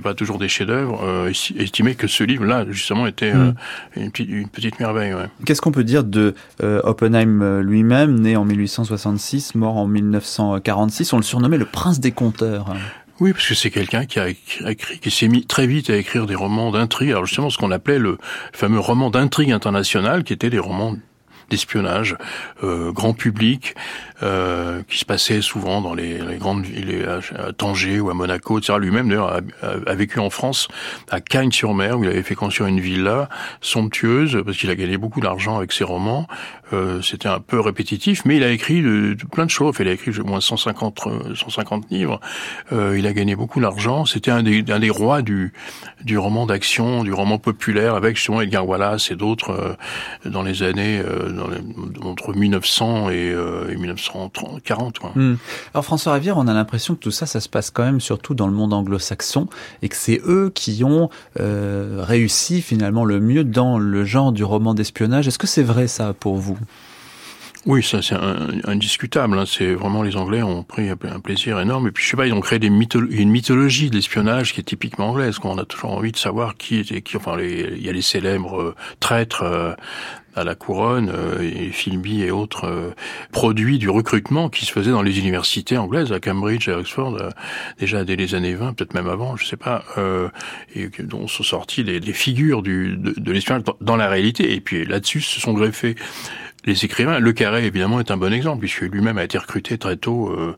pas 0.02 0.14
toujours 0.14 0.38
des 0.38 0.48
chefs-d'œuvre, 0.48 1.04
euh, 1.04 1.32
estimait 1.58 1.96
que 1.96 2.08
ce 2.08 2.24
livre-là, 2.24 2.66
justement, 2.70 3.06
était 3.06 3.34
euh, 3.34 3.52
hmm. 3.52 3.56
une, 3.98 4.12
petite, 4.12 4.30
une, 4.30 4.48
petite, 4.48 4.80
merveille. 4.80 5.14
Ouais. 5.14 5.26
Qu'est-ce 5.46 5.62
qu'on 5.62 5.72
peut 5.72 5.84
dire 5.84 6.04
de 6.04 6.34
euh, 6.64 6.82
Oppenheim 6.84 7.42
euh, 7.42 7.62
lui-même, 7.62 8.20
né 8.20 8.36
en 8.36 8.46
1866, 8.46 9.56
mort 9.56 9.78
en 9.78 9.88
1946 9.88 11.14
On 11.14 11.18
le 11.18 11.24
surnommait 11.24 11.58
le 11.58 11.66
prince 11.66 12.00
des 12.00 12.12
conteurs. 12.12 12.74
Oui, 13.20 13.34
parce 13.34 13.48
que 13.48 13.54
c'est 13.54 13.70
quelqu'un 13.70 14.06
qui 14.06 14.20
a 14.20 14.30
écrit, 14.30 15.00
qui 15.00 15.12
s'est 15.12 15.28
mis 15.28 15.46
très 15.46 15.68
vite 15.68 15.90
à 15.90 15.96
écrire 15.96 16.26
des 16.26 16.36
romans 16.36 16.72
d'intrigue. 16.72 17.12
Alors 17.12 17.26
justement, 17.26 17.50
ce 17.50 17.58
qu'on 17.58 17.72
appelait 17.72 18.00
le 18.00 18.18
fameux 18.52 18.80
roman 18.80 19.12
d'intrigue 19.12 19.52
internationale, 19.52 20.24
qui 20.24 20.34
étaient 20.34 20.50
des 20.50 20.60
romans 20.60 20.96
d'espionnage 21.50 22.18
euh, 22.64 22.92
grand 22.92 23.14
public 23.14 23.76
euh, 24.24 24.82
qui 24.88 24.98
se 24.98 25.06
passait 25.06 25.42
souvent 25.42 25.82
dans 25.82 25.94
les, 25.94 26.20
grandes 26.40 26.64
villes, 26.64 27.08
à, 27.08 27.54
Tanger 27.54 28.00
ou 28.00 28.10
à 28.10 28.14
Monaco, 28.14 28.58
etc. 28.58 28.78
Lui-même 28.80 29.10
d'ailleurs 29.10 29.42
a, 29.62 29.94
vécu 29.94 30.20
en 30.20 30.30
France, 30.30 30.68
à 31.10 31.20
Cagnes-sur-Mer, 31.20 32.00
où 32.00 32.04
il 32.04 32.10
avait 32.10 32.24
fait 32.24 32.36
construire 32.36 32.70
une 32.70 32.80
villa 32.80 33.30
somptueuse 33.62 34.42
parce 34.46 34.58
qu'il 34.58 34.70
a 34.70 34.76
gagné 34.76 34.98
beaucoup 34.98 35.20
d'argent 35.20 35.58
avec 35.58 35.72
ses 35.72 35.84
romans. 35.84 36.28
Euh, 36.72 37.02
C'était 37.02 37.28
un 37.28 37.40
peu 37.40 37.60
répétitif, 37.60 38.26
mais 38.26 38.38
il 38.38 38.44
a 38.44 38.50
écrit 38.50 38.82
plein 39.32 39.46
de 39.46 39.50
choses. 39.50 39.76
Il 39.80 39.88
a 39.88 39.92
écrit 39.92 40.18
au 40.20 40.24
moins 40.24 40.42
150 40.42 41.08
150 41.36 41.90
livres. 41.90 42.20
Euh, 42.72 42.98
il 42.98 43.08
a 43.08 43.14
gagné 43.14 43.36
beaucoup 43.36 43.60
d'argent. 43.60 44.06
C'était 44.06 44.32
un 44.32 44.44
des, 44.44 44.64
un 44.70 44.80
des 44.80 44.90
rois 44.90 45.22
du 45.22 45.54
du 46.04 46.18
roman 46.18 46.46
d'action, 46.46 47.04
du 47.04 47.14
roman 47.14 47.38
populaire, 47.38 47.96
avec 47.96 48.18
justement 48.18 48.42
Edgar 48.42 48.68
Wallace 48.68 49.12
et 49.12 49.16
d'autres 49.16 49.52
euh, 49.52 50.30
dans 50.30 50.44
les 50.44 50.64
années 50.64 51.00
euh, 51.00 51.32
entre 52.02 52.34
1900 52.34 53.10
et, 53.10 53.34
euh, 54.16 54.26
et 54.26 54.42
1940. 54.42 55.16
Hmm. 55.16 55.36
Alors 55.74 55.86
François 55.86 56.14
Rivière, 56.14 56.38
on 56.38 56.48
a 56.48 56.54
l'impression 56.54 56.96
que 56.96 57.00
tout 57.00 57.12
ça, 57.12 57.26
ça 57.26 57.40
se 57.40 57.50
passe 57.50 57.72
quand 57.72 57.84
même 57.84 58.02
surtout 58.02 58.34
dans 58.34 58.48
le 58.48 58.54
monde 58.54 58.74
anglo-saxon 58.74 59.48
et 59.82 59.90
que 59.90 59.96
c'est 59.96 60.22
eux 60.26 60.52
qui 60.54 60.84
ont 60.84 61.10
euh, 61.40 62.04
réussi 62.06 62.62
finalement 62.62 63.06
le 63.06 63.20
mieux 63.20 63.44
dans 63.44 63.78
le 63.78 64.06
genre 64.06 64.32
du 64.32 64.44
roman 64.44 64.74
d'espionnage. 64.74 65.28
Est-ce 65.28 65.40
que 65.40 65.48
c'est 65.48 65.64
vrai 65.64 65.88
ça 65.88 66.14
pour 66.14 66.38
vous? 66.38 66.58
Oui, 67.66 67.82
ça 67.82 68.02
c'est 68.02 68.16
indiscutable. 68.66 69.40
Hein. 69.40 69.46
C'est 69.48 69.74
vraiment 69.74 70.04
les 70.04 70.18
Anglais 70.18 70.44
ont 70.44 70.64
pris 70.64 70.90
un 70.90 70.98
plaisir 70.98 71.62
énorme. 71.62 71.88
Et 71.88 71.92
puis 71.92 72.04
je 72.04 72.10
sais 72.10 72.18
pas, 72.18 72.28
ils 72.28 72.34
ont 72.34 72.42
créé 72.42 72.60
des 72.60 72.68
une 72.68 73.30
mythologie 73.30 73.90
de 73.90 73.96
l'espionnage 73.96 74.54
qui 74.54 74.60
est 74.60 74.64
typiquement 74.64 75.12
anglaise. 75.12 75.40
Qu'on 75.40 75.58
a 75.58 75.64
toujours 75.64 75.92
envie 75.92 76.12
de 76.12 76.18
savoir 76.18 76.58
qui 76.58 76.80
était 76.80 77.02
qui. 77.02 77.16
Enfin, 77.16 77.38
il 77.40 77.82
y 77.82 77.88
a 77.88 77.94
les 77.94 78.02
célèbres 78.02 78.62
euh, 78.62 78.76
traîtres 79.00 79.44
euh, 79.44 79.74
à 80.36 80.44
la 80.44 80.56
couronne, 80.56 81.12
euh, 81.14 81.42
et 81.42 81.70
Philby 81.70 82.22
et 82.24 82.32
autres 82.32 82.66
euh, 82.66 82.92
produits 83.32 83.78
du 83.78 83.90
recrutement 83.90 84.50
qui 84.50 84.66
se 84.66 84.72
faisaient 84.72 84.92
dans 84.92 85.02
les 85.02 85.20
universités 85.20 85.78
anglaises, 85.78 86.12
à 86.12 86.20
Cambridge, 86.20 86.68
à 86.70 86.78
Oxford, 86.78 87.16
euh, 87.16 87.30
déjà 87.80 88.04
dès 88.04 88.16
les 88.16 88.36
années 88.36 88.56
20, 88.56 88.74
peut-être 88.74 88.94
même 88.94 89.08
avant, 89.08 89.36
je 89.36 89.46
sais 89.46 89.58
pas, 89.58 89.84
et 90.76 90.90
dont 91.00 91.28
sont 91.28 91.44
sorties 91.44 91.84
les, 91.84 92.02
figures 92.14 92.62
du, 92.62 92.96
de, 92.98 93.14
de 93.18 93.32
l'espionnage 93.32 93.64
dans, 93.82 93.96
la 93.96 94.08
réalité. 94.08 94.54
Et 94.54 94.62
puis 94.62 94.86
là-dessus 94.86 95.22
se 95.22 95.40
sont 95.40 95.54
greffés 95.54 95.96
les 96.66 96.86
écrivains. 96.86 97.20
Le 97.20 97.34
Carré, 97.34 97.66
évidemment, 97.66 98.00
est 98.00 98.12
un 98.12 98.18
bon 98.18 98.34
exemple, 98.34 98.60
puisque 98.60 98.82
lui-même 98.82 99.18
a 99.18 99.24
été 99.24 99.38
recruté 99.38 99.78
très 99.78 99.98
tôt 99.98 100.30
euh, 100.30 100.56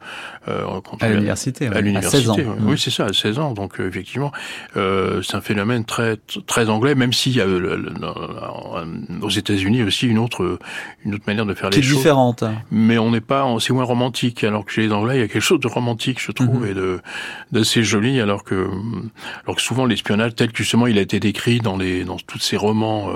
euh, 0.47 0.81
à 0.99 1.09
l'université. 1.09 1.67
À 1.67 1.81
l'université, 1.81 2.45
oui, 2.61 2.77
c'est 2.77 2.91
ça, 2.91 3.05
à 3.05 3.13
16 3.13 3.39
ans. 3.39 3.53
Donc, 3.53 3.79
euh, 3.79 3.87
effectivement, 3.87 4.31
euh, 4.77 5.21
c'est 5.23 5.35
un 5.35 5.41
phénomène 5.41 5.85
très 5.85 6.17
très 6.45 6.69
anglais, 6.69 6.93
même 6.93 7.13
s'il 7.13 7.35
y 7.35 7.41
a 7.41 7.47
aux 7.47 9.29
États-Unis 9.29 9.83
aussi 9.83 10.07
une 10.07 10.19
autre 10.19 10.59
une 11.03 11.15
autre 11.15 11.23
manière 11.25 11.45
de 11.45 11.53
faire 11.53 11.69
les 11.69 11.77
choses. 11.77 11.85
Qui 11.85 11.93
est 11.93 11.97
différente. 11.97 12.43
Mais 12.69 12.97
on 12.97 13.11
n'est 13.11 13.21
pas, 13.21 13.47
c'est 13.59 13.73
moins 13.73 13.83
romantique. 13.83 14.43
Alors 14.43 14.65
que 14.65 14.71
chez 14.71 14.83
les 14.83 14.91
Anglais, 14.91 15.15
il 15.15 15.21
y 15.21 15.23
a 15.23 15.27
quelque 15.27 15.41
chose 15.41 15.59
de 15.59 15.67
romantique, 15.67 16.21
je 16.21 16.31
trouve, 16.31 16.61
mhm. 16.61 16.69
et 16.69 16.73
de 16.73 16.99
d'assez 17.51 17.83
joli. 17.83 18.19
Alors 18.19 18.43
que 18.43 18.69
alors 19.45 19.55
que 19.55 19.61
souvent 19.61 19.85
l'espionnage 19.85 20.35
tel 20.35 20.51
que 20.51 20.59
justement 20.59 20.85
il 20.87 20.97
a 20.99 21.01
été 21.01 21.19
décrit 21.19 21.59
dans 21.59 21.77
les 21.77 22.03
dans 22.03 22.17
tous 22.17 22.39
ces 22.39 22.57
romans 22.57 23.09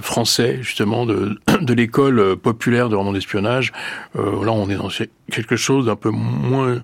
français, 0.00 0.58
justement 0.60 1.06
de, 1.06 1.40
de 1.60 1.71
de 1.72 1.76
l'école 1.76 2.18
euh, 2.18 2.36
populaire 2.36 2.88
de 2.90 2.96
roman 2.96 3.12
d'espionnage. 3.12 3.72
Euh, 4.16 4.44
là, 4.44 4.52
on 4.52 4.68
est 4.68 4.76
dans 4.76 4.90
quelque 5.30 5.56
chose 5.56 5.86
d'un 5.86 5.96
peu 5.96 6.10
moins, 6.10 6.82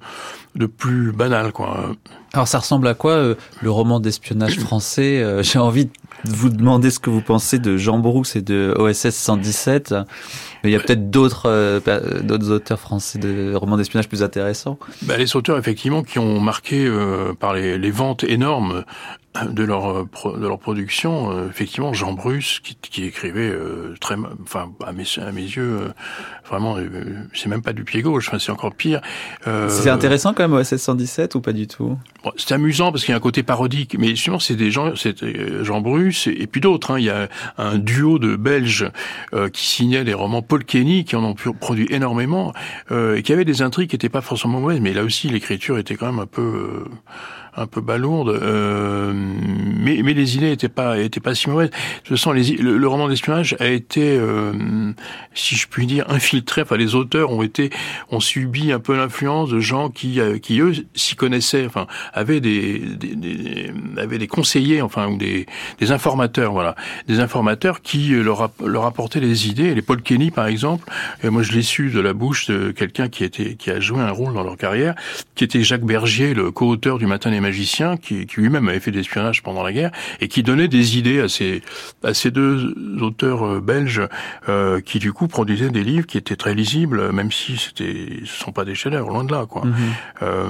de 0.55 0.66
plus 0.66 1.12
banal, 1.12 1.53
quoi. 1.53 1.92
Alors, 2.33 2.48
ça 2.48 2.59
ressemble 2.59 2.88
à 2.88 2.94
quoi 2.94 3.12
euh, 3.12 3.35
le 3.61 3.70
roman 3.70 4.01
d'espionnage 4.01 4.59
français 4.61 5.42
J'ai 5.42 5.59
envie 5.59 5.87
de 5.87 5.90
vous 6.24 6.48
demander 6.48 6.90
ce 6.90 6.98
que 6.98 7.11
vous 7.11 7.20
pensez 7.20 7.59
de 7.59 7.77
Jean 7.77 7.98
Brousse 7.98 8.35
et 8.35 8.42
de 8.42 8.74
OSS 8.79 9.11
117. 9.11 9.94
Mais 10.62 10.71
il 10.71 10.73
y 10.73 10.77
a 10.77 10.81
peut-être 10.81 11.11
d'autres 11.11 11.81
d'autres 12.23 12.51
auteurs 12.51 12.81
français 12.81 13.18
de 13.18 13.55
romans 13.55 13.77
d'espionnage 13.77 14.09
plus 14.09 14.23
intéressants. 14.23 14.79
Bah, 15.03 15.16
les 15.16 15.37
auteurs 15.37 15.59
effectivement 15.59 16.03
qui 16.03 16.18
ont 16.18 16.40
marqué 16.40 16.90
par 17.38 17.55
les, 17.55 17.79
les, 17.79 17.90
ventes 17.90 18.25
énormes 18.25 18.85
de 19.44 19.64
leur 19.64 19.90
euh, 19.90 20.38
de 20.38 20.47
leur 20.47 20.59
production, 20.59 21.31
euh, 21.31 21.49
effectivement, 21.49 21.92
Jean 21.92 22.12
Bruce 22.12 22.61
qui, 22.61 22.77
qui 22.77 23.05
écrivait 23.05 23.49
euh, 23.49 23.94
très, 24.01 24.16
enfin 24.42 24.73
à 24.85 24.92
mes 24.92 25.05
à 25.18 25.33
mes 25.33 25.42
yeux, 25.42 25.92
vraiment, 26.49 26.77
c'est 27.35 27.49
même 27.49 27.62
pas 27.62 27.73
du 27.73 27.85
pied 27.85 28.03
gauche, 28.03 28.29
enfin 28.29 28.38
c'est 28.38 28.53
encore 28.53 28.75
pire. 28.75 29.01
c'est 29.68 29.90
intéressant 29.90 30.35
quand 30.35 30.49
même 30.49 30.59
OSS 30.59 30.77
117 30.77 31.35
ou 31.35 31.40
pas 31.40 31.53
du 31.53 31.66
tout? 31.66 31.97
C'est 32.37 32.53
amusant 32.53 32.90
parce 32.90 33.05
qu'il 33.05 33.12
y 33.12 33.14
a 33.14 33.16
un 33.16 33.21
côté 33.21 33.42
parodique, 33.42 33.97
mais 33.99 34.09
justement 34.09 34.38
c'est 34.38 34.57
des 34.57 34.71
gens, 34.71 34.97
c'est 34.97 35.16
Jean 35.62 35.81
Bruce 35.81 36.27
et, 36.27 36.47
puis 36.47 36.61
d'autres. 36.61 36.92
Hein. 36.92 36.99
Il 36.99 37.05
y 37.05 37.11
a 37.11 37.29
un 37.59 37.79
duo 37.79 38.18
de 38.18 38.37
Belges 38.37 38.90
qui 39.53 39.66
signaient 39.66 40.05
des 40.05 40.14
romans 40.14 40.42
Paul 40.49 40.65
Kenny 40.65 41.05
qui 41.05 41.15
en 41.17 41.25
ont 41.25 41.35
produit 41.35 41.87
énormément 41.91 42.53
et 42.91 43.23
qui 43.23 43.33
avaient 43.33 43.45
des 43.45 43.63
intrigues 43.63 43.91
qui 43.91 43.97
n'étaient 43.97 44.09
pas 44.09 44.23
forcément 44.23 44.61
mauvaises, 44.61 44.81
mais 44.81 44.93
là 44.93 45.05
aussi 45.05 45.29
l'écriture 45.29 45.79
était 45.79 45.95
quand 45.95 46.07
même 46.07 46.19
un 46.19 46.27
peu 46.27 46.85
un 47.59 47.66
peu 47.66 47.81
balourde, 47.81 48.29
euh, 48.29 49.12
mais, 49.14 50.01
mais 50.03 50.14
les 50.14 50.37
idées 50.37 50.53
étaient 50.53 50.68
pas 50.68 50.99
étaient 50.99 51.21
pas 51.21 51.35
si 51.35 51.51
mauvaises. 51.51 51.71
De 52.09 52.16
toute 52.16 52.35
les, 52.35 52.57
le, 52.57 52.88
roman 52.88 53.09
d'espionnage 53.09 53.57
a 53.59 53.66
été, 53.66 54.16
euh, 54.16 54.92
si 55.35 55.57
je 55.57 55.66
puis 55.68 55.87
dire, 55.87 56.05
infiltré. 56.09 56.62
Enfin, 56.62 56.77
les 56.77 56.94
auteurs 56.94 57.33
ont 57.33 57.42
été 57.42 57.71
ont 58.11 58.21
subi 58.21 58.73
un 58.73 58.79
peu 58.79 58.97
l'influence 58.97 59.51
de 59.51 59.61
gens 59.61 59.90
qui 59.90 60.21
euh, 60.21 60.38
qui 60.38 60.61
eux 60.61 60.73
s'y 60.94 61.16
connaissaient, 61.16 61.66
enfin 61.66 61.87
avaient 62.12 62.40
des, 62.40 62.79
des, 62.79 63.14
des, 63.14 63.73
avaient 63.97 64.18
des 64.18 64.29
conseillers, 64.29 64.81
enfin 64.83 65.09
ou 65.09 65.16
des, 65.16 65.47
des 65.81 65.92
informateurs, 65.92 66.53
voilà, 66.53 66.77
des 67.09 67.21
informateurs 67.21 67.83
qui 67.83 68.11
leur 68.11 68.51
leur 68.64 68.85
apportaient 68.87 69.21
les 69.21 69.49
idées. 69.49 69.75
Les 69.75 69.83
Paul 69.83 70.03
Kenny, 70.03 70.31
par 70.31 70.47
exemple, 70.47 70.90
et 71.23 71.31
moi 71.31 71.42
je 71.42 71.53
l'ai 71.53 71.62
su 71.62 71.90
de 71.90 72.01
la 72.01 72.12
bouche 72.12 72.47
de 72.47 72.71
quelqu'un 72.71 73.09
qui 73.09 73.25
était 73.25 73.55
qui 73.55 73.71
a 73.71 73.81
joué 73.81 74.01
un 74.01 74.11
rôle 74.11 74.35
dans 74.35 74.42
leur 74.42 74.57
carrière, 74.57 74.94
qui 75.35 75.44
était 75.44 75.62
Jacques 75.62 75.85
Bergier, 75.85 76.35
le 76.35 76.51
co-auteur 76.51 76.99
du 76.99 77.07
Matin 77.07 77.31
des 77.31 77.40
magicien 77.49 77.97
qui, 77.97 78.27
qui 78.27 78.41
lui-même 78.41 78.69
avait 78.69 78.81
fait 78.81 78.91
de 78.91 78.97
l'espionnage 78.97 79.43
pendant 79.43 79.63
la 79.63 79.73
guerre 79.73 79.91
et 80.21 80.29
qui 80.29 80.43
donnait 80.43 80.69
des 80.69 80.99
idées 80.99 81.21
à 81.21 81.29
ces, 81.29 81.63
à 82.05 82.13
ces 82.13 82.31
deux 82.31 82.75
auteurs 83.01 83.43
euh, 83.47 83.61
belges 83.61 84.03
euh, 84.49 84.81
qui 84.81 84.99
du 84.99 85.13
coup 85.13 85.29
produisaient 85.29 85.71
des 85.71 85.83
livres 85.83 86.07
qui 86.07 86.19
étaient 86.19 86.37
très 86.37 86.55
lisibles, 86.55 87.11
même 87.13 87.33
si 87.33 87.57
c'était, 87.57 88.21
ce 88.25 88.45
sont 88.45 88.53
pas 88.53 88.67
des 88.67 88.75
chefs-d'œuvre, 88.75 89.09
loin 89.09 89.25
de 89.25 89.33
là, 89.33 89.47
quoi. 89.49 89.65
Mhm. 89.65 89.75
Euh, 90.23 90.49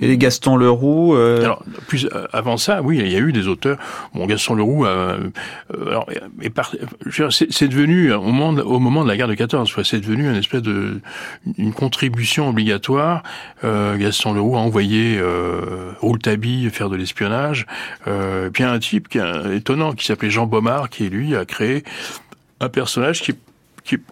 et 0.00 0.06
les 0.08 0.16
Gaston 0.16 0.56
Leroux. 0.56 1.14
Euh... 1.14 1.42
Alors, 1.42 1.62
plus 1.86 2.06
euh, 2.06 2.26
avant 2.32 2.56
ça, 2.56 2.80
oui, 2.82 2.98
il 2.98 3.12
y 3.12 3.16
a 3.16 3.20
eu 3.20 3.32
des 3.32 3.46
auteurs. 3.46 3.76
Bon, 4.14 4.26
Gaston 4.26 4.54
Leroux, 4.54 4.86
alors, 4.86 6.06
c'est 7.30 7.68
devenu 7.68 8.12
au 8.12 8.22
moment, 8.22 8.52
de, 8.54 8.62
au 8.62 8.78
moment 8.78 9.02
de 9.02 9.08
la 9.08 9.16
guerre 9.16 9.28
de 9.28 9.34
14, 9.34 9.70
c'est 9.84 10.00
devenu 10.00 10.30
une 10.30 10.36
espèce 10.36 10.62
de 10.62 11.00
une 11.58 11.72
contribution 11.72 12.48
obligatoire. 12.48 13.22
Gaston 13.62 14.32
Leroux 14.32 14.56
a 14.56 14.60
envoyé 14.60 15.18
euh, 15.18 15.92
faire 16.70 16.88
de 16.90 16.96
l'espionnage. 16.96 17.66
Euh, 18.06 18.50
puis 18.50 18.64
un 18.64 18.78
type 18.78 19.08
qui 19.08 19.18
est 19.18 19.56
étonnant 19.56 19.92
qui 19.92 20.06
s'appelait 20.06 20.30
Jean 20.30 20.46
Baumard, 20.46 20.90
qui 20.90 21.08
lui 21.08 21.36
a 21.36 21.44
créé 21.44 21.84
un 22.60 22.68
personnage 22.68 23.22
qui 23.22 23.34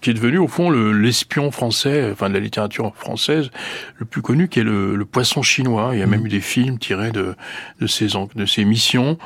qui, 0.01 0.11
est 0.11 0.15
devenu 0.15 0.39
au 0.39 0.49
fond 0.49 0.71
l'espion 0.71 1.51
français, 1.51 2.09
enfin 2.11 2.29
de 2.29 2.35
la 2.35 2.41
littérature 2.41 2.95
française, 2.97 3.51
le 3.97 4.07
plus 4.07 4.23
connu, 4.23 4.49
qui 4.49 4.61
est 4.61 4.65
le, 4.65 5.05
poisson 5.05 5.43
chinois. 5.43 5.91
Il 5.93 5.99
y 5.99 6.03
a 6.03 6.07
même 6.07 6.23
mmh. 6.23 6.27
eu 6.27 6.31
des 6.31 6.41
films 6.41 6.79
tirés 6.79 7.11
de, 7.11 7.35
de, 7.81 7.87
ces 7.87 8.65
missions 8.65 9.19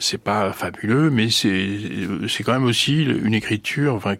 c'est 0.00 0.18
pas 0.18 0.52
fabuleux, 0.52 1.10
mais 1.10 1.30
c'est 1.30 1.68
c'est 2.28 2.42
quand 2.44 2.52
même 2.52 2.64
aussi 2.64 3.02
une 3.04 3.34
écriture, 3.34 3.94
enfin, 3.94 4.14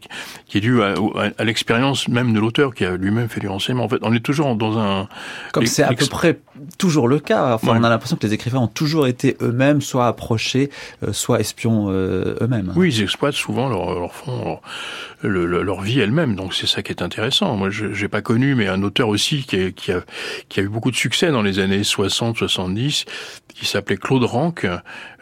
qui 0.46 0.58
est 0.58 0.60
due 0.60 0.82
à, 0.82 0.94
à, 1.38 1.44
l'expérience 1.44 2.08
même 2.08 2.32
de 2.32 2.40
l'auteur 2.40 2.74
qui 2.74 2.84
a 2.84 2.96
lui-même 2.96 3.28
fait 3.28 3.40
du 3.40 3.48
renseignement. 3.48 3.84
En 3.84 3.88
fait, 3.88 3.98
on 4.02 4.14
est 4.14 4.24
toujours 4.24 4.54
dans 4.56 4.78
un 4.78 5.08
comme 5.52 5.66
c'est 5.66 5.82
à 5.82 5.92
peu 5.92 6.06
près 6.06 6.40
toujours 6.78 7.08
le 7.08 7.18
cas. 7.18 7.54
Enfin, 7.54 7.78
on 7.78 7.84
a 7.84 7.88
l'impression 7.88 8.16
que 8.16 8.26
les 8.26 8.34
écrivains 8.34 8.60
ont 8.60 8.68
toujours 8.68 9.06
été 9.06 9.36
eux-mêmes 9.40 9.80
soit 9.80 10.06
approchés, 10.06 10.70
euh, 11.02 11.12
soit 11.12 11.40
espions 11.40 11.90
euh, 11.90 12.36
eux-mêmes. 12.40 12.72
Oui, 12.76 12.92
ils 12.94 13.02
exploitent 13.02 13.34
souvent 13.34 13.68
leur, 13.68 13.98
leur 13.98 14.14
fond, 14.14 14.60
leur, 15.22 15.64
leur 15.64 15.80
vie 15.80 16.00
elle-même. 16.00 16.34
Donc 16.34 16.54
c'est 16.54 16.66
ça 16.66 16.82
qui 16.82 16.92
est 16.92 17.02
intéressant. 17.02 17.56
Moi, 17.56 17.70
j'ai 17.70 18.08
pas 18.08 18.22
connu, 18.22 18.54
mais 18.54 18.68
un 18.68 18.82
auteur 18.82 19.08
aussi 19.08 19.44
qui, 19.44 19.72
qui 19.72 19.92
a 19.92 20.02
qui 20.48 20.60
a 20.60 20.62
eu 20.62 20.68
beaucoup 20.68 20.90
de 20.90 20.96
succès 20.96 21.30
dans 21.30 21.42
les 21.42 21.58
années 21.58 21.82
60-70 21.82 23.04
qui 23.58 23.66
s'appelait 23.66 23.96
Claude 23.96 24.24
Rank, 24.24 24.66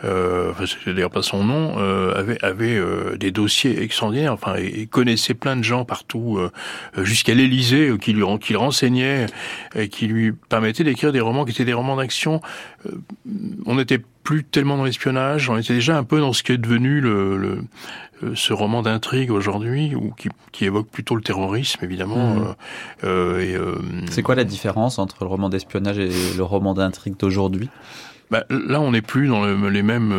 euh, 0.04 0.52
c'est 0.66 0.92
d'ailleurs 0.92 1.10
pas 1.10 1.22
son 1.22 1.42
nom, 1.44 1.74
euh, 1.78 2.14
avait, 2.14 2.42
avait 2.44 2.76
euh, 2.76 3.16
des 3.16 3.30
dossiers 3.30 3.82
extraordinaires, 3.82 4.32
enfin, 4.32 4.56
et, 4.56 4.86
connaissait 4.86 5.34
plein 5.34 5.56
de 5.56 5.64
gens 5.64 5.84
partout, 5.84 6.38
euh, 6.38 6.50
jusqu'à 7.04 7.34
l'Élysée, 7.34 7.90
qui 8.00 8.12
lui 8.12 8.24
qui 8.40 8.52
le 8.52 8.58
renseignaient, 8.58 9.26
et 9.74 9.88
qui 9.88 10.06
lui 10.06 10.32
permettaient 10.32 10.84
d'écrire 10.84 11.12
des 11.12 11.20
romans 11.20 11.44
qui 11.44 11.52
étaient 11.52 11.64
des 11.64 11.72
romans 11.72 11.96
d'action. 11.96 12.40
on 13.64 13.76
n'était 13.76 14.00
plus 14.22 14.44
tellement 14.44 14.76
dans 14.76 14.84
l'espionnage, 14.84 15.48
on 15.48 15.56
était 15.56 15.74
déjà 15.74 15.96
un 15.96 16.04
peu 16.04 16.20
dans 16.20 16.32
ce 16.32 16.42
qui 16.42 16.52
est 16.52 16.58
devenu 16.58 17.00
le, 17.00 17.36
le 17.36 17.58
ce 18.34 18.54
roman 18.54 18.80
d'intrigue 18.80 19.30
aujourd'hui, 19.30 19.94
ou 19.94 20.10
qui, 20.16 20.30
qui, 20.50 20.64
évoque 20.64 20.88
plutôt 20.88 21.16
le 21.16 21.20
terrorisme, 21.20 21.84
évidemment. 21.84 22.34
Mmh. 22.34 22.54
Euh, 23.04 23.78
C'est 24.10 24.22
quoi 24.22 24.34
la 24.34 24.44
différence 24.44 24.98
entre 24.98 25.18
le 25.20 25.28
roman 25.28 25.50
d'espionnage 25.50 25.98
et 25.98 26.08
le 26.34 26.42
roman 26.42 26.72
d'intrigue 26.72 27.18
d'aujourd'hui? 27.18 27.68
Bah, 28.30 28.44
là, 28.50 28.80
on 28.80 28.92
n'est 28.92 29.02
plus 29.02 29.28
dans 29.28 29.44
les 29.44 29.82
mêmes. 29.82 30.12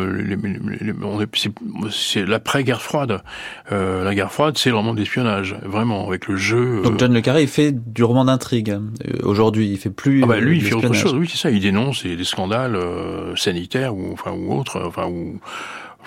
c'est 1.90 2.24
l'après-guerre 2.24 2.82
froide. 2.82 3.22
Euh, 3.72 4.04
la 4.04 4.14
guerre 4.14 4.32
froide, 4.32 4.56
c'est 4.56 4.70
le 4.70 4.76
roman 4.76 4.94
d'espionnage, 4.94 5.56
vraiment, 5.62 6.06
avec 6.06 6.26
le 6.26 6.36
jeu. 6.36 6.82
Donc 6.82 6.98
John 6.98 7.12
le 7.12 7.20
Carré, 7.20 7.42
il 7.42 7.48
fait 7.48 7.72
du 7.72 8.04
roman 8.04 8.24
d'intrigue 8.24 8.70
euh, 8.70 8.80
aujourd'hui. 9.22 9.68
Il 9.68 9.78
fait 9.78 9.90
plus. 9.90 10.22
Ah 10.24 10.26
bah, 10.26 10.40
lui, 10.40 10.58
il 10.58 10.64
fait 10.64 10.74
autre 10.74 10.94
chose. 10.94 11.14
Oui, 11.14 11.28
c'est 11.30 11.38
ça. 11.38 11.50
Il 11.50 11.60
dénonce 11.60 12.04
des 12.04 12.24
scandales 12.24 12.76
euh, 12.76 13.36
sanitaires 13.36 13.94
ou 13.94 14.12
enfin 14.12 14.32
ou 14.32 14.58
autres. 14.58 14.80
Enfin 14.84 15.06
ou 15.06 15.40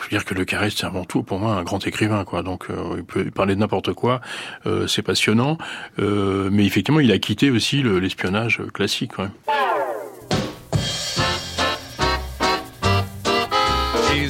je 0.01 0.05
veux 0.05 0.09
dire 0.09 0.25
que 0.25 0.33
Le 0.33 0.45
Carré, 0.45 0.69
c'est 0.69 0.85
avant 0.85 1.05
tout 1.05 1.23
pour 1.23 1.39
moi 1.39 1.55
un 1.55 1.63
grand 1.63 1.85
écrivain, 1.85 2.23
quoi. 2.23 2.43
Donc 2.43 2.65
euh, 2.69 2.95
il 2.97 3.03
peut 3.03 3.25
parler 3.25 3.55
de 3.55 3.59
n'importe 3.59 3.93
quoi, 3.93 4.21
euh, 4.65 4.87
c'est 4.87 5.03
passionnant. 5.03 5.57
Euh, 5.99 6.49
mais 6.51 6.65
effectivement, 6.65 6.99
il 6.99 7.11
a 7.11 7.19
quitté 7.19 7.51
aussi 7.51 7.83
l'espionnage 7.83 8.61
classique. 8.73 9.17
Ouais. 9.19 9.27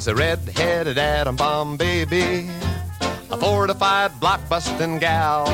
She's 0.01 0.07
a 0.07 0.15
red-headed 0.15 0.97
atom 0.97 1.35
bomb 1.35 1.77
baby, 1.77 2.49
a 3.29 3.37
fortified 3.37 4.09
blockbusting 4.13 4.99
gal. 4.99 5.45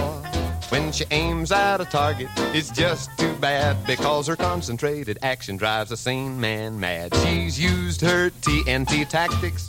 When 0.70 0.94
she 0.94 1.04
aims 1.12 1.52
at 1.52 1.82
a 1.82 1.86
target, 1.86 2.30
it's 2.56 2.70
just 2.70 3.10
too 3.18 3.36
bad 3.42 3.76
because 3.86 4.28
her 4.28 4.38
concentrated 4.38 5.20
action 5.22 5.58
drives 5.58 5.92
a 5.92 5.98
sane 5.98 6.40
man 6.40 6.80
mad. 6.80 7.14
She's 7.16 7.60
used 7.60 8.00
her 8.00 8.30
TNT 8.30 9.10
tactics 9.10 9.68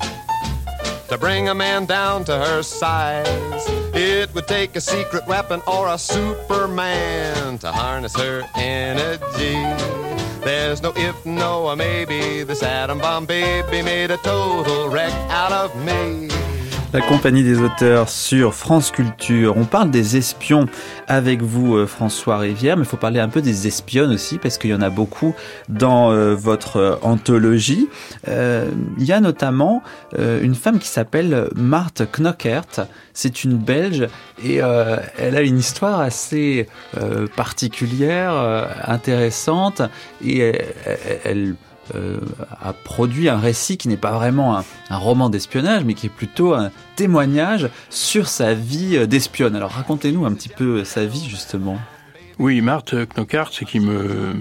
to 1.08 1.18
bring 1.18 1.48
a 1.48 1.54
man 1.56 1.84
down 1.84 2.24
to 2.26 2.38
her 2.38 2.62
size. 2.62 3.26
It 3.96 4.32
would 4.32 4.46
take 4.46 4.76
a 4.76 4.80
secret 4.80 5.26
weapon 5.26 5.60
or 5.66 5.88
a 5.88 5.98
Superman 5.98 7.58
to 7.58 7.72
harness 7.72 8.14
her 8.14 8.48
energy. 8.54 10.17
There's 10.40 10.82
no 10.82 10.92
if, 10.96 11.26
no, 11.26 11.66
or 11.68 11.76
maybe. 11.76 12.42
This 12.42 12.62
atom 12.62 12.98
bomb 12.98 13.26
baby 13.26 13.82
made 13.82 14.10
a 14.10 14.16
total 14.18 14.88
wreck 14.88 15.12
out 15.30 15.52
of 15.52 15.74
me. 15.84 16.28
La 16.94 17.02
compagnie 17.02 17.42
des 17.42 17.58
auteurs 17.60 18.08
sur 18.08 18.54
France 18.54 18.90
Culture. 18.90 19.58
On 19.58 19.66
parle 19.66 19.90
des 19.90 20.16
espions 20.16 20.64
avec 21.06 21.42
vous, 21.42 21.76
euh, 21.76 21.86
François 21.86 22.38
Rivière, 22.38 22.78
mais 22.78 22.84
il 22.84 22.88
faut 22.88 22.96
parler 22.96 23.20
un 23.20 23.28
peu 23.28 23.42
des 23.42 23.66
espionnes 23.66 24.10
aussi, 24.10 24.38
parce 24.38 24.56
qu'il 24.56 24.70
y 24.70 24.74
en 24.74 24.80
a 24.80 24.88
beaucoup 24.88 25.34
dans 25.68 26.10
euh, 26.10 26.34
votre 26.34 26.76
euh, 26.78 26.96
anthologie. 27.02 27.90
il 28.26 29.04
y 29.04 29.12
a 29.12 29.20
notamment 29.20 29.82
une 30.16 30.54
femme 30.54 30.78
qui 30.78 30.88
s'appelle 30.88 31.48
Marthe 31.54 32.02
Knockert. 32.10 32.86
C'est 33.12 33.44
une 33.44 33.58
Belge 33.58 34.08
et 34.42 34.56
elle 34.56 35.36
a 35.36 35.42
une 35.42 35.58
histoire 35.58 36.00
assez 36.00 36.68
particulière, 37.36 38.32
intéressante, 38.86 39.82
et 40.24 40.38
elle, 40.38 41.14
elle 41.24 41.54
euh, 41.94 42.18
a 42.60 42.72
produit 42.72 43.28
un 43.28 43.38
récit 43.38 43.76
qui 43.76 43.88
n'est 43.88 43.96
pas 43.96 44.12
vraiment 44.12 44.58
un, 44.58 44.64
roman 44.90 45.30
d'espionnage, 45.30 45.84
mais 45.84 45.94
qui 45.94 46.06
est 46.06 46.10
plutôt 46.10 46.54
un 46.54 46.70
témoignage 46.96 47.68
sur 47.90 48.28
sa 48.28 48.54
vie 48.54 48.96
euh, 48.96 49.06
d'espionne. 49.06 49.56
Alors 49.56 49.72
racontez-nous 49.72 50.24
un 50.24 50.32
petit 50.32 50.48
peu 50.48 50.84
sa 50.84 51.04
vie 51.04 51.28
justement. 51.28 51.78
Oui, 52.38 52.60
Marthe 52.60 52.94
Knockart, 52.94 53.52
c'est 53.52 53.64
qui 53.64 53.80
me, 53.80 54.34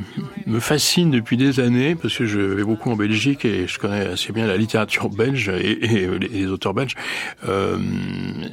fascine 0.60 1.10
depuis 1.10 1.36
des 1.36 1.60
années, 1.60 1.96
parce 1.96 2.16
que 2.16 2.28
je 2.28 2.40
vais 2.40 2.64
beaucoup 2.64 2.92
en 2.92 2.96
Belgique 2.96 3.44
et 3.44 3.68
je 3.68 3.80
connais 3.80 4.06
assez 4.06 4.32
bien 4.32 4.46
la 4.46 4.56
littérature 4.56 5.10
belge 5.10 5.50
et, 5.50 6.08
les 6.20 6.46
auteurs 6.46 6.76
belges. 6.76 6.96
Euh, 7.50 7.80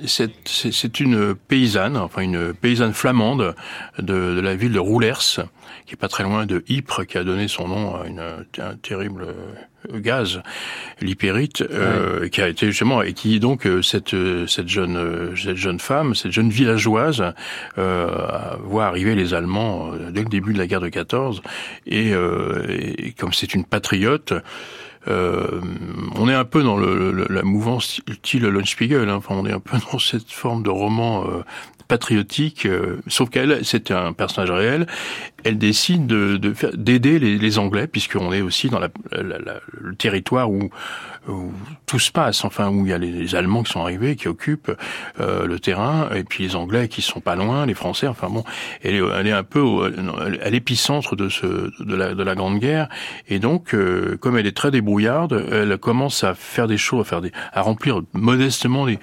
c'est 0.07 1.00
une 1.00 1.35
paysanne, 1.35 1.98
enfin 1.98 2.22
une 2.22 2.54
paysanne 2.54 2.94
flamande 2.94 3.54
de, 3.98 4.35
de 4.35 4.40
la 4.40 4.54
ville 4.54 4.72
de 4.72 4.78
Roulers, 4.78 5.40
qui 5.86 5.94
est 5.94 5.96
pas 5.96 6.08
très 6.08 6.24
loin 6.24 6.46
de 6.46 6.64
Ypres, 6.68 7.04
qui 7.04 7.18
a 7.18 7.24
donné 7.24 7.48
son 7.48 7.68
nom 7.68 7.96
à 7.96 8.06
une, 8.06 8.20
un 8.20 8.74
terrible 8.76 9.26
gaz, 9.92 10.40
l'hypérite, 11.00 11.62
euh, 11.62 12.28
qui 12.28 12.40
a 12.40 12.48
été 12.48 12.66
justement 12.66 13.02
et 13.02 13.12
qui 13.12 13.38
donc 13.40 13.66
euh, 13.66 13.82
cette 13.82 14.16
cette 14.48 14.68
jeune 14.68 15.34
cette 15.36 15.56
jeune 15.56 15.78
femme, 15.78 16.14
cette 16.14 16.32
jeune 16.32 16.48
villageoise 16.48 17.34
euh, 17.78 18.56
voit 18.62 18.86
arriver 18.86 19.14
les 19.14 19.34
Allemands 19.34 19.92
euh, 19.92 20.10
dès 20.10 20.22
le 20.22 20.28
début 20.28 20.52
de 20.54 20.58
la 20.58 20.66
guerre 20.66 20.80
de 20.80 20.88
14 20.88 21.42
et, 21.86 22.12
et 22.12 23.12
comme 23.12 23.32
c'est 23.32 23.54
une 23.54 23.64
patriote. 23.64 24.32
Euh, 25.08 25.60
on 26.16 26.28
est 26.28 26.34
un 26.34 26.44
peu 26.44 26.62
dans 26.62 26.76
le, 26.76 27.26
la 27.28 27.42
mouvance 27.42 28.00
style 28.10 28.44
Lunchspiegel, 28.44 29.08
hein. 29.08 29.16
enfin 29.16 29.34
on 29.34 29.46
est 29.46 29.52
un 29.52 29.60
peu 29.60 29.76
dans 29.92 29.98
cette 29.98 30.30
forme 30.30 30.62
de 30.62 30.70
roman 30.70 31.26
euh, 31.28 31.42
patriotique, 31.88 32.66
euh, 32.66 33.00
sauf 33.06 33.28
qu'elle, 33.28 33.64
c'est 33.64 33.90
un 33.90 34.12
personnage 34.12 34.50
réel. 34.50 34.86
Elle 35.44 35.59
décide 35.59 36.07
de 36.07 36.38
d'aider 36.74 37.18
les, 37.18 37.38
les, 37.38 37.59
Anglais, 37.59 37.87
puisqu'on 37.87 38.33
est 38.33 38.40
aussi 38.40 38.68
dans 38.68 38.78
la, 38.78 38.88
le 39.12 39.94
territoire 39.94 40.50
où 40.50 40.70
où 41.28 41.52
tout 41.87 41.98
se 41.98 42.12
passe, 42.12 42.44
enfin 42.44 42.68
où 42.68 42.85
il 42.85 42.90
y 42.90 42.92
a 42.92 42.98
les, 42.98 43.35
Allemands 43.35 43.62
qui 43.62 43.72
sont 43.72 43.80
arrivés, 43.80 44.16
qui 44.16 44.28
occupent 44.28 44.72
euh, 45.20 45.46
le 45.46 45.59
terrain, 45.59 46.09
et 46.14 46.22
puis 46.22 46.44
les 46.44 46.57
Anglais 46.57 46.88
qui 46.88 47.02
sont 47.02 47.20
pas 47.20 47.35
loin, 47.37 47.66
les 47.66 47.74
Français. 47.74 48.07
Enfin 48.07 48.28
bon, 48.28 48.44
elle 48.83 48.94
est, 48.94 49.02
elle 49.18 49.26
est 49.26 49.33
un 49.33 49.42
peu 49.42 49.92
à 50.42 50.50
l'épicentre 50.50 51.16
de 51.16 51.28
ce 51.28 51.46
de 51.83 51.94
la, 51.94 52.14
de 52.14 52.22
la 52.22 52.35
Grande 52.35 52.59
Guerre, 52.59 52.88
et 53.28 53.38
donc 53.38 53.74
euh, 53.74 54.16
comme 54.20 54.37
elle 54.37 54.46
est 54.46 54.57
très 54.57 54.70
débrouillarde, 54.70 55.46
elle 55.50 55.78
commence 55.78 56.24
à 56.24 56.35
faire 56.35 56.66
des 56.68 56.76
choses, 56.76 57.00
à 57.00 57.04
faire 57.04 57.20
des, 57.20 57.33
à 57.52 57.62
remplir 57.62 58.02
modestement 58.12 58.87
des, 58.87 58.98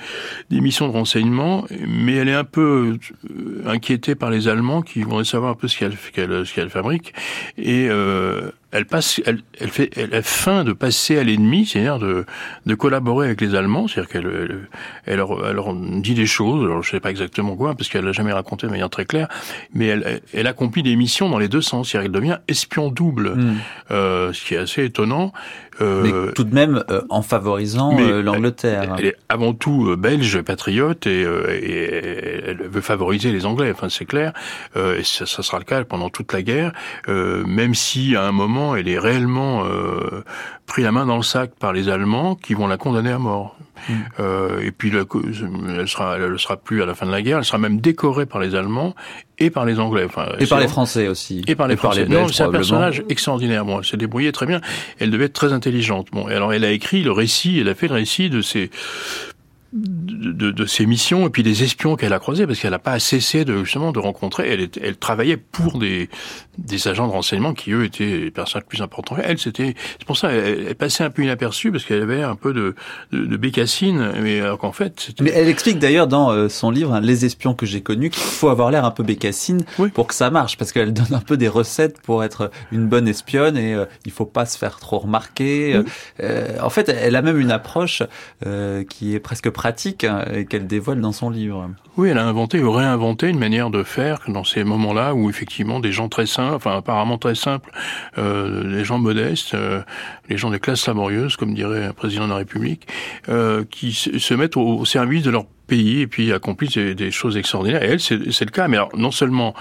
des 0.49 0.62
missions 0.62 0.88
de 0.88 0.93
renseignement, 0.93 1.65
mais 1.88 2.15
elle 2.15 2.30
est 2.30 2.36
un 2.36 2.43
peu 2.43 2.97
euh, 3.30 3.63
inquiétée 3.65 4.15
par 4.15 4.30
les 4.30 4.47
Allemands 4.47 4.82
qui 4.82 5.01
vont 5.01 5.23
savoir 5.23 5.51
un 5.51 5.56
peu 5.56 5.67
ce 5.67 5.77
qu'elle 5.77 5.93
ce 5.93 6.12
qu'elle 6.53 6.69
fabrique, 6.69 7.13
et 7.57 7.87
euh, 7.89 8.51
elle 8.71 8.85
passe, 8.85 9.21
elle, 9.25 9.41
elle 9.59 9.69
fait, 9.69 9.89
elle 9.97 10.13
a 10.15 10.21
faim 10.21 10.63
de 10.63 10.73
passer 10.73 11.17
à 11.17 11.23
l'ennemi, 11.23 11.65
c'est-à-dire 11.65 11.99
de, 11.99 12.25
de 12.65 12.75
collaborer 12.75 13.27
avec 13.27 13.41
les 13.41 13.55
Allemands, 13.55 13.87
c'est-à-dire 13.87 14.09
qu'elle, 14.09 14.67
elle, 15.05 15.17
leur, 15.17 15.47
elle, 15.47 15.55
leur, 15.55 15.73
dit 15.73 16.13
des 16.13 16.25
choses, 16.25 16.63
alors 16.63 16.81
je 16.81 16.91
sais 16.91 16.99
pas 16.99 17.11
exactement 17.11 17.55
quoi, 17.55 17.75
parce 17.75 17.89
qu'elle 17.89 18.05
l'a 18.05 18.13
jamais 18.13 18.31
raconté 18.31 18.67
de 18.67 18.71
manière 18.71 18.89
très 18.89 19.05
claire, 19.05 19.27
mais 19.73 19.87
elle, 19.87 20.21
elle 20.33 20.47
accomplit 20.47 20.83
des 20.83 20.95
missions 20.95 21.29
dans 21.29 21.39
les 21.39 21.49
deux 21.49 21.61
sens, 21.61 21.89
c'est-à-dire 21.89 22.11
qu'elle 22.11 22.21
devient 22.21 22.37
espion 22.47 22.89
double, 22.89 23.35
hmm. 23.35 23.57
euh, 23.91 24.33
ce 24.33 24.45
qui 24.45 24.53
est 24.53 24.59
assez 24.59 24.85
étonnant. 24.85 25.33
Euh, 25.81 26.01
mais 26.27 26.33
tout 26.33 26.43
de 26.43 26.53
même 26.53 26.83
euh, 26.89 27.01
en 27.09 27.21
favorisant 27.21 27.97
euh, 27.99 28.21
l'Angleterre. 28.21 28.95
Elle, 28.97 29.05
est 29.05 29.17
avant 29.29 29.53
tout 29.53 29.95
belge, 29.97 30.41
patriote, 30.41 31.07
et, 31.07 31.21
et, 31.21 32.43
elle 32.47 32.67
veut 32.67 32.81
favoriser 32.81 33.31
les 33.31 33.45
Anglais, 33.45 33.71
enfin 33.71 33.89
c'est 33.89 34.05
clair, 34.05 34.33
et 34.75 35.03
ça, 35.03 35.25
ça, 35.25 35.43
sera 35.43 35.59
le 35.59 35.65
cas 35.65 35.83
pendant 35.83 36.09
toute 36.09 36.33
la 36.33 36.41
guerre, 36.41 36.73
même 37.07 37.75
si 37.75 38.15
à 38.15 38.23
un 38.23 38.31
moment 38.31 38.75
elle 38.75 38.87
est 38.87 38.99
réellement 38.99 39.65
euh, 39.65 40.23
pris 40.71 40.84
la 40.84 40.93
main 40.93 41.05
dans 41.05 41.17
le 41.17 41.23
sac 41.23 41.51
par 41.60 41.73
les 41.73 41.89
Allemands 41.89 42.36
qui 42.36 42.53
vont 42.53 42.65
la 42.65 42.77
condamner 42.77 43.12
à 43.12 43.19
mort. 43.19 43.57
Mm. 43.89 43.93
Euh, 44.21 44.62
et 44.62 44.71
puis 44.71 44.89
elle 44.89 45.88
sera, 45.89 46.17
elle 46.17 46.39
sera 46.39 46.55
plus 46.55 46.81
à 46.81 46.86
la 46.86 46.95
fin 46.95 47.05
de 47.05 47.12
la 47.12 47.21
guerre. 47.21 47.39
Elle 47.39 47.43
sera 47.43 47.57
même 47.57 47.81
décorée 47.81 48.25
par 48.25 48.39
les 48.39 48.55
Allemands 48.55 48.95
et 49.38 49.49
par 49.49 49.65
les 49.65 49.81
Anglais. 49.81 50.05
Enfin, 50.05 50.27
et 50.39 50.47
par 50.47 50.62
les 50.62 50.69
Français 50.69 51.10
aussi. 51.10 51.43
Et 51.45 51.55
par 51.55 51.67
les 51.67 51.75
Français. 51.75 52.07
c'est 52.31 52.43
un 52.43 52.51
personnage 52.51 53.03
extraordinaire. 53.10 53.65
Bon, 53.65 53.79
elle 53.79 53.86
s'est 53.86 53.97
débrouillée 53.97 54.31
très 54.31 54.45
bien. 54.45 54.62
Elle 54.99 55.12
devait 55.12 55.25
être 55.25 55.34
très 55.34 55.51
intelligente. 55.51 56.07
Bon, 56.13 56.29
et 56.29 56.36
alors 56.36 56.53
elle 56.53 56.63
a 56.63 56.71
écrit 56.71 57.03
le 57.03 57.12
récit. 57.12 57.60
Elle 57.60 57.67
a 57.67 57.75
fait 57.75 57.89
le 57.89 57.95
récit 57.95 58.29
de 58.29 58.41
ces 58.41 58.71
de, 59.73 60.51
de, 60.51 60.65
ses 60.65 60.86
missions 60.86 61.27
et 61.27 61.29
puis 61.29 61.43
des 61.43 61.63
espions 61.63 61.95
qu'elle 61.95 62.13
a 62.13 62.19
croisés 62.19 62.45
parce 62.45 62.60
qu'elle 62.60 62.71
n'a 62.71 62.79
pas 62.79 62.99
cessé 62.99 63.45
de 63.45 63.63
justement 63.63 63.91
de 63.91 63.99
rencontrer. 63.99 64.49
Elle, 64.49 64.69
elle 64.81 64.97
travaillait 64.97 65.38
pour 65.38 65.79
des, 65.79 66.10
des 66.57 66.88
agents 66.88 67.07
de 67.07 67.13
renseignement 67.13 67.53
qui 67.53 67.71
eux 67.71 67.86
étaient 67.86 68.17
les 68.17 68.31
personnes 68.31 68.63
plus 68.67 68.81
importantes. 68.81 69.19
Elle, 69.23 69.38
c'était 69.38 69.75
c'est 69.97 70.05
pour 70.05 70.17
ça 70.17 70.31
elle, 70.31 70.75
passait 70.75 71.03
un 71.03 71.10
peu 71.10 71.23
inaperçue 71.23 71.71
parce 71.71 71.86
qu'elle 71.86 72.01
avait 72.01 72.21
un 72.21 72.36
peu 72.36 72.53
de, 72.53 72.75
de, 73.12 73.25
de 73.25 73.38
bécassine, 73.38 74.12
mais 74.21 74.41
alors 74.41 74.57
qu'en 74.57 74.73
fait. 74.73 75.12
Mais 75.21 75.31
elle 75.31 75.47
explique 75.47 75.79
d'ailleurs 75.79 76.07
dans 76.07 76.31
euh, 76.31 76.49
son 76.49 76.69
livre 76.69 76.93
hein, 76.93 77.01
Les 77.01 77.25
espions 77.25 77.53
que 77.53 77.65
j'ai 77.65 77.81
connus 77.81 78.10
qu'il 78.10 78.23
faut 78.23 78.49
avoir 78.49 78.71
l'air 78.71 78.84
un 78.84 78.91
peu 78.91 79.03
bécassine 79.03 79.63
pour 79.93 80.07
que 80.07 80.13
ça 80.13 80.29
marche 80.29 80.57
parce 80.57 80.71
qu'elle 80.71 80.93
donne 80.93 81.13
un 81.13 81.21
peu 81.21 81.38
des 81.38 81.47
recettes 81.47 82.01
pour 82.01 82.23
être 82.23 82.51
une 82.71 82.88
bonne 82.88 83.07
espionne 83.07 83.57
et 83.57 83.73
euh, 83.73 83.86
il 84.05 84.12
faut 84.12 84.25
pas 84.25 84.45
se 84.45 84.57
faire 84.57 84.79
trop 84.79 84.99
remarquer. 84.99 85.81
Euh, 86.21 86.57
en 86.62 86.69
fait, 86.69 86.89
elle 86.89 87.15
a 87.15 87.21
même 87.21 87.39
une 87.39 87.51
approche 87.51 88.03
euh, 88.45 88.84
qui 88.84 89.15
est 89.15 89.19
presque 89.19 89.49
pratique 89.62 90.06
hein, 90.06 90.26
qu'elle 90.50 90.65
dévoile 90.65 91.02
dans 91.02 91.12
son 91.12 91.30
livre. 91.30 91.69
Oui, 91.95 92.10
elle 92.10 92.17
a 92.17 92.26
inventé 92.26 92.63
ou 92.63 92.71
réinventé 92.71 93.30
une 93.30 93.38
manière 93.38 93.69
de 93.69 93.84
faire 93.84 94.17
dans 94.28 94.43
ces 94.43 94.63
moments-là 94.63 95.13
où 95.13 95.30
effectivement 95.30 95.80
des 95.80 95.91
gens 95.91 96.10
très 96.10 96.26
simples, 96.26 96.56
enfin 96.56 96.76
apparemment 96.76 97.19
très 97.19 97.36
simples, 97.36 97.71
euh, 98.17 98.63
les 98.76 98.84
gens 98.84 98.97
modestes, 98.97 99.54
euh, 99.54 99.84
les 100.30 100.38
gens 100.38 100.50
des 100.50 100.60
classes 100.60 100.88
laborieuses, 100.88 101.36
comme 101.36 101.54
dirait 101.54 101.86
un 101.86 101.93
président 101.93 102.24
de 102.24 102.32
la 102.32 102.38
République, 102.38 102.88
euh, 103.30 103.63
qui 103.69 103.93
se 103.93 104.34
mettent 104.34 104.58
au, 104.58 104.84
service 104.84 105.21
de 105.21 105.30
leur 105.30 105.45
pays 105.67 106.02
et 106.02 106.08
puis 106.08 106.34
accomplissent 106.34 106.74
des, 106.74 106.95
des 106.95 107.12
choses 107.12 107.38
extraordinaires. 107.38 107.84
Et 107.84 107.89
elle, 107.89 108.00
c'est 108.00 108.15
le 108.17 108.52
cas. 108.52 108.67
Mais 108.67 108.78
alors, 108.78 108.97
non 108.97 109.12
seulement 109.12 109.54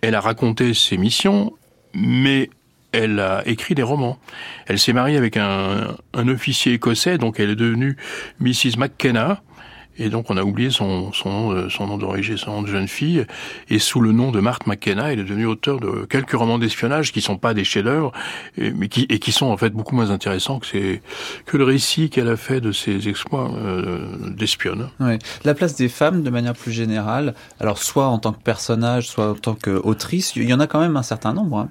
elle 0.00 0.14
a 0.14 0.20
raconté 0.20 0.72
ses 0.72 0.96
missions, 0.96 1.52
mais 1.92 2.48
elle 2.94 3.20
a 3.20 3.42
écrit 3.46 3.74
des 3.74 3.82
romans. 3.82 4.18
Elle 4.66 4.78
s'est 4.78 4.92
mariée 4.92 5.16
avec 5.16 5.36
un, 5.36 5.96
un, 6.14 6.28
officier 6.28 6.72
écossais, 6.74 7.18
donc 7.18 7.40
elle 7.40 7.50
est 7.50 7.56
devenue 7.56 7.96
Mrs. 8.40 8.78
McKenna. 8.78 9.42
Et 9.96 10.08
donc 10.08 10.28
on 10.30 10.36
a 10.36 10.42
oublié 10.42 10.70
son, 10.70 11.12
son 11.12 11.30
nom, 11.30 11.70
son 11.70 11.86
nom 11.86 11.98
d'origine, 11.98 12.36
son 12.36 12.50
nom 12.50 12.62
de 12.62 12.66
jeune 12.66 12.88
fille. 12.88 13.26
Et 13.70 13.78
sous 13.78 14.00
le 14.00 14.12
nom 14.12 14.32
de 14.32 14.40
Marthe 14.40 14.66
McKenna, 14.66 15.12
elle 15.12 15.20
est 15.20 15.24
devenue 15.24 15.46
auteur 15.46 15.78
de 15.78 16.04
quelques 16.04 16.32
romans 16.32 16.58
d'espionnage 16.58 17.12
qui 17.12 17.20
sont 17.20 17.36
pas 17.36 17.54
des 17.54 17.62
chefs-d'œuvre, 17.62 18.10
mais 18.58 18.88
qui 18.88 19.06
et 19.08 19.20
qui 19.20 19.30
sont 19.30 19.46
en 19.46 19.56
fait 19.56 19.70
beaucoup 19.70 19.94
moins 19.94 20.10
intéressants 20.10 20.58
que 20.58 20.98
que 21.46 21.56
le 21.56 21.64
récit 21.64 22.10
qu'elle 22.10 22.28
a 22.28 22.36
fait 22.36 22.60
de 22.60 22.72
ses 22.72 23.08
exploits 23.08 23.52
euh, 23.56 24.30
d'espionne. 24.30 24.88
Ouais. 24.98 25.18
La 25.44 25.54
place 25.54 25.76
des 25.76 25.88
femmes, 25.88 26.24
de 26.24 26.30
manière 26.30 26.54
plus 26.54 26.72
générale, 26.72 27.34
alors 27.60 27.78
soit 27.78 28.08
en 28.08 28.18
tant 28.18 28.32
que 28.32 28.42
personnage, 28.42 29.06
soit 29.06 29.30
en 29.30 29.34
tant 29.34 29.54
qu'autrice, 29.54 30.34
il 30.34 30.48
y 30.48 30.54
en 30.54 30.60
a 30.60 30.66
quand 30.66 30.80
même 30.80 30.96
un 30.96 31.04
certain 31.04 31.32
nombre. 31.32 31.58
Hein. 31.58 31.68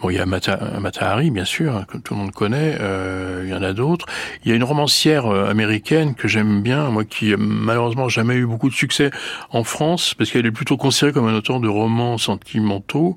Bon, 0.00 0.10
il 0.10 0.16
y 0.16 0.18
a 0.18 0.26
Mata, 0.26 0.58
Hari, 1.00 1.30
bien 1.30 1.46
sûr, 1.46 1.86
que 1.88 1.96
tout 1.96 2.12
le 2.12 2.20
monde 2.20 2.32
connaît. 2.32 2.76
Euh, 2.80 3.42
il 3.44 3.50
y 3.50 3.54
en 3.54 3.62
a 3.62 3.72
d'autres. 3.72 4.04
Il 4.44 4.50
y 4.50 4.52
a 4.52 4.54
une 4.54 4.64
romancière 4.64 5.26
euh, 5.26 5.48
américaine 5.48 6.14
que 6.14 6.28
j'aime 6.28 6.60
bien, 6.60 6.90
moi, 6.90 7.04
qui 7.04 7.34
malheureusement 7.38 8.08
jamais 8.10 8.34
eu 8.34 8.44
beaucoup 8.44 8.68
de 8.68 8.74
succès 8.74 9.10
en 9.50 9.64
France, 9.64 10.12
parce 10.12 10.30
qu'elle 10.30 10.44
est 10.44 10.50
plutôt 10.50 10.76
considérée 10.76 11.12
comme 11.12 11.26
un 11.26 11.34
auteur 11.34 11.60
de 11.60 11.68
romans 11.68 12.18
sentimentaux, 12.18 13.16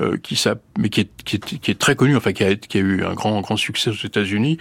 euh, 0.00 0.16
qui 0.16 0.42
mais 0.78 0.88
qui 0.88 1.02
est, 1.02 1.10
qui, 1.24 1.36
est, 1.36 1.58
qui 1.60 1.70
est, 1.70 1.78
très 1.78 1.94
connu, 1.94 2.16
enfin 2.16 2.32
qui 2.32 2.42
a, 2.42 2.56
qui 2.56 2.78
a 2.78 2.80
eu 2.80 3.04
un 3.04 3.12
grand 3.12 3.40
grand 3.42 3.56
succès 3.56 3.90
aux 3.90 4.06
États-Unis, 4.06 4.58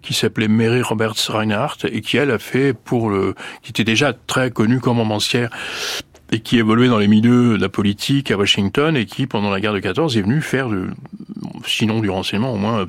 qui 0.00 0.14
s'appelait 0.14 0.48
Mary 0.48 0.80
Roberts 0.80 1.28
Reinhardt 1.28 1.86
et 1.90 2.00
qui 2.00 2.16
elle 2.16 2.30
a 2.30 2.38
fait 2.38 2.72
pour 2.72 3.10
le, 3.10 3.34
qui 3.62 3.70
était 3.70 3.84
déjà 3.84 4.14
très 4.14 4.50
connue 4.50 4.80
comme 4.80 4.98
romancière 4.98 5.50
et 6.30 6.40
qui 6.40 6.58
évoluait 6.58 6.88
dans 6.88 6.98
les 6.98 7.08
milieux 7.08 7.56
de 7.56 7.62
la 7.62 7.68
politique 7.68 8.30
à 8.30 8.36
Washington 8.36 8.96
et 8.96 9.06
qui, 9.06 9.26
pendant 9.26 9.50
la 9.50 9.60
guerre 9.60 9.72
de 9.72 9.80
14, 9.80 10.16
est 10.16 10.22
venu 10.22 10.40
faire, 10.40 10.68
de, 10.68 10.88
sinon 11.66 12.00
du 12.00 12.10
renseignement, 12.10 12.52
au 12.52 12.56
moins 12.56 12.86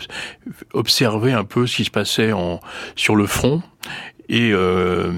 observer 0.74 1.34
un 1.34 1.44
peu 1.44 1.66
ce 1.68 1.78
qui 1.78 1.86
se 1.86 1.92
passait 1.92 2.32
en, 2.34 2.60
sur 2.96 3.16
le 3.16 3.26
front 3.26 3.62
et 4.30 4.52
euh, 4.54 5.12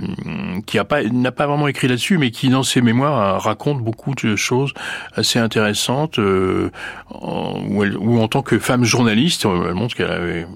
qui 0.65 0.77
n'a 0.77 1.31
pas 1.31 1.47
vraiment 1.47 1.67
écrit 1.67 1.87
là-dessus, 1.87 2.17
mais 2.17 2.31
qui 2.31 2.49
dans 2.49 2.63
ses 2.63 2.81
mémoires 2.81 3.41
raconte 3.43 3.83
beaucoup 3.83 4.15
de 4.15 4.35
choses 4.35 4.73
assez 5.13 5.37
intéressantes. 5.37 6.17
Euh, 6.17 6.71
où, 7.21 7.83
elle, 7.83 7.95
où, 7.97 8.19
en 8.19 8.27
tant 8.27 8.41
que 8.41 8.57
femme 8.57 8.83
journaliste, 8.83 9.45
elle 9.45 9.75
montre 9.75 9.95
qu'elle 9.95 10.11
avait 10.11 10.47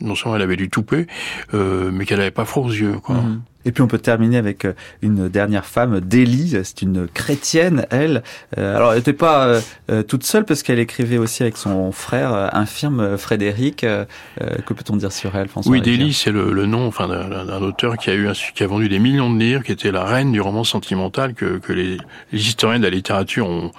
non 0.00 0.14
seulement 0.14 0.36
elle 0.36 0.42
avait 0.42 0.56
du 0.56 0.70
toupet, 0.70 1.06
euh, 1.52 1.90
mais 1.92 2.06
qu'elle 2.06 2.20
avait 2.20 2.30
pas 2.30 2.44
froid 2.46 2.64
aux 2.64 2.72
yeux. 2.72 2.94
Quoi. 3.02 3.16
Mhm. 3.16 3.42
Et 3.64 3.72
puis 3.72 3.82
on 3.82 3.86
peut 3.86 3.98
terminer 3.98 4.38
avec 4.38 4.64
euh, 4.64 4.72
une 5.02 5.28
dernière 5.28 5.66
femme, 5.66 6.00
Délie, 6.00 6.56
c'est 6.64 6.82
une 6.82 7.06
chrétienne, 7.08 7.86
elle. 7.90 8.22
Euh, 8.58 8.76
alors 8.76 8.92
elle 8.92 8.98
n'était 8.98 9.12
pas 9.12 9.60
euh, 9.90 10.02
toute 10.02 10.24
seule 10.24 10.44
parce 10.44 10.62
qu'elle 10.62 10.78
écrivait 10.78 11.18
aussi 11.18 11.42
avec 11.42 11.56
son 11.56 11.92
frère 11.92 12.54
infirme 12.54 13.18
Frédéric. 13.18 13.80
que 13.80 14.74
peut-on 14.74 14.96
dire 14.96 15.12
sur 15.12 15.36
elle, 15.36 15.48
François 15.48 15.72
Oui, 15.72 15.80
Délie, 15.80 16.12
c'est 16.12 16.30
le, 16.30 16.66
nom 16.66 16.86
enfin, 16.86 17.08
d'un 17.08 17.60
auteur 17.60 17.96
qui 17.96 18.10
a, 18.10 18.14
eu 18.14 18.28
qui 18.54 18.62
a 18.62 18.66
vendu 18.66 18.88
des 18.88 18.98
millions 18.98 19.32
de 19.32 19.38
livres, 19.38 19.62
qui 19.62 19.72
était 19.72 19.92
la 19.92 20.04
reine 20.04 20.32
du 20.32 20.40
roman 20.40 20.64
sentimental 20.64 21.34
que, 21.34 21.58
que 21.58 21.72
les, 21.72 21.98
les 22.32 22.48
historiens 22.48 22.78
de 22.78 22.84
la 22.84 22.90
littérature 22.90 23.48
ont, 23.48 23.70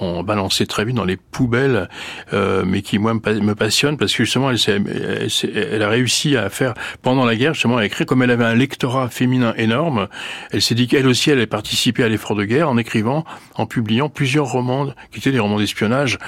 ont 0.00 0.22
balancé 0.22 0.66
très 0.66 0.84
vite 0.84 0.96
dans 0.96 1.04
les 1.04 1.16
poubelles, 1.16 1.88
euh, 2.32 2.64
mais 2.66 2.82
qui 2.82 2.98
moi 2.98 3.14
me 3.14 3.54
passionne 3.54 3.96
parce 3.96 4.12
que 4.12 4.24
justement 4.24 4.50
elle, 4.50 4.58
elle, 4.66 5.28
elle, 5.72 5.82
a 5.82 5.88
réussi 5.88 6.36
à 6.36 6.48
faire 6.50 6.74
pendant 7.02 7.24
la 7.24 7.36
guerre 7.36 7.54
justement 7.54 7.78
à 7.78 7.84
écrire 7.84 8.06
comme 8.06 8.22
elle 8.22 8.30
avait 8.30 8.44
un 8.44 8.54
lectorat 8.54 9.08
féminin 9.08 9.54
énorme. 9.56 10.08
Elle 10.52 10.62
s'est 10.62 10.74
dit 10.74 10.86
qu'elle 10.86 11.06
aussi 11.06 11.30
elle 11.30 11.38
allait 11.38 11.46
participer 11.46 12.04
à 12.04 12.08
l'effort 12.08 12.36
de 12.36 12.44
guerre 12.44 12.68
en 12.68 12.76
écrivant, 12.76 13.24
en 13.54 13.66
publiant 13.66 14.08
plusieurs 14.08 14.46
romans 14.46 14.86
qui 15.12 15.20
étaient 15.20 15.32
des 15.32 15.38
romans 15.38 15.58
d'espionnage 15.58 16.18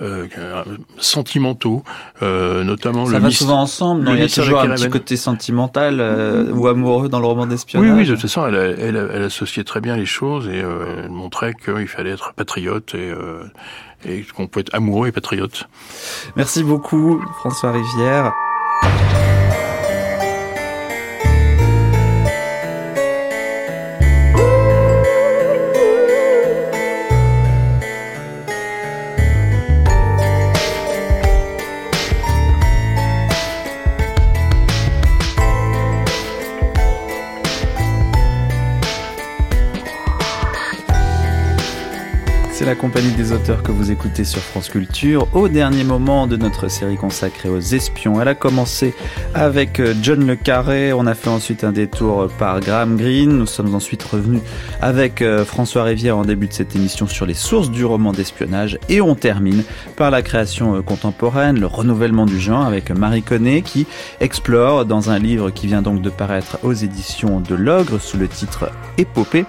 euh, 0.00 0.26
sentimentaux, 0.98 1.82
euh, 2.22 2.64
notamment 2.64 3.06
ça 3.06 3.18
le 3.18 3.18
va 3.18 3.30
souvent 3.30 3.60
ensemble. 3.60 4.04
Non, 4.04 4.14
il 4.14 4.20
y 4.20 4.24
a 4.24 4.28
toujours 4.28 4.60
un 4.60 4.74
petit 4.74 4.88
côté 4.88 5.16
sentimental 5.16 6.00
euh, 6.00 6.50
ou 6.52 6.66
amoureux 6.68 7.08
dans 7.08 7.20
le 7.20 7.26
roman 7.26 7.46
d'espionnage. 7.46 7.90
Oui, 7.90 7.96
oui, 7.96 8.06
de 8.06 8.12
toute 8.12 8.22
façon, 8.22 8.46
elle, 8.46 8.76
elle, 8.78 9.10
elle, 9.12 9.22
associait 9.22 9.64
très 9.64 9.80
bien 9.80 9.96
les 9.96 10.06
choses 10.06 10.48
et 10.48 10.62
euh, 10.62 11.04
elle 11.04 11.10
montrait 11.10 11.54
qu'il 11.54 11.88
fallait 11.88 12.10
être 12.10 12.32
patriote 12.34 12.94
et, 12.94 13.10
euh, 13.10 13.44
et 14.04 14.22
qu'on 14.22 14.46
pouvait 14.46 14.62
être 14.62 14.74
amoureux 14.74 15.08
et 15.08 15.12
patriote. 15.12 15.68
Merci 16.36 16.62
beaucoup, 16.62 17.22
François 17.40 17.72
Rivière. 17.72 18.32
C'est 42.60 42.66
la 42.66 42.74
compagnie 42.74 43.12
des 43.12 43.32
auteurs 43.32 43.62
que 43.62 43.72
vous 43.72 43.90
écoutez 43.90 44.22
sur 44.22 44.42
France 44.42 44.68
Culture. 44.68 45.26
Au 45.34 45.48
dernier 45.48 45.82
moment 45.82 46.26
de 46.26 46.36
notre 46.36 46.68
série 46.68 46.98
consacrée 46.98 47.48
aux 47.48 47.58
espions. 47.58 48.20
Elle 48.20 48.28
a 48.28 48.34
commencé 48.34 48.94
avec 49.32 49.80
euh, 49.80 49.94
John 50.02 50.26
Le 50.26 50.36
Carré, 50.36 50.92
on 50.92 51.06
a 51.06 51.14
fait 51.14 51.30
ensuite 51.30 51.64
un 51.64 51.72
détour 51.72 52.28
par 52.38 52.60
Graham 52.60 52.98
Greene, 52.98 53.30
nous 53.30 53.46
sommes 53.46 53.74
ensuite 53.74 54.02
revenus 54.02 54.42
avec 54.82 55.22
euh, 55.22 55.46
François 55.46 55.84
Rivière 55.84 56.18
en 56.18 56.26
début 56.26 56.48
de 56.48 56.52
cette 56.52 56.76
émission 56.76 57.06
sur 57.06 57.24
les 57.24 57.32
sources 57.32 57.70
du 57.70 57.82
roman 57.86 58.12
d'espionnage. 58.12 58.78
Et 58.90 59.00
on 59.00 59.14
termine 59.14 59.64
par 59.96 60.10
la 60.10 60.20
création 60.20 60.76
euh, 60.76 60.82
contemporaine, 60.82 61.58
le 61.58 61.66
renouvellement 61.66 62.26
du 62.26 62.38
genre 62.38 62.66
avec 62.66 62.90
Marie 62.90 63.22
Connet 63.22 63.62
qui 63.62 63.86
explore 64.20 64.84
dans 64.84 65.08
un 65.08 65.18
livre 65.18 65.48
qui 65.48 65.66
vient 65.66 65.80
donc 65.80 66.02
de 66.02 66.10
paraître 66.10 66.58
aux 66.62 66.74
éditions 66.74 67.40
de 67.40 67.54
l'Ogre 67.54 67.98
sous 67.98 68.18
le 68.18 68.28
titre 68.28 68.70
Épopée 68.98 69.46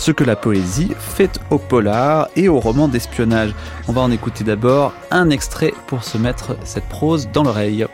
ce 0.00 0.12
que 0.12 0.24
la 0.24 0.34
poésie 0.34 0.92
fait 0.98 1.38
au 1.50 1.58
polar. 1.58 2.28
Et 2.34 2.48
au 2.50 2.60
roman 2.60 2.88
d'espionnage. 2.88 3.54
On 3.88 3.92
va 3.92 4.02
en 4.02 4.10
écouter 4.10 4.44
d'abord 4.44 4.92
un 5.10 5.30
extrait 5.30 5.72
pour 5.86 6.04
se 6.04 6.18
mettre 6.18 6.56
cette 6.64 6.84
prose 6.84 7.28
dans 7.32 7.42
l'oreille. 7.42 7.86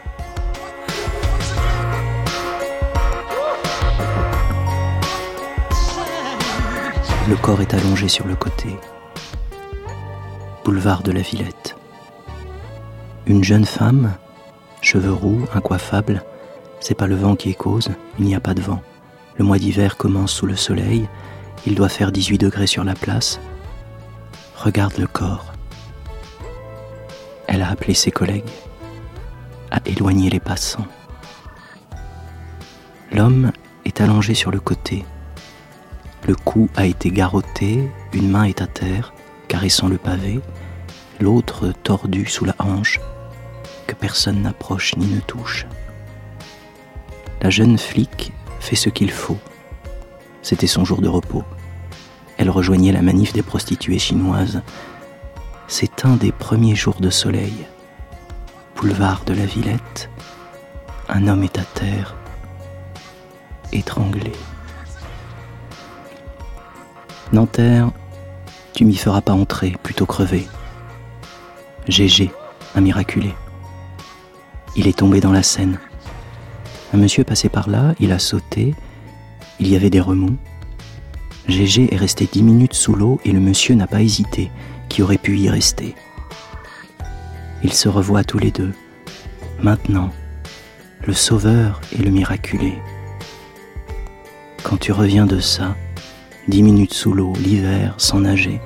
Le 7.28 7.36
corps 7.36 7.60
est 7.60 7.74
allongé 7.74 8.08
sur 8.08 8.26
le 8.26 8.36
côté. 8.36 8.76
Boulevard 10.64 11.02
de 11.02 11.12
la 11.12 11.22
Villette. 11.22 11.76
Une 13.26 13.42
jeune 13.42 13.64
femme, 13.64 14.14
cheveux 14.80 15.12
roux, 15.12 15.44
incoiffable, 15.52 16.22
c'est 16.78 16.94
pas 16.94 17.08
le 17.08 17.16
vent 17.16 17.34
qui 17.34 17.50
est 17.50 17.54
cause, 17.54 17.90
il 18.20 18.26
n'y 18.26 18.36
a 18.36 18.40
pas 18.40 18.54
de 18.54 18.60
vent. 18.60 18.80
Le 19.38 19.44
mois 19.44 19.58
d'hiver 19.58 19.96
commence 19.96 20.32
sous 20.32 20.46
le 20.46 20.54
soleil, 20.54 21.08
il 21.66 21.74
doit 21.74 21.88
faire 21.88 22.12
18 22.12 22.38
degrés 22.38 22.68
sur 22.68 22.84
la 22.84 22.94
place. 22.94 23.40
Regarde 24.56 24.96
le 24.98 25.06
corps. 25.06 25.52
Elle 27.46 27.62
a 27.62 27.70
appelé 27.70 27.94
ses 27.94 28.10
collègues, 28.10 28.48
a 29.70 29.80
éloigné 29.84 30.30
les 30.30 30.40
passants. 30.40 30.86
L'homme 33.12 33.52
est 33.84 34.00
allongé 34.00 34.34
sur 34.34 34.50
le 34.50 34.58
côté. 34.58 35.04
Le 36.26 36.34
cou 36.34 36.68
a 36.74 36.86
été 36.86 37.10
garrotté, 37.10 37.88
une 38.12 38.30
main 38.30 38.44
est 38.44 38.62
à 38.62 38.66
terre, 38.66 39.12
caressant 39.46 39.88
le 39.88 39.98
pavé, 39.98 40.40
l'autre 41.20 41.72
tordu 41.82 42.26
sous 42.26 42.46
la 42.46 42.54
hanche, 42.58 42.98
que 43.86 43.94
personne 43.94 44.42
n'approche 44.42 44.96
ni 44.96 45.06
ne 45.06 45.20
touche. 45.20 45.66
La 47.42 47.50
jeune 47.50 47.78
flic 47.78 48.32
fait 48.58 48.74
ce 48.74 48.88
qu'il 48.88 49.12
faut. 49.12 49.38
C'était 50.42 50.66
son 50.66 50.84
jour 50.84 51.00
de 51.00 51.08
repos. 51.08 51.44
Elle 52.38 52.50
rejoignait 52.50 52.92
la 52.92 53.02
manif 53.02 53.32
des 53.32 53.42
prostituées 53.42 53.98
chinoises. 53.98 54.62
C'est 55.68 56.04
un 56.04 56.16
des 56.16 56.32
premiers 56.32 56.74
jours 56.74 57.00
de 57.00 57.10
soleil. 57.10 57.66
Boulevard 58.76 59.24
de 59.24 59.32
la 59.32 59.46
Villette, 59.46 60.10
un 61.08 61.28
homme 61.28 61.42
est 61.44 61.58
à 61.58 61.64
terre, 61.64 62.14
étranglé. 63.72 64.32
Nanterre, 67.32 67.90
tu 68.74 68.84
m'y 68.84 68.96
feras 68.96 69.22
pas 69.22 69.32
entrer, 69.32 69.74
plutôt 69.82 70.06
crever. 70.06 70.46
Gégé, 71.88 72.30
un 72.74 72.82
miraculé. 72.82 73.34
Il 74.76 74.86
est 74.86 74.98
tombé 74.98 75.20
dans 75.20 75.32
la 75.32 75.42
Seine. 75.42 75.78
Un 76.92 76.98
monsieur 76.98 77.24
passait 77.24 77.48
par 77.48 77.70
là, 77.70 77.94
il 77.98 78.12
a 78.12 78.18
sauté, 78.18 78.74
il 79.58 79.68
y 79.68 79.76
avait 79.76 79.90
des 79.90 80.00
remous. 80.00 80.36
Gégé 81.48 81.94
est 81.94 81.96
resté 81.96 82.28
dix 82.30 82.42
minutes 82.42 82.74
sous 82.74 82.94
l'eau 82.94 83.20
et 83.24 83.30
le 83.30 83.38
monsieur 83.38 83.76
n'a 83.76 83.86
pas 83.86 84.02
hésité, 84.02 84.50
qui 84.88 85.02
aurait 85.02 85.16
pu 85.16 85.38
y 85.38 85.48
rester. 85.48 85.94
Ils 87.62 87.72
se 87.72 87.88
revoient 87.88 88.24
tous 88.24 88.38
les 88.38 88.50
deux. 88.50 88.72
Maintenant, 89.62 90.10
le 91.06 91.14
sauveur 91.14 91.80
et 91.92 92.02
le 92.02 92.10
miraculé. 92.10 92.74
Quand 94.64 94.76
tu 94.76 94.90
reviens 94.90 95.26
de 95.26 95.38
ça, 95.38 95.76
dix 96.48 96.64
minutes 96.64 96.94
sous 96.94 97.12
l'eau, 97.12 97.32
l'hiver, 97.34 97.94
sans 97.96 98.20
nager, 98.20 98.60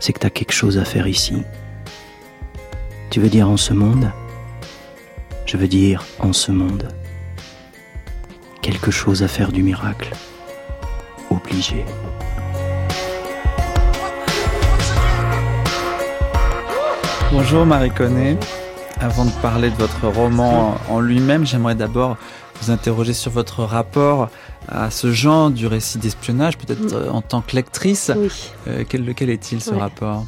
c'est 0.00 0.14
que 0.14 0.20
t'as 0.20 0.30
quelque 0.30 0.52
chose 0.52 0.78
à 0.78 0.86
faire 0.86 1.06
ici. 1.06 1.42
Tu 3.10 3.20
veux 3.20 3.28
dire 3.28 3.48
en 3.48 3.58
ce 3.58 3.74
monde? 3.74 4.10
Je 5.44 5.58
veux 5.58 5.68
dire 5.68 6.04
en 6.18 6.32
ce 6.32 6.50
monde. 6.50 6.88
Quelque 8.62 8.90
chose 8.90 9.22
à 9.22 9.28
faire 9.28 9.52
du 9.52 9.62
miracle 9.62 10.14
obligé. 11.30 11.84
Bonjour 17.32 17.66
Marie 17.66 17.90
Connet. 17.90 18.38
Avant 19.00 19.24
de 19.24 19.30
parler 19.42 19.70
de 19.70 19.76
votre 19.76 20.06
roman 20.06 20.76
en 20.88 21.00
lui-même, 21.00 21.44
j'aimerais 21.44 21.74
d'abord 21.74 22.16
vous 22.60 22.70
interroger 22.70 23.12
sur 23.12 23.30
votre 23.32 23.64
rapport 23.64 24.30
à 24.68 24.90
ce 24.90 25.12
genre 25.12 25.50
du 25.50 25.66
récit 25.66 25.98
d'espionnage, 25.98 26.58
peut-être 26.58 26.92
mm. 26.92 26.94
euh, 26.94 27.10
en 27.10 27.20
tant 27.20 27.40
que 27.40 27.54
lectrice. 27.56 28.10
Oui. 28.16 28.30
Euh, 28.66 28.84
quel, 28.88 29.04
lequel 29.04 29.30
est-il 29.30 29.60
ce 29.60 29.74
rapport? 29.74 30.24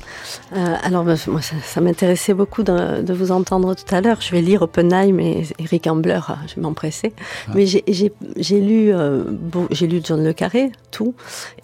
Euh, 0.55 0.75
Alors, 0.83 1.05
bah, 1.05 1.15
moi, 1.29 1.41
ça, 1.41 1.81
m'intéressait 1.81 2.35
beaucoup 2.35 2.63
de, 2.63 3.03
de, 3.03 3.15
vous 3.15 3.33
entendre 3.33 3.75
tout 3.75 3.95
à 3.95 4.01
l'heure. 4.01 4.21
Je 4.21 4.31
vais 4.31 4.43
lire 4.43 4.63
Oppenheim 4.63 5.19
et 5.21 5.47
Eric 5.59 5.87
Ambler, 5.87 6.21
je 6.49 6.57
vais 6.57 6.63
m'empresser. 6.63 7.13
Ah. 7.49 7.53
Mais 7.55 7.67
j'ai 7.67 8.61
lu, 8.61 8.93
euh, 8.93 9.25
bon, 9.27 9.67
j'ai 9.71 9.87
lu 9.87 10.01
John 10.05 10.23
Le 10.23 10.33
Carré, 10.33 10.73
tout, 10.91 11.15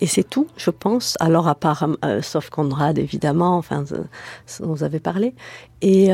et 0.00 0.06
c'est 0.06 0.24
tout, 0.24 0.48
je 0.56 0.70
pense. 0.70 1.16
Alors, 1.20 1.48
à 1.48 1.54
part, 1.54 1.86
sauf 2.22 2.48
Conrad, 2.50 2.98
évidemment, 2.98 3.56
enfin, 3.56 3.84
vous 4.60 4.82
avez 4.82 5.00
parlé. 5.00 5.34
Et, 5.82 6.08
et, 6.08 6.12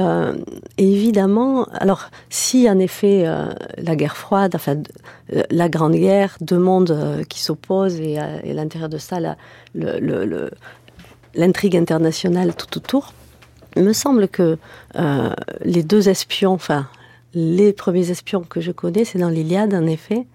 évidemment, 0.79 1.67
alors, 1.73 2.11
si 2.31 2.69
en 2.71 2.79
effet 2.79 3.27
la 3.77 3.97
guerre 3.97 4.17
froide, 4.17 4.55
enfin, 4.55 4.77
la 5.51 5.69
Grande 5.69 5.95
Guerre, 5.95 6.37
deux 6.49 6.59
mondes 6.59 6.91
euh, 6.91 7.23
qui 7.25 7.41
s'opposent 7.41 8.01
et, 8.01 8.19
à, 8.19 8.43
l'intérieur 8.43 8.89
de 8.89 8.99
ça, 8.99 9.19
l'intrigue 11.35 11.77
internationale 11.77 12.55
tout 12.55 12.77
autour. 12.77 13.13
Il 13.77 13.85
me 13.85 13.93
semble 13.93 14.29
que 14.29 14.59
euh, 14.97 15.31
les 15.65 15.83
deux 15.83 16.09
espions, 16.09 16.53
enfin 16.53 16.89
les 17.35 17.75
premiers 17.75 18.11
espions 18.11 18.41
que 18.41 18.63
je 18.63 18.73
connais, 18.73 19.05
c'est 19.05 19.19
dans 19.19 19.29
l'Iliade, 19.29 19.75
en 19.75 19.87
effet. 19.87 20.27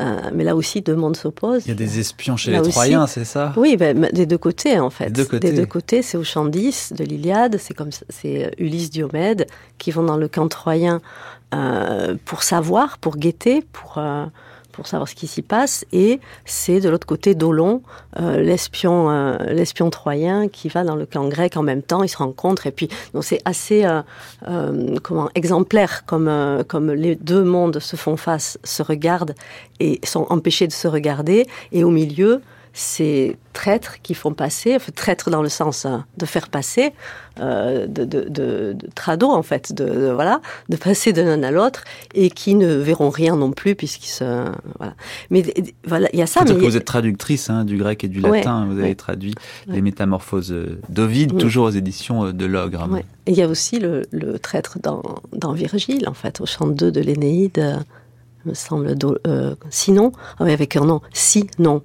Euh, 0.00 0.30
mais 0.32 0.44
là 0.44 0.56
aussi, 0.56 0.80
deux 0.80 0.96
mondes 0.96 1.14
s'opposent. 1.14 1.66
Il 1.66 1.68
y 1.68 1.72
a 1.72 1.74
des 1.74 2.00
espions 2.00 2.38
chez 2.38 2.50
les 2.50 2.62
Troyens, 2.62 3.06
c'est 3.06 3.26
ça? 3.26 3.52
Oui, 3.58 3.76
ben, 3.76 4.08
des 4.12 4.24
deux 4.24 4.38
côtés, 4.38 4.80
en 4.80 4.88
fait. 4.88 5.10
Des 5.10 5.22
deux 5.22 5.24
côtés, 5.26 5.50
des 5.50 5.56
deux 5.56 5.66
côtés 5.66 6.00
c'est 6.00 6.16
au 6.16 6.24
champ 6.24 6.46
10 6.46 6.94
de 6.96 7.04
l'Iliade, 7.04 7.58
c'est 7.58 7.74
comme 7.74 7.90
c'est 8.08 8.54
Ulysse 8.56 8.90
Diomède 8.90 9.46
qui 9.76 9.90
vont 9.90 10.02
dans 10.02 10.16
le 10.16 10.26
camp 10.26 10.48
troyen 10.48 11.00
pour 12.24 12.42
savoir, 12.42 12.96
pour 12.96 13.18
guetter, 13.18 13.62
pour 13.70 14.02
pour 14.72 14.86
savoir 14.86 15.08
ce 15.08 15.14
qui 15.14 15.26
s'y 15.26 15.42
passe, 15.42 15.84
et 15.92 16.20
c'est 16.44 16.80
de 16.80 16.88
l'autre 16.88 17.06
côté 17.06 17.34
Dolon, 17.34 17.82
l'espion, 18.18 19.36
l'espion 19.46 19.90
troyen 19.90 20.48
qui 20.48 20.68
va 20.68 20.84
dans 20.84 20.96
le 20.96 21.06
camp 21.06 21.28
grec 21.28 21.56
en 21.56 21.62
même 21.62 21.82
temps. 21.82 22.02
Ils 22.02 22.08
se 22.08 22.16
rencontrent 22.16 22.66
et 22.66 22.72
puis 22.72 22.88
c'est 23.20 23.40
assez 23.44 23.86
comment 25.02 25.28
exemplaire 25.34 26.04
comme 26.06 26.64
comme 26.68 26.90
les 26.92 27.14
deux 27.16 27.44
mondes 27.44 27.78
se 27.78 27.96
font 27.96 28.16
face, 28.16 28.58
se 28.64 28.82
regardent 28.82 29.34
et 29.80 30.00
sont 30.04 30.26
empêchés 30.30 30.66
de 30.66 30.72
se 30.72 30.88
regarder, 30.88 31.46
et 31.72 31.84
au 31.84 31.90
milieu 31.90 32.40
ces 32.74 33.36
traîtres 33.52 34.00
qui 34.02 34.14
font 34.14 34.32
passer, 34.32 34.76
enfin, 34.76 34.92
traîtres 34.94 35.30
dans 35.30 35.42
le 35.42 35.48
sens 35.50 35.84
hein, 35.84 36.06
de 36.16 36.24
faire 36.24 36.48
passer, 36.48 36.92
euh, 37.38 37.86
de, 37.86 38.04
de, 38.04 38.20
de, 38.22 38.72
de, 38.72 38.88
trado 38.94 39.28
en 39.28 39.42
fait, 39.42 39.74
de, 39.74 40.10
voilà, 40.10 40.40
de 40.70 40.76
passer 40.76 41.12
de 41.12 41.20
l'un 41.20 41.42
à 41.42 41.50
l'autre 41.50 41.84
et 42.14 42.30
qui 42.30 42.54
ne 42.54 42.74
verront 42.74 43.10
rien 43.10 43.36
non 43.36 43.52
plus 43.52 43.74
puisqu'ils 43.74 44.08
se, 44.08 44.24
voilà. 44.78 44.94
Mais 45.30 45.44
voilà, 45.84 46.08
il 46.12 46.18
y 46.18 46.22
a 46.22 46.26
ça. 46.26 46.44
Mais 46.44 46.52
vous 46.52 46.76
êtes 46.76 46.86
traductrice 46.86 47.50
hein, 47.50 47.64
du 47.64 47.76
grec 47.76 48.04
et 48.04 48.08
du 48.08 48.20
latin. 48.20 48.66
vous 48.66 48.78
avez 48.78 48.94
traduit 48.94 49.34
les 49.66 49.82
Métamorphoses 49.82 50.54
d'Ovide, 50.88 51.36
toujours 51.36 51.66
aux 51.66 51.70
éditions 51.70 52.26
euh, 52.26 52.32
de 52.32 52.46
l'Ogre. 52.46 52.88
Et 53.26 53.32
il 53.32 53.36
y 53.36 53.42
a 53.42 53.48
aussi 53.48 53.78
le, 53.78 54.06
le 54.10 54.38
traître 54.38 54.78
dans, 54.82 55.02
dans, 55.32 55.52
Virgile, 55.52 56.08
en 56.08 56.14
fait, 56.14 56.40
au 56.40 56.46
chant 56.46 56.66
2 56.66 56.90
de 56.90 57.00
l'Énéide, 57.00 57.80
me 58.44 58.54
semble. 58.54 58.96
Euh, 59.26 59.54
sinon, 59.70 60.12
ah 60.38 60.44
avec 60.44 60.76
un 60.76 60.84
nom, 60.84 61.00
si 61.12 61.46
non 61.58 61.82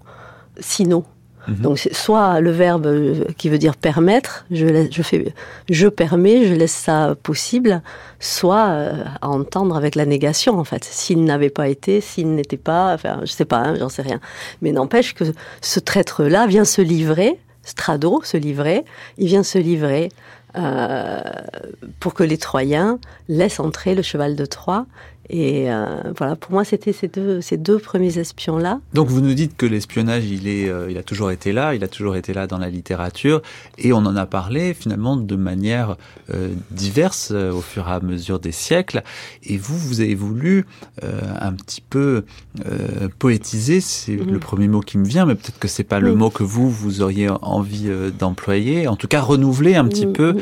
sino. 0.60 1.06
Mhm. 1.48 1.56
Donc 1.62 1.90
soit 1.92 2.42
le 2.42 2.52
verbe 2.52 2.88
euh, 2.88 3.24
qui 3.38 3.50
veut 3.50 3.58
dire 3.58 3.76
permettre, 3.78 4.46
je, 4.52 4.66
laisse, 4.66 4.90
je 4.92 5.02
fais, 5.02 5.34
je 5.70 5.88
permets, 5.88 6.46
je 6.46 6.54
laisse 6.54 6.74
ça 6.74 7.16
possible, 7.24 7.82
soit 8.20 8.68
euh, 8.68 9.04
à 9.22 9.30
entendre 9.30 9.78
avec 9.78 9.96
la 9.96 10.06
négation 10.06 10.60
en 10.60 10.64
fait. 10.66 10.84
S'il 10.84 11.24
n'avait 11.24 11.50
pas 11.50 11.70
été, 11.70 12.02
s'il 12.02 12.36
n'était 12.36 12.58
pas, 12.58 12.94
enfin 12.94 13.22
je 13.22 13.32
sais 13.32 13.46
pas, 13.46 13.60
hein, 13.60 13.76
j'en 13.80 13.90
sais 13.90 14.02
rien. 14.02 14.20
Mais 14.62 14.72
n'empêche 14.72 15.14
que 15.14 15.24
ce 15.62 15.80
traître-là 15.80 16.48
vient 16.48 16.66
se 16.66 16.82
livrer, 16.82 17.40
Strado 17.64 18.22
se 18.24 18.38
livrer, 18.38 18.84
il 19.18 19.28
vient 19.28 19.44
se 19.44 19.58
livrer 19.58 20.10
euh, 20.58 21.22
pour 22.00 22.14
que 22.14 22.24
les 22.24 22.38
Troyens 22.38 23.00
laissent 23.28 23.60
entrer 23.60 23.96
le 23.96 24.02
cheval 24.02 24.36
de 24.36 24.46
Troie 24.46 24.86
et 25.30 25.70
euh, 25.72 25.86
voilà, 26.18 26.36
pour 26.36 26.52
moi, 26.52 26.64
c'était 26.64 26.94
ces 26.94 27.08
deux, 27.08 27.42
ces 27.42 27.58
deux 27.58 27.80
premiers 27.80 28.18
espions-là. 28.18 28.80
Donc, 28.94 29.10
vous 29.10 29.20
nous 29.20 29.34
dites 29.34 29.58
que 29.58 29.66
l'espionnage, 29.66 30.26
il, 30.26 30.48
est, 30.48 30.70
euh, 30.70 30.90
il 30.90 30.98
a 30.98 31.04
toujours 31.04 31.32
été 31.32 31.52
là, 31.52 31.76
il 31.76 31.84
a 31.84 31.88
toujours 31.88 32.16
été 32.16 32.34
là 32.34 32.48
dans 32.48 32.58
la 32.58 32.70
littérature, 32.70 33.42
et 33.78 33.92
on 33.92 33.98
en 33.98 34.16
a 34.16 34.26
parlé 34.26 34.74
finalement 34.74 35.18
de 35.18 35.36
manière 35.36 35.98
euh, 36.34 36.54
diverse 36.72 37.32
au 37.32 37.62
fur 37.62 37.88
et 37.90 37.92
à 37.92 38.00
mesure 38.00 38.40
des 38.40 38.54
siècles. 38.54 39.04
Et 39.44 39.58
vous, 39.58 39.78
vous 39.78 40.00
avez 40.02 40.16
voulu 40.16 40.66
un 41.02 41.54
petit 41.54 41.82
peu 41.82 42.24
poétiser, 43.20 43.82
c'est 43.82 44.14
mmh. 44.14 44.32
le 44.32 44.40
premier 44.40 44.68
mot 44.68 44.82
qui 44.82 44.98
me 44.98 45.06
vient, 45.06 45.26
mais 45.26 45.36
peut-être 45.36 45.60
que 45.60 45.68
c'est 45.68 45.84
pas 45.84 46.00
le 46.00 46.16
mot 46.16 46.30
que 46.30 46.44
vous, 46.44 46.70
vous 46.70 47.02
auriez 47.02 47.30
envie 47.42 47.90
d'employer. 48.18 48.88
En 48.88 48.96
tout 48.96 49.08
cas, 49.08 49.22
renouveler 49.22 49.76
un 49.76 49.86
petit 49.86 50.08
mmh. 50.08 50.14
peu 50.14 50.36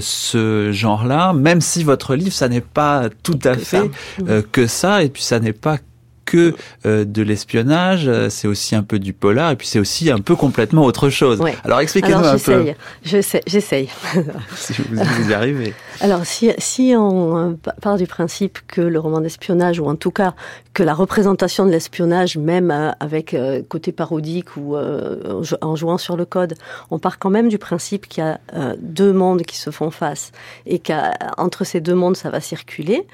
ce 0.00 0.70
genre-là, 0.72 1.32
même 1.32 1.60
si 1.60 1.84
votre 1.84 2.14
livre, 2.14 2.32
ça 2.32 2.48
n'est 2.48 2.60
pas 2.60 3.08
tout 3.22 3.38
à 3.44 3.56
fait 3.56 3.90
euh, 4.28 4.42
que 4.52 4.66
ça, 4.66 5.02
et 5.02 5.08
puis 5.08 5.22
ça 5.22 5.40
n'est 5.40 5.52
pas 5.52 5.78
que 6.24 6.54
euh, 6.86 7.04
de 7.04 7.22
l'espionnage, 7.22 8.08
euh, 8.08 8.28
c'est 8.30 8.48
aussi 8.48 8.74
un 8.74 8.82
peu 8.82 8.98
du 8.98 9.12
polar, 9.12 9.50
et 9.52 9.56
puis 9.56 9.66
c'est 9.66 9.78
aussi 9.78 10.10
un 10.10 10.20
peu 10.20 10.36
complètement 10.36 10.84
autre 10.84 11.10
chose. 11.10 11.42
Alors 11.64 11.80
expliquez-nous 11.80 12.24
un 12.24 12.38
peu. 12.38 12.66
J'essaye. 13.04 13.88
si 14.56 14.72
vous, 14.72 15.02
vous 15.02 15.30
y 15.30 15.34
arrivez. 15.34 15.74
Alors, 16.00 16.24
si, 16.24 16.94
on 16.96 17.36
euh, 17.36 17.56
part 17.80 17.96
du 17.96 18.06
principe 18.06 18.58
que 18.66 18.80
le 18.80 18.98
roman 18.98 19.20
d'espionnage, 19.20 19.78
ou 19.78 19.86
en 19.86 19.94
tout 19.94 20.10
cas 20.10 20.34
que 20.72 20.82
la 20.82 20.94
représentation 20.94 21.66
de 21.66 21.70
l'espionnage, 21.70 22.36
même 22.36 22.70
euh, 22.70 22.90
avec 22.98 23.32
euh, 23.32 23.62
côté 23.68 23.92
parodique 23.92 24.56
ou 24.56 24.76
en 24.76 25.76
jouant 25.76 25.98
sur 25.98 26.16
le 26.16 26.24
code, 26.24 26.54
on 26.90 26.98
part 26.98 27.18
quand 27.18 27.30
même 27.30 27.48
du 27.48 27.58
principe 27.58 28.08
qu'il 28.08 28.24
y 28.24 28.26
a 28.26 28.40
deux 28.78 29.12
mondes 29.12 29.42
qui 29.42 29.56
se 29.56 29.70
font 29.70 29.90
face 29.90 30.32
et 30.66 30.78
qu'entre 30.78 31.64
ces 31.64 31.80
deux 31.80 31.94
mondes, 31.94 32.16
ça 32.16 32.30
va 32.30 32.40
circuler. 32.40 33.06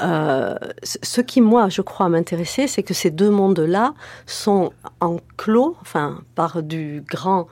ce 0.00 1.20
qui, 1.20 1.40
moi, 1.40 1.68
je 1.68 1.82
crois 1.82 2.08
m'intéresser, 2.08 2.66
c'est 2.66 2.82
que 2.82 2.94
ces 2.94 3.10
deux 3.10 3.30
mondes-là 3.30 3.94
sont 4.26 4.72
enclos, 5.00 5.76
enfin, 5.80 6.20
par 6.34 6.62
du 6.62 7.02
grand, 7.08 7.48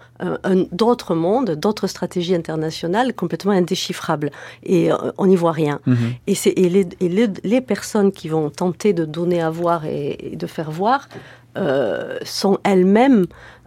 d'autres 0.73 1.15
mondes, 1.15 1.53
d'autres 1.53 1.87
stratégies 1.87 2.35
internationales 2.35 3.15
complètement 3.15 3.53
indéchiffrables. 3.53 4.31
Et 4.77 4.93
euh, 4.93 4.97
on 5.19 5.27
n'y 5.27 5.37
voit 5.37 5.53
rien. 5.53 5.81
Mhm. 5.87 5.97
Et, 6.27 6.35
c'est, 6.35 6.55
les, 6.57 6.87
les, 7.43 7.61
personnes 7.61 8.13
qui 8.13 8.29
vont 8.29 8.51
tenter 8.51 8.93
de 8.93 9.05
donner 9.05 9.41
à 9.41 9.51
voir 9.51 9.87
et, 9.87 10.35
de 10.35 10.47
faire 10.47 10.71
voir 10.71 11.09
euh, 11.57 12.19
sont 12.25 12.59
elles-mêmes 12.65 13.27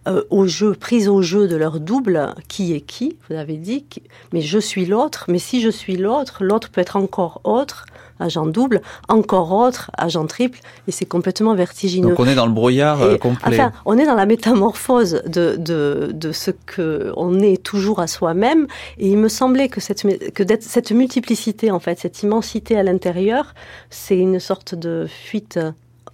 euh, 0.09 0.23
au 0.29 0.47
jeu, 0.47 0.73
prises 0.73 1.07
au 1.07 1.21
jeu 1.21 1.47
de 1.47 1.55
leur 1.55 1.79
double, 1.79 2.33
qui 2.47 2.73
est 2.73 2.81
qui, 2.81 3.17
vous 3.29 3.35
avez 3.35 3.57
dit, 3.57 3.85
mais 4.33 4.41
je 4.41 4.59
suis 4.59 4.85
l'autre, 4.85 5.25
mais 5.27 5.39
si 5.39 5.61
je 5.61 5.69
suis 5.69 5.97
l'autre, 5.97 6.43
l'autre 6.43 6.69
peut 6.69 6.81
être 6.81 6.95
encore 6.95 7.41
autre, 7.43 7.85
agent 8.19 8.45
double, 8.47 8.81
encore 9.07 9.51
autre, 9.53 9.91
agent 9.97 10.25
triple, 10.25 10.59
et 10.87 10.91
c'est 10.91 11.05
complètement 11.05 11.55
vertigineux. 11.55 12.09
Donc 12.09 12.19
on 12.19 12.27
est 12.27 12.35
dans 12.35 12.45
le 12.45 12.51
brouillard 12.51 13.01
euh, 13.01 13.17
complet. 13.17 13.59
Enfin, 13.59 13.71
on 13.85 13.97
est 13.97 14.05
dans 14.05 14.15
la 14.15 14.25
métamorphose 14.25 15.21
de, 15.25 15.55
de, 15.57 16.11
de 16.13 16.31
ce 16.31 16.51
que 16.51 17.13
on 17.15 17.39
est 17.39 17.61
toujours 17.61 17.99
à 17.99 18.07
soi-même, 18.07 18.67
et 18.97 19.09
il 19.09 19.17
me 19.17 19.29
semblait 19.29 19.69
que 19.69 19.79
cette, 19.79 20.33
que 20.33 20.43
cette 20.59 20.91
multiplicité, 20.91 21.71
en 21.71 21.79
fait, 21.79 21.99
cette 21.99 22.23
immensité 22.23 22.77
à 22.77 22.83
l'intérieur, 22.83 23.53
c'est 23.89 24.17
une 24.17 24.39
sorte 24.39 24.75
de 24.75 25.05
fuite 25.07 25.59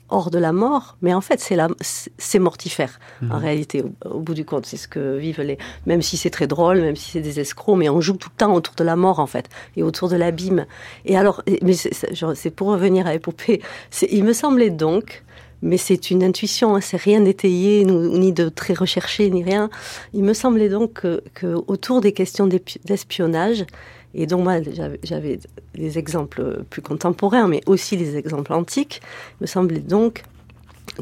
hors 0.09 0.29
de 0.29 0.37
la 0.37 0.51
mort, 0.51 0.97
mais 1.01 1.13
en 1.13 1.21
fait, 1.21 1.39
c'est 1.39 1.55
la, 1.55 1.67
c'est 1.81 2.39
mortifère. 2.39 2.99
En 3.21 3.25
mhm. 3.25 3.31
réalité, 3.33 3.83
au, 4.05 4.19
bout 4.19 4.33
du 4.33 4.45
compte, 4.45 4.65
c'est 4.65 4.77
ce 4.77 4.87
que 4.87 5.17
vivent 5.17 5.41
les. 5.41 5.57
Même 5.85 6.01
si 6.01 6.17
c'est 6.17 6.29
très 6.29 6.47
drôle, 6.47 6.81
même 6.81 6.95
si 6.95 7.11
c'est 7.11 7.21
des 7.21 7.39
escrocs, 7.39 7.77
mais 7.77 7.89
on 7.89 8.01
joue 8.01 8.17
tout 8.17 8.29
le 8.31 8.37
temps 8.37 8.53
autour 8.53 8.75
de 8.75 8.83
la 8.83 8.95
mort, 8.95 9.19
en 9.19 9.27
fait, 9.27 9.49
et 9.75 9.83
autour 9.83 10.09
de 10.09 10.15
l'abîme. 10.15 10.65
Et 11.05 11.17
alors, 11.17 11.41
mais 11.61 11.73
c'est 11.73 12.51
pour 12.51 12.67
revenir 12.67 13.07
à 13.07 13.13
l'épopée. 13.13 13.61
Il 14.09 14.23
me 14.23 14.33
semblait 14.33 14.69
donc 14.69 15.23
mais 15.61 15.77
c'est 15.77 16.11
une 16.11 16.23
intuition, 16.23 16.75
hein, 16.75 16.81
c'est 16.81 16.97
rien 16.97 17.21
d'étayé, 17.21 17.85
ni 17.85 18.31
de 18.31 18.49
très 18.49 18.73
recherché, 18.73 19.29
ni 19.31 19.43
rien. 19.43 19.69
Il 20.13 20.23
me 20.23 20.33
semblait 20.33 20.69
donc 20.69 20.93
que, 20.93 21.23
que 21.33 21.55
autour 21.67 22.01
des 22.01 22.11
questions 22.11 22.47
d'espionnage, 22.47 23.65
et 24.15 24.27
donc 24.27 24.43
moi, 24.43 24.59
j'avais 25.03 25.39
des 25.75 25.97
exemples 25.97 26.63
plus 26.69 26.81
contemporains, 26.81 27.47
mais 27.47 27.61
aussi 27.65 27.97
des 27.97 28.15
exemples 28.15 28.53
antiques. 28.53 29.01
Il 29.33 29.43
me 29.43 29.47
semblait 29.47 29.79
donc 29.79 30.23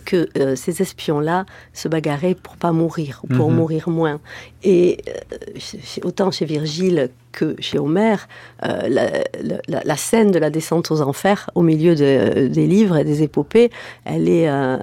que 0.05 0.27
euh, 0.37 0.55
ces 0.55 0.81
espions-là 0.81 1.45
se 1.73 1.87
bagarraient 1.87 2.35
pour 2.35 2.57
pas 2.57 2.71
mourir, 2.71 3.21
ou 3.23 3.27
pour 3.27 3.51
mhm. 3.51 3.57
mourir 3.57 3.89
moins. 3.89 4.19
Et 4.63 4.97
euh, 5.07 5.59
autant 6.03 6.31
chez 6.31 6.45
Virgile 6.45 7.09
que 7.33 7.55
chez 7.59 7.79
Homère, 7.79 8.27
euh, 8.63 9.23
la, 9.67 9.97
scène 9.97 10.29
de 10.29 10.37
la 10.37 10.51
descente 10.51 10.91
aux 10.91 11.01
enfers 11.01 11.49
au 11.55 11.63
milieu 11.63 11.95
des 11.95 12.67
livres 12.67 12.95
et 12.97 13.03
des 13.03 13.23
épopées, 13.23 13.71
elle 14.05 14.29
est, 14.29 14.47
euh, 14.47 14.77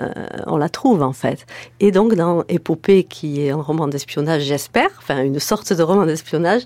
on 0.48 0.56
la 0.56 0.68
trouve 0.68 1.02
en 1.02 1.12
fait. 1.12 1.46
Et 1.78 1.92
donc 1.92 2.14
dans 2.14 2.42
Épopée, 2.48 3.04
qui 3.04 3.40
est 3.40 3.50
un 3.50 3.62
roman 3.62 3.86
d'espionnage, 3.86 4.42
j'espère, 4.42 4.90
enfin 4.98 5.22
une 5.22 5.38
sorte 5.38 5.72
de 5.72 5.82
roman 5.82 6.06
d'espionnage, 6.06 6.62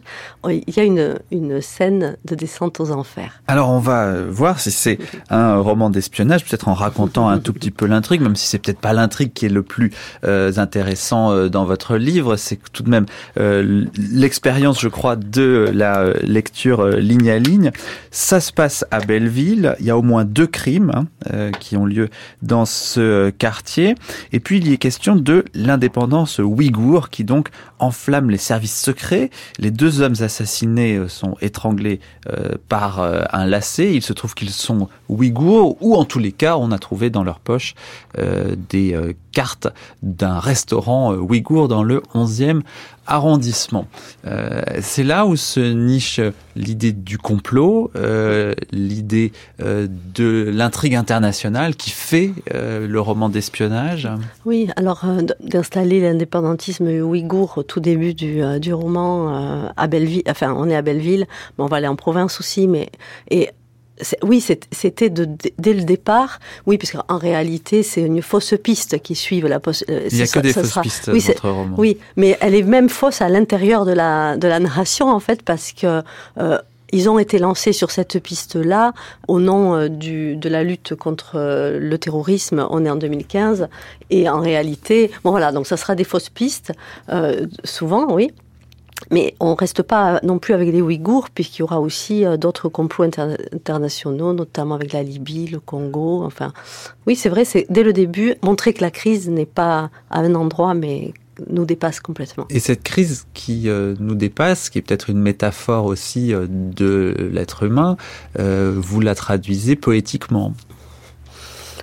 il 0.48 0.74
y 0.74 0.80
a 0.80 0.84
une, 0.84 1.18
une 1.30 1.60
scène 1.60 2.16
de 2.24 2.34
descente 2.34 2.80
aux 2.80 2.90
enfers. 2.90 3.42
Alors 3.46 3.68
on 3.68 3.78
va 3.78 4.22
voir 4.24 4.60
si 4.60 4.70
c'est 4.70 4.98
un 5.28 5.58
roman 5.58 5.90
d'espionnage, 5.90 6.46
peut-être 6.46 6.68
en 6.68 6.74
racontant 6.74 7.28
un 7.28 7.40
tout 7.40 7.52
petit 7.52 7.70
peu 7.70 7.84
l'intrigue, 7.84 8.22
même 8.22 8.36
si 8.36 8.46
c'est 8.46 8.58
peut-être 8.58 8.80
pas 8.80 8.94
l'intrigue 8.94 9.34
qui 9.34 9.44
est 9.44 9.50
le 9.50 9.62
plus 9.62 9.92
intéressant 10.22 11.46
dans 11.48 11.66
votre 11.66 11.98
livre, 11.98 12.36
c'est 12.36 12.58
tout 12.72 12.82
de 12.82 12.88
même 12.88 13.03
l'expérience, 13.36 14.80
je 14.80 14.88
crois, 14.88 15.16
de 15.16 15.70
la 15.72 16.12
lecture 16.22 16.80
euh, 16.80 16.96
ligne 16.96 17.30
à 17.30 17.38
ligne. 17.38 17.70
Ça 18.10 18.40
se 18.40 18.52
passe 18.52 18.84
à 18.90 19.00
Belleville. 19.00 19.76
Il 19.80 19.86
y 19.86 19.90
a 19.90 19.98
au 19.98 20.02
moins 20.02 20.24
deux 20.24 20.46
crimes 20.46 20.90
hein, 20.94 21.06
euh, 21.32 21.50
qui 21.50 21.76
ont 21.76 21.86
lieu 21.86 22.08
dans 22.42 22.64
ce 22.64 23.30
quartier. 23.30 23.94
Et 24.32 24.40
puis 24.40 24.58
il 24.58 24.68
y 24.68 24.72
est 24.72 24.78
question 24.78 25.16
de 25.16 25.44
l'indépendance 25.54 26.38
ouïghour 26.38 27.10
qui 27.10 27.24
donc 27.24 27.48
enflamme 27.78 28.30
les 28.30 28.38
services 28.38 28.80
secrets. 28.80 29.30
Les 29.58 29.70
deux 29.70 30.00
hommes 30.00 30.16
assassinés 30.20 30.96
euh, 30.96 31.08
sont 31.08 31.36
étranglés 31.40 32.00
par 32.68 33.00
un 33.00 33.46
lacet. 33.46 33.94
Il 33.94 34.02
se 34.02 34.12
trouve 34.12 34.34
qu'ils 34.34 34.50
sont 34.50 34.88
ouïghours 35.08 35.76
ou 35.80 35.94
en 35.94 36.04
tous 36.04 36.18
les 36.18 36.32
cas 36.32 36.56
on 36.56 36.72
a 36.72 36.78
trouvé 36.78 37.10
dans 37.10 37.22
leur 37.22 37.38
poche 37.38 37.74
des 38.16 38.96
cartes 39.32 39.68
d'un 40.02 40.38
restaurant 40.38 41.14
ouïghour 41.14 41.68
dans 41.68 41.82
le 41.82 42.02
11e 42.14 42.62
arrondissement. 43.06 43.86
Euh, 44.26 44.62
c'est 44.80 45.04
là 45.04 45.26
où 45.26 45.36
se 45.36 45.60
niche 45.60 46.20
l'idée 46.56 46.92
du 46.92 47.18
complot, 47.18 47.90
euh, 47.96 48.54
l'idée 48.72 49.32
euh, 49.60 49.86
de 50.14 50.50
l'intrigue 50.52 50.94
internationale 50.94 51.76
qui 51.76 51.90
fait 51.90 52.32
le 52.52 53.00
roman 53.00 53.28
d'espionnage. 53.28 54.08
Oui, 54.44 54.68
alors 54.76 55.04
d'installer 55.40 56.00
l'indépendantisme 56.00 56.86
ouïghour 56.86 57.58
au 57.58 57.62
tout 57.62 57.80
début 57.80 58.14
du, 58.14 58.40
du 58.60 58.72
roman 58.72 59.72
à 59.76 59.86
Belleville, 59.86 60.22
enfin 60.28 60.54
on 60.56 60.68
est 60.68 60.76
à 60.76 60.82
Belleville, 60.82 61.26
mais 61.58 61.64
on 61.64 61.66
va 61.66 61.78
aller 61.78 61.88
en 61.88 61.96
province 61.96 62.40
aussi, 62.40 62.68
mais 62.68 62.90
et 63.30 63.50
oui, 64.22 64.40
c'était 64.40 65.10
dès 65.10 65.72
le 65.72 65.82
départ. 65.82 66.40
Oui, 66.66 66.78
parce 66.78 66.92
qu'en 66.92 67.18
réalité, 67.18 67.82
c'est 67.82 68.02
une 68.02 68.22
fausse 68.22 68.54
piste 68.62 69.00
qui 69.00 69.14
suit 69.14 69.40
la. 69.40 69.56
Euh, 69.56 70.08
Il 70.10 70.16
n'y 70.16 70.22
a 70.22 70.26
que 70.26 70.40
des 70.40 70.52
fausses 70.52 70.78
pistes 70.82 71.10
oui, 71.12 71.20
dans 71.20 71.26
votre 71.26 71.48
roman. 71.50 71.76
Oui, 71.78 71.98
mais 72.16 72.36
elle 72.40 72.54
est 72.54 72.62
même 72.62 72.88
fausse 72.88 73.20
à 73.20 73.28
l'intérieur 73.28 73.84
de 73.84 73.92
la 73.92 74.36
de 74.36 74.48
la 74.48 74.58
narration 74.58 75.10
en 75.10 75.20
fait, 75.20 75.42
parce 75.42 75.72
que. 75.72 76.02
Euh, 76.38 76.58
ils 76.92 77.08
ont 77.08 77.18
été 77.18 77.40
lancés 77.40 77.72
sur 77.72 77.90
cette 77.90 78.20
piste-là 78.20 78.92
au 79.26 79.40
nom 79.40 79.74
euh, 79.74 79.88
du, 79.88 80.36
de 80.36 80.48
la 80.48 80.62
lutte 80.62 80.94
contre 80.94 81.38
le 81.80 81.98
terrorisme. 81.98 82.68
On 82.70 82.84
est 82.84 82.90
en 82.90 82.94
2015 82.94 83.68
et 84.10 84.28
en 84.28 84.38
réalité, 84.38 85.10
bon 85.24 85.32
voilà, 85.32 85.50
donc 85.50 85.66
ça 85.66 85.76
sera 85.76 85.96
des 85.96 86.04
fausses 86.04 86.28
pistes, 86.28 86.72
souvent, 87.64 88.12
oui. 88.12 88.30
Mais 89.10 89.34
on 89.40 89.50
ne 89.50 89.56
reste 89.56 89.82
pas 89.82 90.20
non 90.22 90.38
plus 90.38 90.54
avec 90.54 90.72
les 90.72 90.80
Ouïghours, 90.80 91.30
puisqu'il 91.30 91.60
y 91.60 91.62
aura 91.62 91.80
aussi 91.80 92.24
euh, 92.24 92.36
d'autres 92.36 92.68
complots 92.68 93.04
internationaux, 93.04 94.32
notamment 94.32 94.74
avec 94.74 94.92
la 94.92 95.02
Libye, 95.02 95.46
le 95.46 95.60
Congo. 95.60 96.22
Enfin, 96.24 96.52
oui, 97.06 97.16
c'est 97.16 97.28
vrai, 97.28 97.44
c'est 97.44 97.66
dès 97.70 97.82
le 97.82 97.92
début 97.92 98.34
montrer 98.42 98.72
que 98.72 98.80
la 98.80 98.90
crise 98.90 99.28
n'est 99.28 99.46
pas 99.46 99.90
à 100.10 100.20
un 100.20 100.34
endroit, 100.34 100.74
mais 100.74 101.12
nous 101.50 101.64
dépasse 101.64 101.98
complètement. 101.98 102.46
Et 102.50 102.60
cette 102.60 102.84
crise 102.84 103.26
qui 103.34 103.68
euh, 103.68 103.94
nous 103.98 104.14
dépasse, 104.14 104.70
qui 104.70 104.78
est 104.78 104.82
peut-être 104.82 105.10
une 105.10 105.20
métaphore 105.20 105.84
aussi 105.86 106.32
euh, 106.32 106.46
de 106.48 107.30
l'être 107.32 107.64
humain, 107.64 107.96
vous 108.36 109.00
la 109.00 109.14
traduisez 109.14 109.76
poétiquement. 109.76 110.52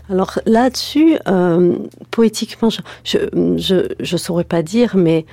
Alors 0.09 0.39
là-dessus, 0.45 1.17
poétiquement, 2.11 2.69
je 3.05 3.17
ne 3.33 4.17
saurais 4.17 4.43
pas 4.43 4.61
dire, 4.61 4.97
mais 4.97 5.25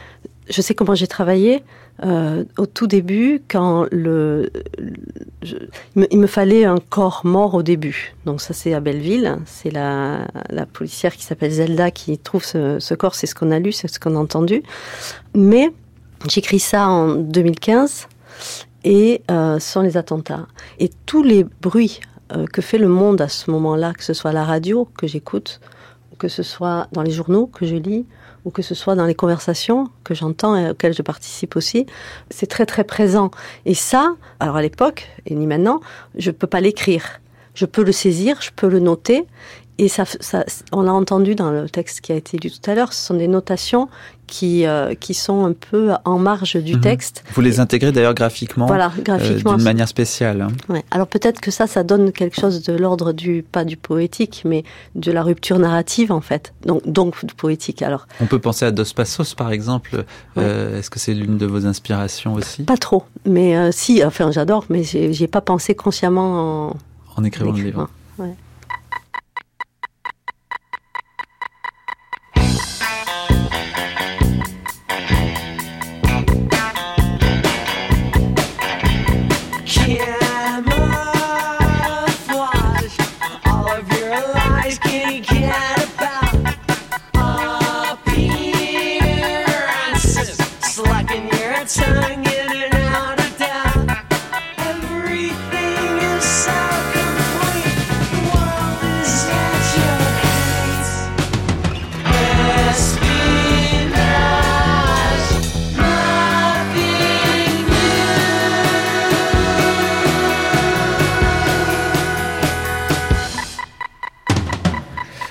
je 0.48 0.62
sais 0.62 0.74
comment 0.74 0.94
j'ai 0.94 1.06
travaillé. 1.06 1.62
Euh, 2.04 2.44
au 2.56 2.66
tout 2.66 2.86
début, 2.86 3.42
quand 3.48 3.86
il, 3.90 4.48
me, 5.96 6.26
fallait 6.28 6.64
un 6.64 6.78
corps 6.78 7.22
mort 7.24 7.54
au 7.54 7.64
début. 7.64 8.14
Donc 8.24 8.40
ça 8.40 8.54
c'est 8.54 8.72
à 8.72 8.78
Belleville, 8.78 9.38
c'est 9.46 9.70
la, 9.70 10.28
la, 10.48 10.64
policière 10.64 11.16
qui 11.16 11.24
s'appelle 11.24 11.50
Zelda 11.50 11.90
qui 11.90 12.16
trouve 12.18 12.44
ce, 12.44 12.94
corps, 12.94 13.16
c'est 13.16 13.26
ce 13.26 13.34
qu'on 13.34 13.50
a 13.50 13.58
lu, 13.58 13.72
c'est 13.72 13.88
ce 13.88 13.98
qu'on 13.98 14.14
a 14.14 14.18
entendu. 14.18 14.62
Mais 15.34 15.70
j'écris 16.28 16.60
ça 16.60 16.88
en 16.88 17.16
2015 17.16 18.06
et 18.84 19.22
euh, 19.30 19.58
sans 19.58 19.82
les 19.82 19.96
attentats. 19.96 20.46
Et 20.78 20.90
tous 21.04 21.24
les 21.24 21.44
bruits 21.44 22.00
euh, 22.32 22.46
que 22.46 22.62
fait 22.62 22.78
le 22.78 22.88
monde 22.88 23.20
à 23.20 23.28
ce 23.28 23.50
moment-là, 23.50 23.92
que 23.92 24.04
ce 24.04 24.12
soit 24.14 24.32
la 24.32 24.44
radio 24.44 24.88
que 24.96 25.08
j'écoute, 25.08 25.60
que 26.18 26.28
ce 26.28 26.44
soit 26.44 26.86
dans 26.92 27.02
les 27.02 27.10
journaux 27.10 27.46
que 27.46 27.66
je 27.66 27.74
lis, 27.74 28.06
ou 28.44 28.50
que 28.50 28.62
ce 28.62 28.74
soit 28.74 28.94
dans 28.94 29.06
les 29.06 29.14
conversations 29.14 29.88
que 30.04 30.14
j'entends 30.14 30.56
et 30.56 30.70
auxquelles 30.70 30.94
je 30.94 31.02
participe 31.02 31.56
aussi, 31.56 31.86
c'est 32.30 32.46
très 32.46 32.66
très 32.66 32.84
présent. 32.84 33.30
Et 33.66 33.74
ça, 33.74 34.14
alors 34.40 34.56
à 34.56 34.62
l'époque, 34.62 35.08
et 35.26 35.34
ni 35.34 35.46
maintenant, 35.46 35.80
je 36.16 36.30
ne 36.30 36.34
peux 36.34 36.46
pas 36.46 36.60
l'écrire. 36.60 37.20
Je 37.54 37.66
peux 37.66 37.82
le 37.82 37.92
saisir, 37.92 38.40
je 38.40 38.50
peux 38.54 38.68
le 38.68 38.78
noter, 38.78 39.26
et 39.78 39.88
ça, 39.88 40.04
ça, 40.04 40.44
on 40.72 40.82
l'a 40.82 40.92
entendu 40.92 41.36
dans 41.36 41.50
le 41.52 41.68
texte 41.68 42.00
qui 42.00 42.12
a 42.12 42.16
été 42.16 42.36
lu 42.36 42.50
tout 42.50 42.68
à 42.68 42.74
l'heure, 42.74 42.92
ce 42.92 43.06
sont 43.06 43.14
des 43.14 43.28
notations 43.28 43.88
qui, 44.26 44.66
euh, 44.66 44.94
qui 44.94 45.14
sont 45.14 45.44
un 45.44 45.52
peu 45.52 45.92
en 46.04 46.18
marge 46.18 46.56
du 46.56 46.74
mhm. 46.74 46.80
texte. 46.80 47.24
Vous 47.32 47.40
les 47.40 47.60
intégrez 47.60 47.92
d'ailleurs 47.92 48.14
graphiquement, 48.14 48.66
voilà, 48.66 48.92
euh, 48.98 49.02
graphiquement 49.02 49.54
d'une 49.54 49.64
manière 49.64 49.86
spéciale. 49.86 50.42
Hein. 50.42 50.48
Ouais. 50.68 50.84
Alors 50.90 51.06
peut-être 51.06 51.40
que 51.40 51.52
ça, 51.52 51.66
ça 51.66 51.84
donne 51.84 52.10
quelque 52.10 52.40
chose 52.40 52.62
de 52.62 52.72
l'ordre 52.72 53.12
du, 53.12 53.42
pas 53.42 53.64
du 53.64 53.76
poétique, 53.76 54.42
mais 54.44 54.64
de 54.96 55.12
la 55.12 55.22
rupture 55.22 55.60
narrative 55.60 56.10
en 56.10 56.20
fait, 56.20 56.52
donc, 56.66 56.86
donc 56.86 57.24
du 57.24 57.34
poétique. 57.34 57.80
Alors. 57.82 58.06
On 58.20 58.26
peut 58.26 58.40
penser 58.40 58.64
à 58.64 58.72
Dos 58.72 58.84
Passos 58.94 59.34
par 59.34 59.52
exemple. 59.52 60.04
Euh, 60.36 60.78
est-ce 60.78 60.90
que 60.90 60.98
c'est 60.98 61.14
l'une 61.14 61.38
de 61.38 61.46
vos 61.46 61.66
inspirations 61.66 62.34
aussi? 62.34 62.64
Pas 62.64 62.76
trop, 62.76 63.04
mais 63.24 63.70
si, 63.70 64.04
enfin 64.04 64.32
j'adore, 64.32 64.64
mais 64.68 64.82
j'ai 64.82 65.26
pas 65.28 65.40
pensé 65.40 65.76
consciemment 65.76 66.68
en, 66.68 66.76
en 67.16 67.24
écrivant 67.24 67.52
le 67.52 67.62
livre. 67.62 67.88
Ouais. 68.18 68.34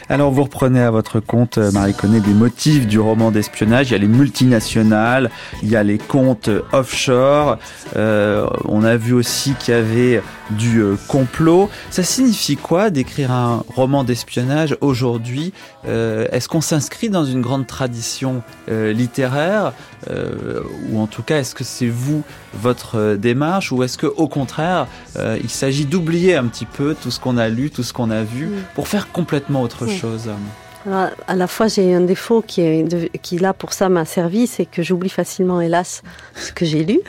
Alors 0.10 0.32
vous 0.32 0.44
reprenez 0.44 0.80
à 0.82 0.90
votre 0.90 1.20
compte, 1.20 1.58
euh, 1.58 1.70
Marie 1.74 1.94
connaît 1.94 2.22
des 2.22 2.34
motifs 2.34 2.88
du 2.88 2.98
roman 2.98 3.30
d'espionnage. 3.30 3.90
Il 3.90 3.92
y 3.92 3.96
a 3.96 4.00
les 4.00 4.08
multinationales, 4.08 5.30
il 5.64 5.70
y 5.70 5.76
a 5.76 5.84
les 5.84 5.98
comptes 5.98 6.50
offshore. 6.72 7.58
Euh, 7.98 8.48
on 8.64 8.86
a 8.86 8.96
vu 8.96 9.12
aussi 9.12 9.54
qu'il 9.56 9.74
y 9.74 9.78
avait 9.78 10.22
du 10.52 10.80
euh, 10.80 10.96
complot. 11.10 11.70
Ça 11.90 12.04
signifie 12.04 12.56
quoi 12.56 12.90
d'écrire 12.90 13.32
un 13.32 13.66
roman 13.76 14.06
d'espionnage 14.06 14.78
aujourd'hui? 14.80 15.54
Est-ce 15.86 16.50
qu'on 16.50 16.60
s'inscrit 16.60 17.10
dans 17.10 17.24
une 17.24 17.42
grande 17.42 17.66
tradition 17.66 18.44
littéraire? 18.68 19.72
Ou 20.10 21.00
en 21.00 21.08
tout 21.08 21.24
cas, 21.24 21.40
est-ce 21.40 21.56
que 21.56 21.64
c'est 21.64 21.90
vous, 21.90 22.24
votre 22.54 23.16
démarche 23.16 23.72
Ou 23.72 23.84
est-ce 23.84 23.98
que 23.98 24.08
au 24.08 24.28
contraire, 24.28 24.88
il 25.18 25.50
s'agit 25.50 25.86
d'oublier 25.86 26.36
un 26.36 26.46
petit 26.46 26.66
peu 26.66 26.96
tout 27.00 27.12
ce 27.12 27.20
qu'on 27.20 27.38
a 27.38 27.50
lu, 27.50 27.70
tout 27.70 27.84
ce 27.84 27.94
qu'on 27.94 28.12
a 28.12 28.24
vu, 28.24 28.50
pour 28.76 28.88
faire 28.88 29.12
complètement 29.12 29.62
autre 29.62 29.88
chose? 29.88 30.30
Chose 30.84 30.94
à 31.28 31.36
la 31.36 31.48
fois, 31.48 31.68
j'ai 31.68 31.94
un 31.94 32.02
défaut 32.02 32.42
qui, 32.42 32.62
est 32.62 33.20
qui, 33.22 33.38
là, 33.38 33.54
pour 33.54 33.74
ça, 33.74 33.90
m'a 33.90 34.06
servi, 34.06 34.48
c'est 34.48 34.66
que 34.66 34.82
j'oublie 34.82 35.10
facilement, 35.10 35.62
hélas, 35.62 36.02
ce 36.36 36.52
que 36.52 36.66
j'ai 36.66 36.84
lu. 36.84 37.00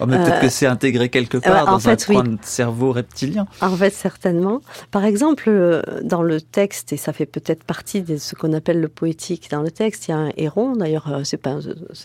Oh, 0.00 0.06
mais 0.06 0.16
peut-être 0.18 0.40
que 0.40 0.48
c'est 0.48 0.66
intégré 0.66 1.08
quelque 1.08 1.38
part 1.38 1.66
dans 1.66 1.88
un 1.88 1.96
coin 1.96 2.24
de 2.24 2.38
cerveau 2.42 2.92
reptilien. 2.92 3.46
En 3.60 3.76
fait, 3.76 3.92
certainement. 3.92 4.60
Par 4.90 5.04
exemple, 5.04 5.44
euh, 5.48 5.82
dans 6.02 6.22
le 6.22 6.40
texte, 6.40 6.92
et 6.92 6.96
ça 6.96 7.12
fait 7.12 7.26
peut-être 7.26 7.64
partie 7.64 8.02
de 8.02 8.16
ce 8.16 8.34
qu'on 8.34 8.52
appelle 8.52 8.80
le 8.80 8.88
poétique 8.88 9.48
dans 9.50 9.62
le 9.62 9.70
texte, 9.70 10.08
il 10.08 10.10
y 10.10 10.14
a 10.14 10.18
un 10.18 10.30
héron, 10.36 10.74
d'ailleurs, 10.76 11.12
euh, 11.12 11.24
c'est 11.24 11.36
pas, 11.36 11.58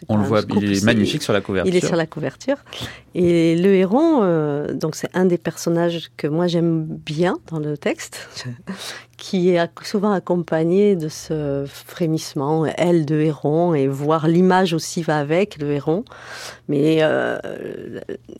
On 0.09 0.17
le 0.17 0.23
voit, 0.23 0.41
il 0.55 0.77
est 0.77 0.83
magnifique 0.83 1.23
sur 1.23 1.33
la 1.33 1.41
couverture. 1.41 1.73
Il 1.73 1.77
est 1.77 1.85
sur 1.85 1.95
la 1.95 2.05
couverture. 2.05 2.57
Et 3.15 3.55
le 3.55 3.73
héron, 3.73 4.21
euh, 4.21 4.73
donc 4.73 4.95
c'est 4.95 5.09
un 5.15 5.25
des 5.25 5.39
personnages 5.39 6.09
que 6.17 6.27
moi 6.27 6.45
j'aime 6.45 6.85
bien 6.85 7.39
dans 7.49 7.57
le 7.59 7.77
texte, 7.77 8.29
qui 9.17 9.49
est 9.49 9.69
souvent 9.83 10.11
accompagné 10.11 10.95
de 10.95 11.09
ce 11.09 11.65
frémissement, 11.67 12.65
elle 12.77 13.05
de 13.05 13.19
héron, 13.19 13.73
et 13.73 13.87
voir 13.87 14.27
l'image 14.27 14.73
aussi 14.73 15.01
va 15.01 15.17
avec 15.17 15.57
le 15.57 15.71
héron. 15.71 16.05
Mais 16.69 16.97
euh, 17.01 17.37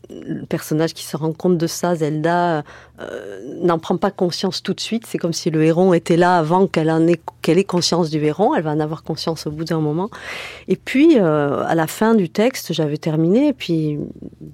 le 0.09 0.45
personnage 0.45 0.93
qui 0.93 1.05
se 1.05 1.15
rend 1.15 1.31
compte 1.31 1.57
de 1.57 1.67
ça, 1.67 1.95
Zelda, 1.95 2.63
euh, 2.99 3.39
n'en 3.61 3.79
prend 3.79 3.95
pas 3.95 4.11
conscience 4.11 4.61
tout 4.61 4.73
de 4.73 4.81
suite. 4.81 5.05
C'est 5.05 5.17
comme 5.17 5.31
si 5.31 5.49
le 5.49 5.63
héron 5.63 5.93
était 5.93 6.17
là 6.17 6.37
avant 6.37 6.67
qu'elle 6.67 6.91
en 6.91 7.07
ait, 7.07 7.21
qu'elle 7.41 7.57
ait 7.57 7.63
conscience 7.63 8.09
du 8.09 8.23
héron. 8.23 8.53
Elle 8.53 8.63
va 8.63 8.71
en 8.71 8.79
avoir 8.81 9.03
conscience 9.03 9.47
au 9.47 9.51
bout 9.51 9.63
d'un 9.63 9.79
moment. 9.79 10.09
Et 10.67 10.75
puis, 10.75 11.17
euh, 11.17 11.63
à 11.65 11.73
la 11.75 11.87
fin 11.87 12.15
du 12.15 12.29
texte, 12.29 12.73
j'avais 12.73 12.97
terminé. 12.97 13.49
Et 13.49 13.53
puis, 13.53 13.97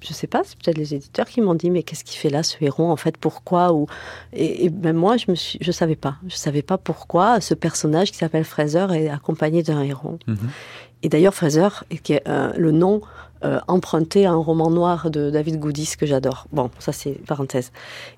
je 0.02 0.14
sais 0.14 0.28
pas, 0.28 0.44
c'est 0.46 0.58
peut-être 0.58 0.78
les 0.78 0.94
éditeurs 0.94 1.28
qui 1.28 1.42
m'ont 1.42 1.56
dit, 1.56 1.72
mais 1.72 1.82
qu'est-ce 1.82 2.04
qu'il 2.04 2.20
fait 2.20 2.30
là, 2.30 2.44
ce 2.44 2.58
héron, 2.62 2.92
en 2.92 2.98
fait, 2.98 3.18
pourquoi 3.18 3.74
ou 3.74 3.88
et, 4.34 4.70
même 4.70 4.98
moi, 4.98 5.18
je 5.18 5.26
me 5.30 5.36
suis, 5.36 5.58
je 5.62 5.72
savais 5.72 5.96
pas. 5.96 6.18
Je 6.28 6.36
savais 6.36 6.62
pas 6.62 6.78
pourquoi 6.78 7.42
ce 7.42 7.56
personnage 7.56 8.12
qui 8.12 8.18
s'appelle 8.18 8.44
Fraser 8.44 8.86
est 8.94 9.10
accompagné 9.10 9.64
d'un 9.64 9.82
héron. 9.82 10.20
Mhm. 10.28 10.38
Et 11.02 11.10
d'ailleurs, 11.10 11.34
Fraser, 11.34 11.68
qui 12.04 12.14
est 12.14 12.24
le 12.28 12.72
nom 12.72 13.02
euh, 13.46 13.60
emprunté 13.68 14.26
à 14.26 14.32
un 14.32 14.38
roman 14.38 14.70
noir 14.70 15.12
de 15.12 15.30
David 15.30 15.60
Goudis 15.60 15.96
que 16.00 16.06
j'adore. 16.06 16.48
Bon, 16.54 16.70
ça 16.80 16.94
c'est 16.94 17.20
parenthèse. 17.28 17.74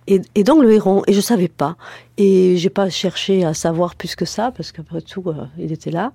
Et, 0.06 0.20
donc 0.44 0.62
le 0.62 0.72
héron, 0.72 1.02
et 1.08 1.14
je 1.14 1.22
savais 1.22 1.48
pas, 1.48 1.78
et 2.18 2.58
j'ai 2.58 2.70
pas 2.70 2.92
cherché 2.92 3.44
à 3.44 3.56
savoir 3.56 3.96
plus 3.96 4.16
que 4.16 4.26
ça 4.26 4.52
parce 4.56 4.72
qu'après 4.72 5.02
tout, 5.02 5.24
euh, 5.28 5.46
il 5.58 5.72
était 5.72 5.90
là. 5.90 6.12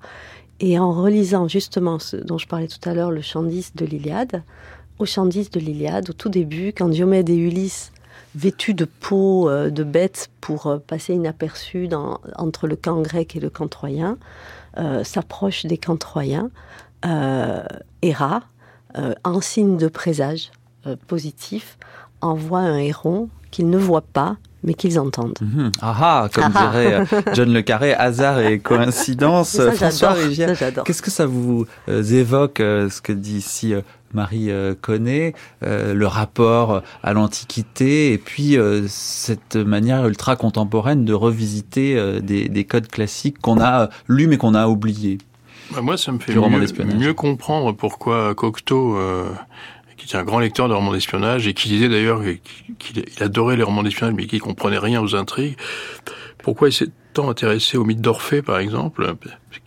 Et 0.60 0.78
en 0.78 0.92
relisant 0.92 1.48
justement 1.48 1.98
ce 1.98 2.18
dont 2.18 2.38
je 2.38 2.46
parlais 2.46 2.68
tout 2.68 2.88
à 2.88 2.94
l'heure, 2.94 3.10
le 3.10 3.20
chant 3.20 3.42
de 3.42 3.84
l'Iliade, 3.84 4.44
au 5.00 5.06
chant 5.06 5.26
de 5.26 5.58
l'Iliade, 5.58 6.10
au 6.10 6.12
tout 6.12 6.28
début, 6.28 6.68
quand 6.68 6.88
Diomède 6.88 7.30
et 7.30 7.36
Ulysse 7.36 7.90
vêtus 8.36 8.74
de 8.74 8.84
peau 8.84 9.48
euh, 9.48 9.70
de 9.70 9.82
bête 9.82 10.30
pour 10.40 10.78
passer 10.86 11.14
inaperçus 11.14 11.88
entre 12.36 12.68
le 12.68 12.76
camp 12.76 13.02
grec 13.02 13.34
et 13.34 13.40
le 13.40 13.50
camp 13.50 13.66
troyen, 13.66 14.18
s'approchent 15.02 15.66
des 15.66 15.78
camps 15.78 15.96
troyens. 15.96 16.48
Héra, 18.02 18.42
un 18.94 19.40
signe 19.40 19.76
de 19.76 19.88
présage 19.88 20.50
euh, 20.86 20.96
positif, 21.06 21.78
envoient 22.20 22.60
un 22.60 22.78
héron 22.78 23.28
qu'ils 23.50 23.68
ne 23.68 23.78
voient 23.78 24.00
pas, 24.00 24.36
mais 24.62 24.74
qu'ils 24.74 24.98
entendent. 24.98 25.38
Mhm. 25.40 25.72
Ah 25.82 25.96
ah, 26.00 26.28
comme 26.32 26.52
dirait 26.52 26.94
euh, 26.94 27.22
John 27.34 27.52
Le 27.52 27.62
Carré, 27.62 27.94
hasard 27.94 28.40
et 28.40 28.58
coïncidence. 28.60 29.50
Ça, 29.50 29.72
François. 29.72 30.12
Rivière, 30.12 30.56
qu'est-ce 30.84 31.02
que 31.02 31.10
ça 31.10 31.26
vous 31.26 31.66
euh, 31.88 32.02
évoque, 32.02 32.60
euh, 32.60 32.88
ce 32.90 33.00
que 33.00 33.12
dit 33.12 33.36
ici 33.36 33.74
euh, 33.74 33.82
Marie 34.12 34.50
euh, 34.50 34.74
euh, 34.88 35.94
le 35.94 36.06
rapport 36.06 36.82
à 37.02 37.12
l'Antiquité 37.12 38.12
et 38.12 38.18
puis 38.18 38.56
euh, 38.56 38.86
cette 38.88 39.56
manière 39.56 40.06
ultra 40.06 40.36
contemporaine 40.36 41.04
de 41.04 41.12
revisiter 41.12 41.96
euh, 41.96 42.20
des, 42.20 42.48
des 42.48 42.64
codes 42.64 42.88
classiques 42.88 43.38
qu'on 43.38 43.60
a 43.60 43.88
lus 44.08 44.26
mais 44.26 44.36
qu'on 44.36 44.54
a 44.54 44.66
oubliés? 44.66 45.18
Bah, 45.72 45.82
moi, 45.82 45.96
ça 45.96 46.12
me 46.12 46.18
fait 46.18 46.34
mieux, 46.34 47.14
comprendre 47.14 47.72
pourquoi 47.72 48.34
Cocteau, 48.34 48.96
euh, 48.96 49.30
qui 49.96 50.06
était 50.06 50.16
un 50.16 50.24
grand 50.24 50.38
lecteur 50.38 50.68
de 50.68 50.74
romans 50.74 50.92
d'espionnage 50.92 51.46
et 51.46 51.54
qui 51.54 51.68
disait 51.68 51.88
d'ailleurs 51.88 52.22
qu'il 52.78 53.04
il 53.16 53.22
adorait 53.22 53.56
les 53.56 53.62
romans 53.62 53.82
d'espionnage 53.82 54.14
mais 54.16 54.26
qu'il 54.26 54.40
comprenait 54.40 54.78
rien 54.78 55.00
aux 55.02 55.14
intrigues, 55.14 55.56
pourquoi 56.42 56.68
il 56.68 56.72
s'est 56.72 56.88
tant 57.12 57.28
intéressé 57.28 57.76
au 57.76 57.84
mythe 57.84 58.00
d'Orphée, 58.00 58.42
par 58.42 58.58
exemple 58.58 59.14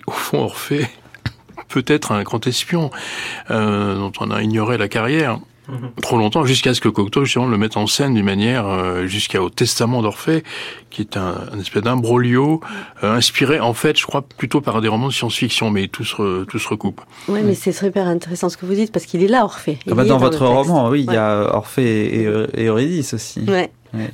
Au 0.08 0.12
fond, 0.12 0.40
Orphée 0.40 0.88
peut 1.70 1.86
être 1.88 2.12
un 2.12 2.24
grand 2.24 2.46
espion 2.48 2.90
euh, 3.52 3.96
dont 3.96 4.12
on 4.20 4.32
a 4.32 4.42
ignoré 4.42 4.78
la 4.78 4.88
carrière. 4.88 5.40
Trop 6.02 6.18
longtemps, 6.18 6.44
jusqu'à 6.46 6.74
ce 6.74 6.82
que 6.82 6.90
Cocteau 6.90 7.24
justement 7.24 7.48
le 7.48 7.58
mette 7.58 7.78
en 7.78 7.88
scène 7.88 8.14
d'une 8.16 8.26
manière 8.26 8.68
euh, 8.68 9.06
jusqu'au 9.08 9.50
Testament 9.50 10.02
d'Orphée, 10.02 10.44
qui 10.90 11.02
est 11.02 11.16
un, 11.16 11.36
un 11.54 11.60
espèce 11.60 11.84
d'imbroglio 11.84 12.60
euh, 13.04 13.16
inspiré 13.16 13.60
en 13.62 13.74
fait, 13.74 13.98
je 13.98 14.06
crois, 14.06 14.22
plutôt 14.24 14.60
par 14.62 14.82
des 14.82 14.90
romans 14.90 15.08
de 15.08 15.14
science-fiction, 15.14 15.70
mais 15.72 15.88
tout 15.88 16.04
se, 16.04 16.16
re- 16.16 16.46
tout 16.46 16.60
se 16.60 16.68
recoupe. 16.68 17.02
Oui, 17.30 17.40
mais 17.44 17.56
c'est 17.56 17.72
super 17.72 18.08
intéressant 18.08 18.50
ce 18.50 18.58
que 18.58 18.66
vous 18.66 18.74
dites 18.74 18.92
parce 18.92 19.06
qu'il 19.06 19.24
est 19.24 19.28
là, 19.28 19.44
Orphée. 19.46 19.80
Il 19.86 19.94
Ah 19.94 19.96
bah, 19.96 20.04
Dans 20.06 20.18
votre 20.18 20.46
roman, 20.46 20.90
oui, 20.90 21.04
il 21.04 21.08
Ouais. 21.10 21.16
y 21.16 21.18
a 21.18 21.56
Orphée 21.56 22.22
et, 22.24 22.28
et 22.62 22.66
Eurydice 22.66 23.14
aussi. 23.14 23.46
Ouais. 23.48 23.72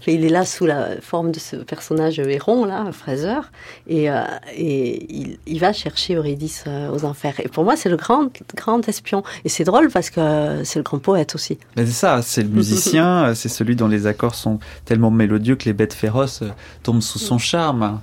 Il 0.07 0.25
est 0.25 0.29
là 0.29 0.45
sous 0.45 0.65
la 0.65 0.99
forme 1.01 1.31
de 1.31 1.39
ce 1.39 1.55
personnage 1.55 2.19
héron, 2.19 2.65
là, 2.65 2.91
Fraser, 2.91 3.39
et, 3.87 4.09
euh, 4.09 4.23
et 4.53 5.05
il, 5.09 5.37
il 5.47 5.59
va 5.59 5.73
chercher 5.73 6.15
Eurydice 6.15 6.65
euh, 6.67 6.89
aux 6.89 7.05
enfers. 7.05 7.39
Et 7.39 7.47
pour 7.47 7.63
moi, 7.63 7.75
c'est 7.75 7.89
le 7.89 7.95
grand, 7.95 8.29
grand 8.55 8.87
espion. 8.87 9.23
Et 9.45 9.49
c'est 9.49 9.63
drôle 9.63 9.89
parce 9.89 10.09
que 10.09 10.63
c'est 10.63 10.79
le 10.79 10.83
grand 10.83 10.99
poète 10.99 11.35
aussi. 11.35 11.57
Mais 11.75 11.85
c'est 11.85 11.93
ça, 11.93 12.21
c'est 12.21 12.43
le 12.43 12.49
musicien, 12.49 13.33
c'est 13.35 13.49
celui 13.49 13.75
dont 13.75 13.87
les 13.87 14.07
accords 14.07 14.35
sont 14.35 14.59
tellement 14.85 15.11
mélodieux 15.11 15.55
que 15.55 15.65
les 15.65 15.73
bêtes 15.73 15.93
féroces 15.93 16.41
euh, 16.41 16.49
tombent 16.83 17.01
sous 17.01 17.19
son 17.19 17.37
charme. 17.37 17.99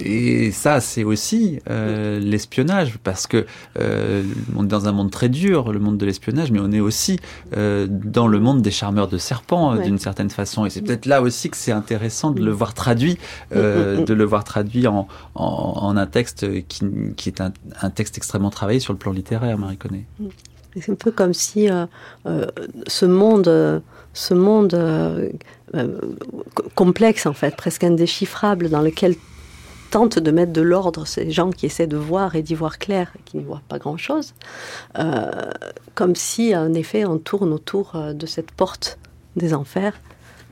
Et 0.00 0.50
ça, 0.52 0.80
c'est 0.80 1.04
aussi 1.04 1.60
euh, 1.70 2.18
l'espionnage, 2.18 2.98
parce 3.04 3.26
que 3.26 3.46
euh, 3.78 4.22
on 4.56 4.64
est 4.64 4.68
dans 4.68 4.88
un 4.88 4.92
monde 4.92 5.10
très 5.10 5.28
dur, 5.28 5.72
le 5.72 5.78
monde 5.78 5.98
de 5.98 6.06
l'espionnage, 6.06 6.50
mais 6.50 6.60
on 6.60 6.72
est 6.72 6.80
aussi 6.80 7.18
euh, 7.56 7.86
dans 7.88 8.26
le 8.26 8.40
monde 8.40 8.62
des 8.62 8.70
charmeurs 8.70 9.08
de 9.08 9.18
serpents, 9.18 9.74
Ouais. 9.76 9.84
d'une 9.84 9.98
certaine 9.98 10.30
façon. 10.30 10.64
Et 10.66 10.70
c'est 10.70 10.82
peut-être 10.82 11.06
là 11.06 11.22
aussi 11.22 11.50
que 11.50 11.56
c'est 11.56 11.72
intéressant 11.72 12.30
de 12.30 12.42
le 12.42 12.50
voir 12.50 12.74
traduit, 12.74 13.18
euh, 13.54 14.04
de 14.04 14.14
le 14.14 14.24
voir 14.24 14.44
traduit 14.44 14.86
en, 14.86 15.06
en, 15.34 15.44
en 15.44 15.96
un 15.96 16.06
texte 16.06 16.46
qui, 16.68 16.84
qui 17.16 17.28
est 17.28 17.40
un, 17.40 17.52
un 17.82 17.90
texte 17.90 18.16
extrêmement 18.16 18.50
travaillé 18.50 18.80
sur 18.80 18.92
le 18.92 18.98
plan 18.98 19.12
littéraire, 19.12 19.58
Marie 19.58 19.76
Connet. 19.76 20.04
C'est 20.80 20.90
un 20.92 20.94
peu 20.96 21.10
comme 21.10 21.34
si 21.34 21.68
ce 22.86 23.04
monde, 23.06 23.82
ce 24.12 24.34
monde 24.34 24.74
euh, 24.74 25.28
euh, 25.74 25.98
co- 26.54 26.64
complexe 26.74 27.26
en 27.26 27.32
fait, 27.32 27.56
presque 27.56 27.84
indéchiffrable, 27.84 28.68
dans 28.68 28.80
lequel 28.80 29.14
tentent 29.90 30.18
de 30.18 30.30
mettre 30.30 30.52
de 30.52 30.60
l'ordre 30.60 31.06
ces 31.06 31.30
gens 31.30 31.50
qui 31.50 31.66
essaient 31.66 31.86
de 31.86 31.96
voir 31.96 32.34
et 32.34 32.42
d'y 32.42 32.54
voir 32.54 32.78
clair, 32.78 33.12
et 33.18 33.22
qui 33.22 33.36
n'y 33.36 33.44
voient 33.44 33.62
pas 33.68 33.78
grand-chose, 33.78 34.34
euh, 34.98 35.30
comme 35.94 36.14
si 36.14 36.54
en 36.56 36.74
effet 36.74 37.04
on 37.04 37.18
tourne 37.18 37.52
autour 37.52 37.96
euh, 37.96 38.12
de 38.12 38.26
cette 38.26 38.50
porte 38.50 38.98
des 39.36 39.54
enfers 39.54 39.94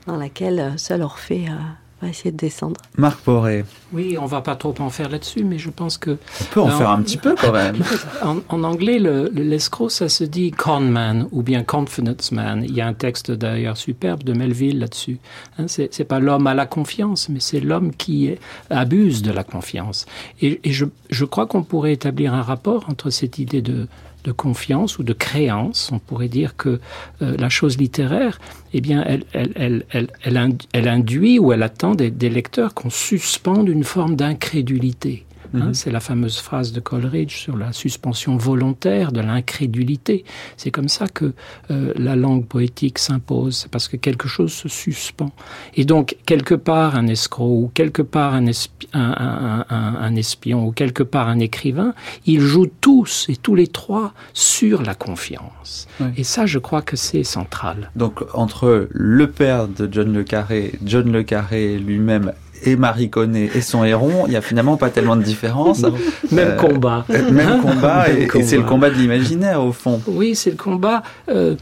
dans 0.05 0.17
laquelle 0.17 0.59
euh, 0.59 0.77
seul 0.77 1.01
Orphée 1.01 1.47
euh, 2.01 2.05
va 2.05 2.09
essayer 2.09 2.31
de 2.31 2.37
descendre. 2.37 2.79
Marc 2.97 3.19
Poré, 3.21 3.65
Oui, 3.93 4.17
on 4.19 4.25
va 4.25 4.41
pas 4.41 4.55
trop 4.55 4.73
en 4.79 4.89
faire 4.89 5.09
là-dessus, 5.09 5.43
mais 5.43 5.57
je 5.57 5.69
pense 5.69 5.97
que 5.97 6.11
on 6.11 6.43
peut 6.53 6.61
en 6.61 6.67
Non. 6.69 6.77
faire 6.77 6.89
un 6.89 7.01
petit 7.01 7.17
peu 7.17 7.35
quand 7.39 7.51
même. 7.51 7.77
en, 8.23 8.37
en 8.49 8.63
anglais, 8.63 8.99
le- 8.99 9.29
le- 9.33 9.43
l'escroc, 9.43 9.89
ça 9.89 10.09
se 10.09 10.23
dit 10.23 10.51
con 10.51 10.81
man 10.81 11.27
ou 11.31 11.41
bien 11.43 11.63
confidence 11.63 12.31
man. 12.31 12.63
Il 12.63 12.73
y 12.73 12.81
a 12.81 12.87
un 12.87 12.93
texte 12.93 13.31
d'ailleurs 13.31 13.77
superbe 13.77 14.23
de 14.23 14.33
Melville 14.33 14.79
là-dessus. 14.79 15.19
Hein, 15.57 15.65
c'est 15.67 16.03
pas 16.07 16.19
l'homme 16.19 16.47
à 16.47 16.53
la 16.53 16.65
confiance, 16.65 17.29
mais 17.29 17.39
c'est 17.39 17.59
l'homme 17.59 17.91
qui 17.93 18.35
abuse 18.69 19.21
de 19.21 19.31
la 19.31 19.43
confiance. 19.43 20.05
Et, 20.41 20.59
et 20.63 20.71
je, 20.71 20.85
je 21.09 21.25
crois 21.25 21.47
qu'on 21.47 21.63
pourrait 21.63 21.93
établir 21.93 22.33
un 22.33 22.41
rapport 22.41 22.85
entre 22.89 23.09
cette 23.09 23.39
idée 23.39 23.61
de, 23.61 23.87
de 24.27 24.31
confiance 24.33 24.99
ou 24.99 25.03
de 25.03 25.13
créance. 25.13 25.89
On 25.93 25.99
pourrait 25.99 26.27
dire 26.27 26.55
que 26.57 26.79
euh, 27.21 27.35
la 27.37 27.49
chose 27.49 27.77
littéraire, 27.77 28.39
eh 28.73 28.81
bien, 28.81 29.03
elle, 29.07 29.23
elle, 29.33 29.53
elle, 29.55 29.85
elle, 29.89 30.09
elle, 30.21 30.37
ind- 30.37 30.65
elle 30.73 30.87
induit 30.89 31.39
ou 31.39 31.53
elle 31.53 31.63
attend 31.63 31.95
des, 31.95 32.11
des 32.11 32.29
lecteurs 32.29 32.73
qu'on 32.73 32.89
suspende 32.89 33.69
une 33.69 33.85
forme 33.85 34.15
d'incrédulité. 34.15 35.23
Hein, 35.53 35.73
c'est 35.73 35.91
la 35.91 35.99
fameuse 35.99 36.39
phrase 36.39 36.71
de 36.71 36.79
Coleridge 36.79 37.35
sur 37.35 37.57
la 37.57 37.71
suspension 37.73 38.37
volontaire 38.37 39.11
de 39.11 39.19
l'incrédulité. 39.21 40.25
C'est 40.57 40.71
comme 40.71 40.89
ça 40.89 41.07
que 41.07 41.33
euh, 41.71 41.93
la 41.95 42.15
langue 42.15 42.45
poétique 42.45 42.99
s'impose, 42.99 43.55
c'est 43.57 43.71
parce 43.71 43.87
que 43.87 43.97
quelque 43.97 44.27
chose 44.27 44.51
se 44.51 44.67
suspend. 44.69 45.31
Et 45.75 45.85
donc, 45.85 46.17
quelque 46.25 46.55
part, 46.55 46.95
un 46.95 47.07
escroc, 47.07 47.47
ou 47.63 47.71
quelque 47.73 48.01
part 48.01 48.33
un, 48.33 48.45
espi- 48.45 48.87
un, 48.93 49.13
un- 49.17 49.65
un- 49.69 49.95
un 49.95 50.15
espion, 50.15 50.65
ou 50.67 50.71
quelque 50.71 51.03
part 51.03 51.27
un 51.27 51.39
écrivain, 51.39 51.93
ils 52.25 52.39
jouent 52.41 52.69
tous 52.81 53.25
et 53.29 53.35
tous 53.35 53.55
les 53.55 53.67
trois 53.67 54.13
sur 54.33 54.81
la 54.83 54.95
confiance. 54.95 55.87
Et 56.17 56.23
ça, 56.23 56.45
je 56.45 56.59
crois 56.59 56.81
que 56.81 56.95
c'est 56.95 57.23
central. 57.23 57.91
Donc 57.95 58.23
entre 58.33 58.87
le 58.91 59.27
père 59.29 59.67
de 59.67 59.87
John 59.91 60.13
Le 60.13 60.23
Carré, 60.23 60.73
John 60.85 61.11
Le 61.11 61.23
Carré 61.23 61.77
lui-même 61.77 62.33
et 62.63 62.75
Marie 62.75 63.09
Connet 63.09 63.49
et 63.55 63.61
son 63.61 63.83
héron, 63.83 64.25
il 64.27 64.33
y 64.33 64.35
a 64.35 64.41
finalement 64.41 64.77
pas 64.77 64.89
tellement 64.89 65.15
de 65.15 65.23
différence. 65.23 65.83
Même 66.31 66.49
Euh, 66.49 66.55
combat. 66.57 67.05
Même 67.09 67.61
combat, 67.61 68.07
Même 68.07 68.17
et, 68.17 68.23
et 68.39 68.43
c'est 68.43 68.55
le 68.55 68.61
combat. 68.63 68.87
combat 68.87 68.89
de 68.89 68.95
l'imaginaire 68.95 69.63
au 69.63 69.71
fond. 69.71 70.01
Oui, 70.07 70.35
c'est 70.35 70.51
le 70.51 70.55
combat 70.57 71.03
euh, 71.29 71.55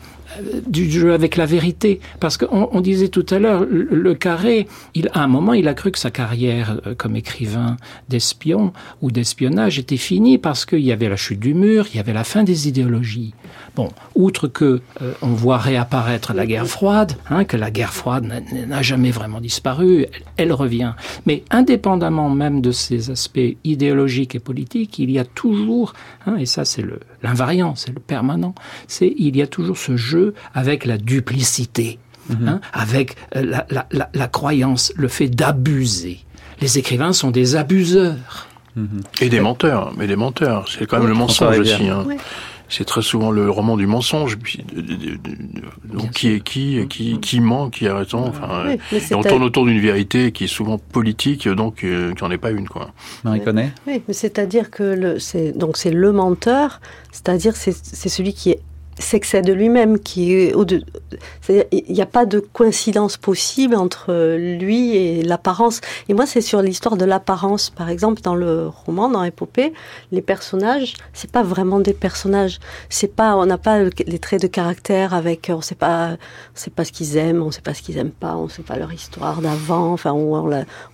du 0.67 0.89
jeu 0.91 1.13
avec 1.13 1.35
la 1.37 1.45
vérité. 1.45 1.99
Parce 2.19 2.37
qu'on 2.37 2.69
on 2.71 2.81
disait 2.81 3.09
tout 3.09 3.25
à 3.29 3.39
l'heure, 3.39 3.65
le, 3.69 3.83
le 3.91 4.13
carré, 4.15 4.67
il, 4.93 5.09
à 5.13 5.23
un 5.23 5.27
moment, 5.27 5.53
il 5.53 5.67
a 5.67 5.73
cru 5.73 5.91
que 5.91 5.99
sa 5.99 6.11
carrière 6.11 6.79
euh, 6.87 6.95
comme 6.95 7.15
écrivain 7.15 7.77
d'espion 8.09 8.73
ou 9.01 9.11
d'espionnage 9.11 9.79
était 9.79 9.97
finie 9.97 10.37
parce 10.37 10.65
qu'il 10.65 10.79
y 10.81 10.91
avait 10.91 11.09
la 11.09 11.15
chute 11.15 11.39
du 11.39 11.53
mur, 11.53 11.87
il 11.93 11.97
y 11.97 11.99
avait 11.99 12.13
la 12.13 12.23
fin 12.23 12.43
des 12.43 12.67
idéologies. 12.67 13.33
Bon, 13.75 13.89
outre 14.15 14.47
que 14.47 14.81
euh, 15.01 15.13
on 15.21 15.27
voit 15.29 15.57
réapparaître 15.57 16.33
la 16.33 16.45
guerre 16.45 16.67
froide, 16.67 17.13
hein, 17.29 17.43
que 17.43 17.57
la 17.57 17.71
guerre 17.71 17.93
froide 17.93 18.25
n'a- 18.25 18.81
jamais 18.81 19.11
vraiment 19.11 19.41
disparu, 19.41 20.03
elle, 20.11 20.23
elle 20.37 20.53
revient. 20.53 20.93
Mais 21.25 21.43
indépendamment 21.51 22.29
même 22.29 22.61
de 22.61 22.71
ces 22.71 23.09
aspects 23.11 23.39
idéologiques 23.63 24.35
et 24.35 24.39
politiques, 24.39 24.99
il 24.99 25.11
y 25.11 25.19
a 25.19 25.25
toujours, 25.25 25.93
hein, 26.25 26.35
et 26.37 26.45
ça 26.45 26.65
c'est 26.65 26.81
le 26.81 26.99
l'invariant, 27.25 27.75
c'est 27.75 27.93
le 27.93 27.99
permanent, 27.99 28.53
c'est 28.87 29.11
il 29.17 29.35
y 29.35 29.41
a 29.41 29.47
toujours 29.47 29.77
ce 29.77 29.97
jeu 29.97 30.33
avec 30.53 30.85
la 30.85 30.97
duplicité, 30.97 31.99
hein, 32.29 32.59
avec 32.71 33.15
euh, 33.35 33.43
la, 33.43 33.65
la, 33.69 33.85
la, 33.91 34.09
la 34.13 34.27
croyance, 34.27 34.93
le 34.95 35.07
fait 35.07 35.27
d'abuser. 35.27 36.19
Les 36.61 36.77
écrivains 36.77 37.13
sont 37.13 37.31
des 37.31 37.55
abuseurs. 37.55 38.47
Et 39.21 39.29
des 39.29 39.39
menteurs, 39.39 39.93
mais 39.97 40.05
des 40.05 40.17
menteurs. 40.17 40.65
C'est 40.67 40.85
quand 40.85 40.99
même 40.99 41.07
le 41.07 41.13
mensonge 41.13 41.59
aussi. 41.59 41.87
Hein. 41.87 42.03
Oui. 42.05 42.15
C'est 42.69 42.85
très 42.85 43.01
souvent 43.01 43.31
le 43.31 43.49
roman 43.49 43.77
du 43.77 43.87
mensonge. 43.87 44.37
Donc, 45.85 46.11
qui 46.11 46.29
est 46.29 46.39
qui, 46.39 46.77
et 46.77 46.87
qui, 46.87 47.19
qui 47.19 47.39
ment, 47.39 47.69
qui 47.69 47.87
a 47.87 47.95
raison. 47.95 48.25
Enfin, 48.27 48.65
Oui, 48.67 48.73
euh, 48.93 48.99
et 49.09 49.15
on 49.15 49.21
c'est 49.21 49.29
tourne 49.29 49.43
autour 49.43 49.65
d'une 49.65 49.79
vérité 49.79 50.31
qui 50.31 50.45
est 50.45 50.47
souvent 50.47 50.77
politique, 50.77 51.47
donc 51.47 51.83
euh, 51.83 52.13
qui 52.13 52.23
n'en 52.23 52.31
est 52.31 52.37
pas 52.37 52.51
une. 52.51 52.67
Quoi. 52.67 52.91
Marie 53.23 53.43
Connet 53.43 53.71
Oui, 53.87 54.01
mais 54.07 54.13
c'est-à-dire 54.13 54.71
que 54.71 54.83
le, 54.83 55.19
c'est 55.19 55.51
donc 55.57 55.77
c'est 55.77 55.91
le 55.91 56.11
menteur, 56.11 56.81
c'est-à-dire 57.11 57.55
c'est 57.55 57.75
c'est 57.75 58.09
celui 58.09 58.33
qui 58.33 58.51
est 58.51 58.59
s'excède 58.97 59.45
de 59.45 59.53
lui-même, 59.53 59.99
qui 59.99 60.33
est 60.33 60.53
il 61.49 61.93
n'y 61.93 62.01
a 62.01 62.05
pas 62.05 62.25
de 62.25 62.39
coïncidence 62.39 63.17
possible 63.17 63.75
entre 63.75 64.35
lui 64.35 64.95
et 64.95 65.23
l'apparence. 65.23 65.81
Et 66.09 66.13
moi, 66.13 66.25
c'est 66.25 66.41
sur 66.41 66.61
l'histoire 66.61 66.97
de 66.97 67.05
l'apparence, 67.05 67.69
par 67.69 67.89
exemple, 67.89 68.21
dans 68.21 68.35
le 68.35 68.67
roman, 68.67 69.09
dans 69.09 69.23
l'épopée, 69.23 69.73
les 70.11 70.21
personnages, 70.21 70.93
c'est 71.13 71.31
pas 71.31 71.43
vraiment 71.43 71.79
des 71.79 71.93
personnages. 71.93 72.59
C'est 72.89 73.13
pas, 73.13 73.35
on 73.35 73.45
n'a 73.45 73.57
pas 73.57 73.83
les 73.83 74.19
traits 74.19 74.41
de 74.41 74.47
caractère 74.47 75.13
avec, 75.13 75.51
on 75.53 75.61
sait 75.61 75.75
pas, 75.75 76.11
on 76.13 76.55
sait 76.55 76.71
pas 76.71 76.85
ce 76.85 76.91
qu'ils 76.91 77.17
aiment, 77.17 77.43
on 77.43 77.51
sait 77.51 77.61
pas 77.61 77.73
ce 77.73 77.81
qu'ils 77.81 77.97
aiment 77.97 78.11
pas, 78.11 78.35
on 78.35 78.49
sait 78.49 78.63
pas 78.63 78.77
leur 78.77 78.93
histoire 78.93 79.41
d'avant, 79.41 79.93
enfin, 79.93 80.13
ou, 80.13 80.35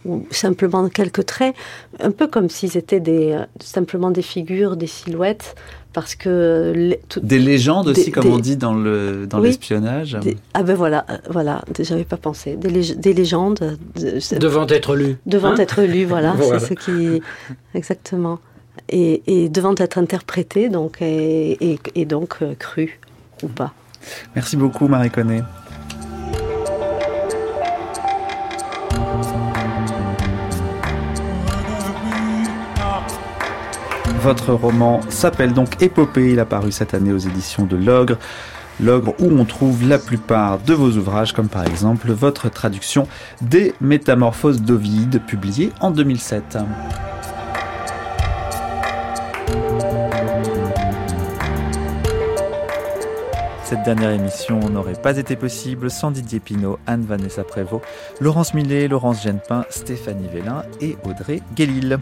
ou 0.05 0.27
simplement 0.31 0.87
quelques 0.89 1.25
traits, 1.25 1.55
un 1.99 2.11
peu 2.11 2.27
comme 2.27 2.49
s'ils 2.49 2.77
étaient 2.77 2.99
des, 2.99 3.37
simplement 3.59 4.11
des 4.11 4.21
figures, 4.21 4.75
des 4.75 4.87
silhouettes, 4.87 5.55
parce 5.93 6.15
que 6.15 6.71
les- 6.75 6.99
tout- 7.09 7.19
Des 7.21 7.39
légendes 7.39 7.87
aussi, 7.89 8.05
Des- 8.05 8.11
comme 8.11 8.23
des- 8.23 8.29
on 8.29 8.37
dit 8.39 8.55
dans 8.57 8.73
le 8.73 9.27
dans 9.29 9.39
Oui. 9.39 9.47
l'espionnage. 9.47 10.17
ah 10.53 10.63
ben 10.63 10.75
voilà, 10.75 11.05
euh, 11.09 11.17
voilà, 11.29 11.63
j'avais 11.79 12.03
pas 12.05 12.17
pensé, 12.17 12.55
des, 12.55 12.69
lég- 12.69 12.99
des 12.99 13.13
légendes 13.13 13.77
de- 13.99 14.37
Devant 14.39 14.67
être 14.67 14.95
lu. 14.95 15.17
devant 15.25 15.49
Hein 15.51 15.57
être 15.57 15.81
lues, 15.83 16.05
voilà, 16.05 16.31
Voilà. 16.37 16.59
c'est 16.59 16.67
ce 16.67 16.73
qui 16.75 17.21
exactement, 17.75 18.39
et, 18.89 19.21
et 19.27 19.49
devant 19.49 19.75
être 19.77 19.97
interprétées, 19.97 20.69
donc 20.69 21.01
et, 21.01 21.57
et- 21.73 21.79
et 21.95 22.05
donc 22.05 22.35
euh, 22.41 22.53
crues 22.57 22.99
ou 23.43 23.47
pas. 23.47 23.73
Merci 24.35 24.55
beaucoup 24.57 24.87
Marie 24.87 25.09
Connet. 25.11 25.41
Votre 34.23 34.53
roman 34.53 35.01
s'appelle 35.09 35.51
donc 35.51 35.81
Épopée. 35.81 36.33
Il 36.33 36.39
a 36.39 36.45
paru 36.45 36.71
cette 36.71 36.93
année 36.93 37.11
aux 37.11 37.17
éditions 37.17 37.65
de 37.65 37.75
L'Ogre. 37.75 38.17
L'Ogre 38.79 39.15
où 39.19 39.31
on 39.31 39.45
trouve 39.45 39.87
la 39.87 39.97
plupart 39.97 40.59
de 40.59 40.75
vos 40.75 40.91
ouvrages, 40.91 41.33
comme 41.33 41.49
par 41.49 41.65
exemple 41.65 42.11
votre 42.11 42.47
traduction 42.49 43.07
des 43.41 43.73
Métamorphoses 43.81 44.61
d'Ovide, 44.61 45.21
publiée 45.25 45.71
en 45.79 45.89
2007. 45.89 46.59
Cette 53.63 53.83
dernière 53.83 54.11
émission 54.11 54.59
n'aurait 54.69 55.01
pas 55.01 55.17
été 55.17 55.35
possible 55.35 55.89
sans 55.89 56.11
Didier 56.11 56.39
Pinault, 56.39 56.77
Anne-Vanessa 56.85 57.43
Prévost, 57.43 57.83
Laurence 58.19 58.53
Millet, 58.53 58.87
Laurence 58.87 59.23
Genepin, 59.23 59.65
Stéphanie 59.71 60.27
Vélin 60.31 60.63
et 60.79 60.95
Audrey 61.05 61.41
Guélil. 61.55 61.97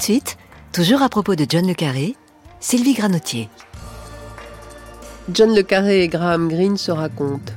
De 0.00 0.04
suite, 0.04 0.38
toujours 0.72 1.02
à 1.02 1.10
propos 1.10 1.34
de 1.34 1.44
John 1.46 1.66
Le 1.66 1.74
Carré, 1.74 2.16
Sylvie 2.58 2.94
Granotier. 2.94 3.50
John 5.30 5.54
Le 5.54 5.62
Carré 5.62 6.02
et 6.02 6.08
Graham 6.08 6.48
Greene 6.48 6.78
se 6.78 6.90
racontent. 6.90 7.52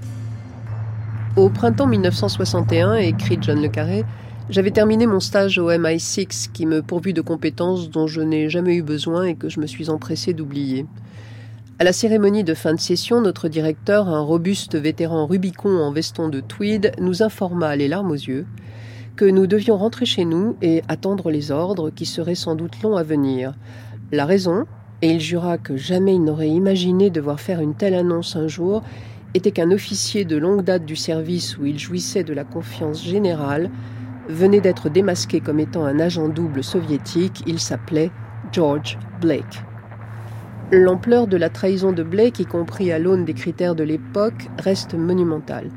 Au 1.37 1.47
printemps 1.49 1.87
1961, 1.87 2.95
écrit 2.95 3.37
John 3.39 3.61
Le 3.61 3.69
Carré, 3.69 4.03
j'avais 4.49 4.71
terminé 4.71 5.07
mon 5.07 5.21
stage 5.21 5.57
au 5.57 5.71
MI6 5.71 6.51
qui 6.51 6.65
me 6.65 6.81
pourvut 6.81 7.13
de 7.13 7.21
compétences 7.21 7.89
dont 7.89 8.07
je 8.07 8.19
n'ai 8.19 8.49
jamais 8.49 8.75
eu 8.75 8.83
besoin 8.83 9.23
et 9.23 9.35
que 9.35 9.47
je 9.47 9.61
me 9.61 9.65
suis 9.65 9.89
empressé 9.89 10.33
d'oublier. 10.33 10.85
À 11.79 11.85
la 11.85 11.93
cérémonie 11.93 12.43
de 12.43 12.53
fin 12.53 12.73
de 12.73 12.79
session, 12.79 13.21
notre 13.21 13.47
directeur, 13.47 14.09
un 14.09 14.19
robuste 14.19 14.75
vétéran 14.75 15.27
Rubicon 15.27 15.79
en 15.79 15.93
veston 15.93 16.27
de 16.27 16.41
tweed, 16.41 16.91
nous 16.99 17.23
informa, 17.23 17.77
les 17.77 17.87
larmes 17.87 18.11
aux 18.11 18.15
yeux, 18.15 18.45
que 19.15 19.25
nous 19.25 19.47
devions 19.47 19.77
rentrer 19.77 20.05
chez 20.05 20.25
nous 20.25 20.55
et 20.61 20.81
attendre 20.87 21.29
les 21.29 21.51
ordres 21.51 21.89
qui 21.89 22.05
seraient 22.05 22.35
sans 22.35 22.55
doute 22.55 22.81
longs 22.81 22.97
à 22.97 23.03
venir. 23.03 23.53
La 24.11 24.25
raison, 24.25 24.65
et 25.01 25.11
il 25.11 25.19
jura 25.19 25.57
que 25.57 25.77
jamais 25.77 26.15
il 26.15 26.23
n'aurait 26.23 26.49
imaginé 26.49 27.09
devoir 27.09 27.39
faire 27.39 27.59
une 27.59 27.75
telle 27.75 27.93
annonce 27.93 28.35
un 28.35 28.47
jour, 28.47 28.81
était 29.33 29.51
qu'un 29.51 29.71
officier 29.71 30.25
de 30.25 30.37
longue 30.37 30.63
date 30.63 30.85
du 30.85 30.95
service 30.95 31.57
où 31.57 31.65
il 31.65 31.79
jouissait 31.79 32.23
de 32.23 32.33
la 32.33 32.43
confiance 32.43 33.03
générale 33.03 33.69
venait 34.29 34.61
d'être 34.61 34.89
démasqué 34.89 35.41
comme 35.41 35.59
étant 35.59 35.85
un 35.85 35.99
agent 35.99 36.29
double 36.29 36.63
soviétique, 36.63 37.43
il 37.45 37.59
s'appelait 37.59 38.11
George 38.51 38.97
Blake. 39.19 39.63
L'ampleur 40.71 41.27
de 41.27 41.37
la 41.37 41.49
trahison 41.49 41.91
de 41.91 42.03
Blake, 42.03 42.39
y 42.39 42.45
compris 42.45 42.91
à 42.91 42.99
l'aune 42.99 43.25
des 43.25 43.33
critères 43.33 43.75
de 43.75 43.83
l'époque, 43.83 44.49
reste 44.57 44.95
monumentale. 44.95 45.69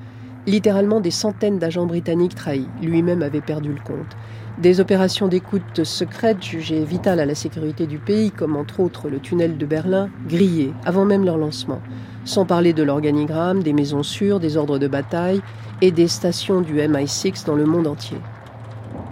Littéralement 0.47 1.01
des 1.01 1.11
centaines 1.11 1.59
d'agents 1.59 1.87
britanniques 1.87 2.37
trahis, 2.37 2.69
lui-même 2.81 3.23
avait 3.23 3.41
perdu 3.41 3.73
le 3.73 3.81
compte. 3.81 4.17
Des 4.59 4.79
opérations 4.79 5.27
d'écoute 5.27 5.83
secrètes 5.83 6.43
jugées 6.43 6.85
vitales 6.85 7.19
à 7.19 7.27
la 7.27 7.35
sécurité 7.35 7.87
du 7.89 7.99
pays, 7.99 8.31
comme 8.31 8.55
entre 8.55 8.79
autres 8.79 9.09
le 9.09 9.19
tunnel 9.19 9.59
de 9.59 9.67
Berlin, 9.67 10.09
grillées 10.29 10.73
avant 10.85 11.05
même 11.05 11.25
leur 11.25 11.37
lancement. 11.37 11.81
Sans 12.25 12.47
parler 12.47 12.73
de 12.73 12.85
l'organigramme, 12.85 13.65
des 13.65 13.73
maisons 13.73 14.05
sûres, 14.05 14.39
des 14.39 14.57
ordres 14.57 14.79
de 14.79 14.87
bataille 14.87 15.43
et 15.83 15.91
des 15.91 16.07
stations 16.07 16.61
du 16.61 16.77
MI6 16.77 17.45
dans 17.45 17.57
le 17.57 17.67
monde 17.67 17.89
entier. 17.89 18.19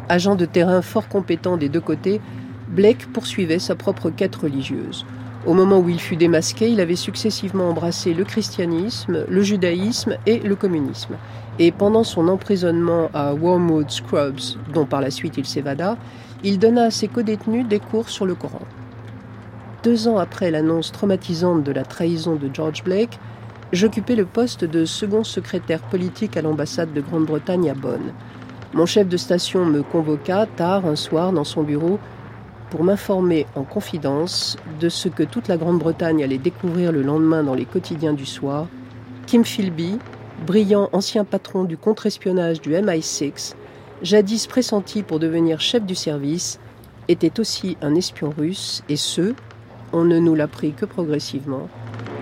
Agent 0.08 0.36
de 0.36 0.46
terrain 0.46 0.82
fort 0.82 1.08
compétent 1.08 1.56
des 1.56 1.68
deux 1.68 1.80
côtés, 1.80 2.20
Blake 2.68 3.06
poursuivait 3.12 3.58
sa 3.58 3.74
propre 3.74 4.10
quête 4.10 4.36
religieuse. 4.36 5.04
Au 5.46 5.52
moment 5.52 5.78
où 5.78 5.90
il 5.90 6.00
fut 6.00 6.16
démasqué, 6.16 6.70
il 6.70 6.80
avait 6.80 6.96
successivement 6.96 7.68
embrassé 7.68 8.14
le 8.14 8.24
christianisme, 8.24 9.26
le 9.28 9.42
judaïsme 9.42 10.16
et 10.24 10.38
le 10.38 10.56
communisme. 10.56 11.16
Et 11.58 11.70
pendant 11.70 12.02
son 12.02 12.28
emprisonnement 12.28 13.10
à 13.12 13.34
Wormwood 13.34 13.90
Scrubs, 13.90 14.58
dont 14.72 14.86
par 14.86 15.02
la 15.02 15.10
suite 15.10 15.36
il 15.36 15.44
s'évada, 15.44 15.98
il 16.44 16.58
donna 16.58 16.84
à 16.84 16.90
ses 16.90 17.08
codétenus 17.08 17.68
des 17.68 17.78
cours 17.78 18.08
sur 18.08 18.24
le 18.24 18.34
Coran. 18.34 18.62
Deux 19.82 20.08
ans 20.08 20.16
après 20.16 20.50
l'annonce 20.50 20.92
traumatisante 20.92 21.62
de 21.62 21.72
la 21.72 21.84
trahison 21.84 22.36
de 22.36 22.48
George 22.50 22.82
Blake, 22.82 23.18
j'occupais 23.70 24.16
le 24.16 24.24
poste 24.24 24.64
de 24.64 24.86
second 24.86 25.24
secrétaire 25.24 25.82
politique 25.82 26.38
à 26.38 26.42
l'ambassade 26.42 26.94
de 26.94 27.02
Grande-Bretagne 27.02 27.68
à 27.68 27.74
Bonn. 27.74 28.14
Mon 28.72 28.86
chef 28.86 29.08
de 29.08 29.18
station 29.18 29.66
me 29.66 29.82
convoqua 29.82 30.46
tard 30.46 30.86
un 30.86 30.96
soir 30.96 31.32
dans 31.32 31.44
son 31.44 31.62
bureau 31.62 31.98
pour 32.70 32.84
m'informer 32.84 33.46
en 33.54 33.62
confidence 33.62 34.56
de 34.80 34.88
ce 34.88 35.08
que 35.08 35.22
toute 35.22 35.48
la 35.48 35.56
Grande-Bretagne 35.56 36.22
allait 36.22 36.38
découvrir 36.38 36.92
le 36.92 37.02
lendemain 37.02 37.42
dans 37.42 37.54
les 37.54 37.64
quotidiens 37.64 38.12
du 38.12 38.26
soir. 38.26 38.66
Kim 39.26 39.44
Philby, 39.44 39.98
brillant 40.46 40.88
ancien 40.92 41.24
patron 41.24 41.64
du 41.64 41.76
contre-espionnage 41.76 42.60
du 42.60 42.70
MI6, 42.72 43.54
jadis 44.02 44.46
pressenti 44.46 45.02
pour 45.02 45.18
devenir 45.18 45.60
chef 45.60 45.84
du 45.84 45.94
service, 45.94 46.58
était 47.08 47.38
aussi 47.40 47.76
un 47.82 47.94
espion 47.94 48.32
russe, 48.36 48.82
et 48.88 48.96
ce, 48.96 49.34
on 49.92 50.04
ne 50.04 50.18
nous 50.18 50.34
l'a 50.34 50.48
pris 50.48 50.72
que 50.72 50.86
progressivement, 50.86 51.68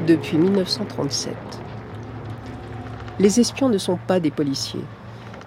depuis 0.06 0.36
1937. 0.36 1.34
Les 3.18 3.40
espions 3.40 3.68
ne 3.68 3.78
sont 3.78 3.98
pas 4.06 4.20
des 4.20 4.30
policiers. 4.30 4.84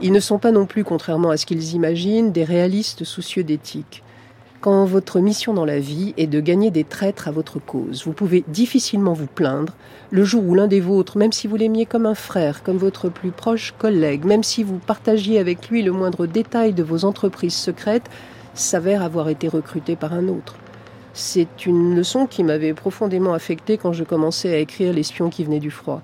Ils 0.02 0.12
ne 0.12 0.20
sont 0.20 0.39
pas 0.39 0.52
non 0.52 0.66
plus, 0.66 0.84
contrairement 0.84 1.30
à 1.30 1.38
ce 1.38 1.46
qu'ils 1.46 1.74
imaginent, 1.74 2.32
des 2.32 2.43
réalistes 2.43 3.04
soucieux 3.04 3.43
d'éthique. 3.43 4.04
Quand 4.62 4.86
votre 4.86 5.20
mission 5.20 5.53
dans 5.53 5.66
la 5.66 5.80
vie 5.80 6.14
est 6.18 6.28
de 6.28 6.39
gagner 6.39 6.72
des 6.72 6.84
traîtres 6.84 7.28
à 7.28 7.32
votre 7.32 7.60
cause, 7.60 8.03
vous 8.06 8.14
pouvez 8.14 8.43
difficilement 8.47 9.14
vous 9.14 9.28
plaindre 9.28 9.74
le 10.10 10.24
jour 10.24 10.43
où 10.43 10.56
l'un 10.56 10.68
des 10.68 10.80
vôtres, 10.80 11.18
même 11.18 11.32
si 11.32 11.45
vous 11.45 11.56
l'aimiez 11.56 11.86
comme 11.86 12.06
un 12.06 12.16
frère, 12.16 12.64
comme 12.64 12.78
votre 12.78 13.10
plus 13.10 13.32
proche 13.32 13.74
collègue, 13.78 14.26
même 14.26 14.43
si 14.43 14.64
vous 14.64 14.80
partagiez 14.80 15.39
avec 15.39 15.70
lui 15.70 15.84
le 15.84 15.91
moindre 15.91 16.26
détail 16.26 16.74
de 16.74 16.84
vos 16.84 17.06
entreprises 17.06 17.56
secrètes, 17.56 18.10
s'avère 18.56 19.03
avoir 19.03 19.30
été 19.30 19.47
recruté 19.47 19.95
par 19.95 20.14
un 20.14 20.28
autre. 20.30 20.56
C'est 21.14 21.66
une 21.66 21.95
leçon 21.95 22.26
qui 22.26 22.43
m'avait 22.43 22.74
profondément 22.74 23.34
affecté 23.34 23.78
quand 23.78 23.93
je 23.93 24.03
commençais 24.03 24.53
à 24.53 24.58
écrire 24.58 24.93
L'espion 24.93 25.30
qui 25.30 25.43
venait 25.43 25.60
du 25.60 25.72
froid. 25.72 26.01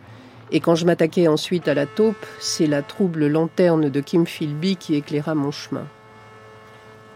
Et 0.52 0.60
quand 0.60 0.76
je 0.76 0.86
m'attaquais 0.86 1.28
ensuite 1.28 1.68
à 1.68 1.74
la 1.74 1.86
taupe, 1.86 2.26
c'est 2.40 2.68
la 2.68 2.82
trouble 2.82 3.28
lanterne 3.28 3.90
de 3.90 4.02
Kim 4.02 4.26
Philby 4.26 4.76
qui 4.76 4.96
éclaira 4.96 5.34
mon 5.34 5.52
chemin. 5.52 5.88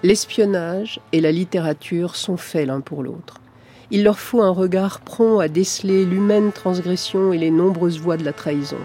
L'espionnage 0.05 0.99
et 1.13 1.19
la 1.19 1.31
littérature 1.31 2.15
sont 2.15 2.37
faits 2.37 2.67
l'un 2.67 2.79
pour 2.79 3.01
l'autre. 3.01 3.41
Il 3.89 4.03
leur 4.03 4.19
faut 4.19 4.43
un 4.43 4.51
regard 4.51 4.99
prompt 4.99 5.39
à 5.39 5.47
déceler 5.47 6.05
l'humaine 6.05 6.51
transgression 6.51 7.33
et 7.33 7.39
les 7.39 7.49
nombreuses 7.49 7.99
voies 7.99 8.15
de 8.15 8.23
la 8.23 8.31
trahison. 8.31 8.77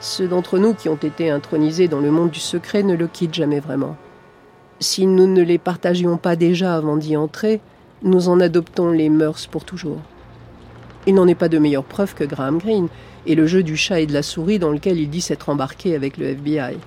Ceux 0.00 0.28
d'entre 0.28 0.56
nous 0.56 0.72
qui 0.72 0.88
ont 0.88 0.96
été 0.96 1.28
intronisés 1.28 1.88
dans 1.88 2.00
le 2.00 2.10
monde 2.10 2.30
du 2.30 2.40
secret 2.40 2.82
ne 2.82 2.96
le 2.96 3.06
quittent 3.06 3.34
jamais 3.34 3.60
vraiment. 3.60 3.96
Si 4.78 5.06
nous 5.06 5.26
ne 5.26 5.42
les 5.42 5.58
partagions 5.58 6.16
pas 6.16 6.36
déjà 6.36 6.74
avant 6.74 6.96
d'y 6.96 7.18
entrer, 7.18 7.60
nous 8.02 8.30
en 8.30 8.40
adoptons 8.40 8.92
les 8.92 9.10
mœurs 9.10 9.46
pour 9.46 9.66
toujours. 9.66 10.00
Il 11.06 11.16
n'en 11.16 11.28
est 11.28 11.34
pas 11.34 11.50
de 11.50 11.58
meilleure 11.58 11.84
preuve 11.84 12.14
que 12.14 12.24
Graham 12.24 12.56
Greene, 12.56 12.88
et 13.26 13.34
le 13.34 13.46
jeu 13.46 13.62
du 13.62 13.76
chat 13.76 14.00
et 14.00 14.06
de 14.06 14.14
la 14.14 14.22
souris 14.22 14.58
dans 14.58 14.70
lequel 14.70 14.98
il 14.98 15.10
dit 15.10 15.20
s'être 15.20 15.50
embarqué 15.50 15.94
avec 15.94 16.16
le 16.16 16.28
FBI. 16.28 16.78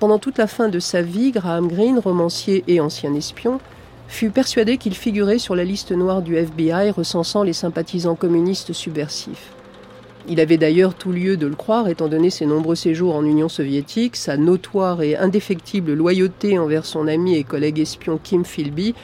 Pendant 0.00 0.20
toute 0.20 0.38
la 0.38 0.46
fin 0.46 0.68
de 0.68 0.78
sa 0.78 1.02
vie, 1.02 1.32
Graham 1.32 1.66
Greene, 1.66 1.98
romancier 1.98 2.62
et 2.68 2.78
ancien 2.78 3.12
espion, 3.14 3.58
fut 4.06 4.30
persuadé 4.30 4.78
qu'il 4.78 4.94
figurait 4.94 5.40
sur 5.40 5.56
la 5.56 5.64
liste 5.64 5.90
noire 5.90 6.22
du 6.22 6.36
FBI 6.36 6.90
recensant 6.90 7.42
les 7.42 7.52
sympathisants 7.52 8.14
communistes 8.14 8.72
subversifs. 8.72 9.52
Il 10.28 10.38
avait 10.38 10.56
d'ailleurs 10.56 10.94
tout 10.94 11.10
lieu 11.10 11.36
de 11.36 11.48
le 11.48 11.56
croire 11.56 11.88
étant 11.88 12.06
donné 12.06 12.30
ses 12.30 12.46
nombreux 12.46 12.76
séjours 12.76 13.16
en 13.16 13.24
Union 13.24 13.48
soviétique, 13.48 14.14
sa 14.14 14.36
notoire 14.36 15.02
et 15.02 15.16
indéfectible 15.16 15.94
loyauté 15.94 16.60
envers 16.60 16.84
son 16.84 17.08
ami 17.08 17.34
et 17.34 17.42
collègue 17.42 17.80
espion 17.80 18.20
Kim 18.22 18.44
Philby 18.44 18.94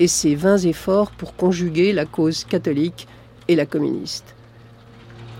et 0.00 0.08
ses 0.08 0.34
vains 0.34 0.58
efforts 0.58 1.12
pour 1.12 1.36
conjuguer 1.36 1.92
la 1.92 2.06
cause 2.06 2.42
catholique 2.42 3.06
et 3.46 3.54
la 3.54 3.66
communiste. 3.66 4.34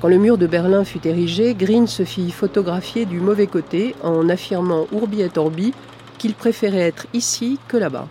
Quand 0.01 0.09
le 0.09 0.17
mur 0.17 0.39
de 0.39 0.47
Berlin 0.47 0.85
fut 0.85 1.07
érigé, 1.07 1.53
Green 1.55 1.87
se 1.87 2.05
fit 2.05 2.31
photographier 2.31 3.05
du 3.05 3.21
mauvais 3.21 3.47
côté 3.47 3.95
en 4.03 4.31
affirmant 4.31 4.87
Urbi 4.93 5.21
et 5.21 5.29
Orbi 5.37 5.75
qu'il 6.17 6.33
préférait 6.33 6.79
être 6.79 7.07
ici 7.13 7.59
que 7.69 7.77
là-bas. 7.77 8.09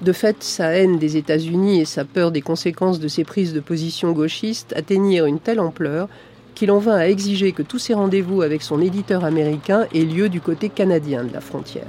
De 0.00 0.12
fait, 0.12 0.42
sa 0.42 0.68
haine 0.68 0.98
des 0.98 1.18
États-Unis 1.18 1.80
et 1.80 1.84
sa 1.84 2.06
peur 2.06 2.30
des 2.30 2.40
conséquences 2.40 2.98
de 2.98 3.08
ses 3.08 3.24
prises 3.24 3.52
de 3.52 3.60
position 3.60 4.12
gauchistes 4.12 4.72
atteignirent 4.74 5.26
une 5.26 5.38
telle 5.38 5.60
ampleur 5.60 6.08
qu'il 6.54 6.70
en 6.70 6.78
vint 6.78 6.96
à 6.96 7.06
exiger 7.08 7.52
que 7.52 7.62
tous 7.62 7.78
ses 7.78 7.94
rendez-vous 7.94 8.40
avec 8.40 8.62
son 8.62 8.80
éditeur 8.80 9.24
américain 9.24 9.86
aient 9.94 10.04
lieu 10.04 10.30
du 10.30 10.40
côté 10.40 10.70
canadien 10.70 11.24
de 11.24 11.32
la 11.32 11.42
frontière. 11.42 11.86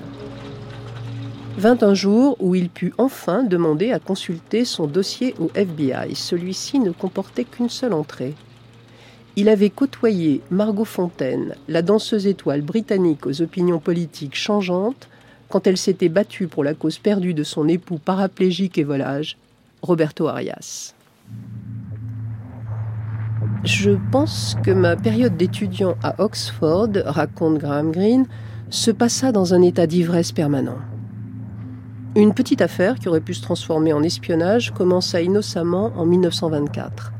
Vint 1.57 1.77
un 1.81 1.93
jour 1.93 2.35
où 2.41 2.55
il 2.55 2.69
put 2.69 2.93
enfin 2.97 3.43
demander 3.43 3.93
à 3.93 3.99
consulter 3.99 4.65
son 4.65 4.85
dossier 4.85 5.33
au 5.39 5.49
FBI. 5.55 6.13
Celui-ci 6.13 6.79
ne 6.79 6.91
comportait 6.91 7.45
qu'une 7.45 7.69
seule 7.69 7.93
entrée. 7.93 8.33
Il 9.35 9.49
avait 9.49 9.71
côtoyé 9.71 10.41
Margot 10.51 10.85
Fontaine, 10.85 11.55
la 11.67 11.81
danseuse 11.81 12.27
étoile 12.27 12.61
britannique 12.61 13.25
aux 13.25 13.41
opinions 13.41 13.79
politiques 13.79 14.35
changeantes, 14.35 15.07
quand 15.49 15.65
elle 15.65 15.77
s'était 15.77 16.09
battue 16.09 16.47
pour 16.47 16.63
la 16.63 16.75
cause 16.75 16.99
perdue 16.99 17.33
de 17.33 17.43
son 17.43 17.67
époux 17.67 17.97
paraplégique 17.97 18.77
et 18.77 18.83
volage, 18.83 19.37
Roberto 19.81 20.27
Arias. 20.27 20.93
Je 23.63 23.91
pense 24.11 24.55
que 24.63 24.71
ma 24.71 24.95
période 24.95 25.35
d'étudiant 25.35 25.95
à 26.03 26.21
Oxford, 26.21 26.89
raconte 27.05 27.57
Graham 27.57 27.91
Greene, 27.91 28.27
se 28.69 28.91
passa 28.91 29.31
dans 29.31 29.53
un 29.53 29.61
état 29.61 29.87
d'ivresse 29.87 30.31
permanent. 30.31 30.79
Une 32.15 32.33
petite 32.33 32.61
affaire 32.61 32.99
qui 32.99 33.07
aurait 33.09 33.21
pu 33.21 33.33
se 33.33 33.41
transformer 33.41 33.93
en 33.93 34.03
espionnage 34.03 34.71
commença 34.71 35.21
innocemment 35.21 35.91
en 35.95 36.05
1924. 36.05 37.12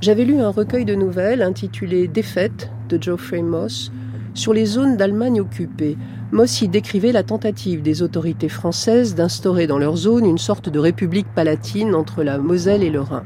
J'avais 0.00 0.24
lu 0.24 0.40
un 0.40 0.48
recueil 0.48 0.86
de 0.86 0.94
nouvelles 0.94 1.42
intitulé 1.42 2.08
Défaite 2.08 2.70
de 2.88 3.00
Geoffrey 3.00 3.42
Moss 3.42 3.92
sur 4.32 4.54
les 4.54 4.64
zones 4.64 4.96
d'Allemagne 4.96 5.42
occupées. 5.42 5.98
Moss 6.32 6.62
y 6.62 6.68
décrivait 6.68 7.12
la 7.12 7.22
tentative 7.22 7.82
des 7.82 8.00
autorités 8.00 8.48
françaises 8.48 9.14
d'instaurer 9.14 9.66
dans 9.66 9.78
leur 9.78 9.96
zone 9.96 10.24
une 10.24 10.38
sorte 10.38 10.70
de 10.70 10.78
république 10.78 11.26
palatine 11.34 11.94
entre 11.94 12.22
la 12.22 12.38
Moselle 12.38 12.82
et 12.82 12.88
le 12.88 13.02
Rhin. 13.02 13.24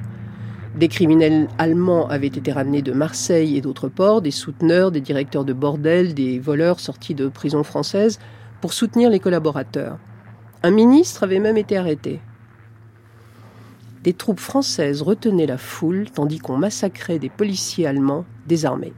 Des 0.74 0.88
criminels 0.88 1.46
allemands 1.58 2.08
avaient 2.08 2.26
été 2.26 2.50
ramenés 2.50 2.82
de 2.82 2.90
Marseille 2.90 3.56
et 3.56 3.60
d'autres 3.60 3.88
ports, 3.88 4.20
des 4.20 4.32
souteneurs, 4.32 4.90
des 4.90 5.00
directeurs 5.00 5.44
de 5.44 5.52
bordel, 5.52 6.12
des 6.12 6.40
voleurs 6.40 6.80
sortis 6.80 7.14
de 7.14 7.28
prisons 7.28 7.62
françaises, 7.62 8.18
pour 8.60 8.72
soutenir 8.72 9.10
les 9.10 9.20
collaborateurs. 9.20 9.98
Un 10.64 10.72
ministre 10.72 11.22
avait 11.22 11.38
même 11.38 11.56
été 11.56 11.76
arrêté. 11.76 12.20
Des 14.04 14.12
troupes 14.12 14.38
françaises 14.38 15.00
retenaient 15.00 15.46
la 15.46 15.56
foule 15.56 16.10
tandis 16.12 16.38
qu'on 16.38 16.58
massacrait 16.58 17.18
des 17.18 17.30
policiers 17.30 17.86
allemands 17.86 18.26
désarmés. 18.46 18.92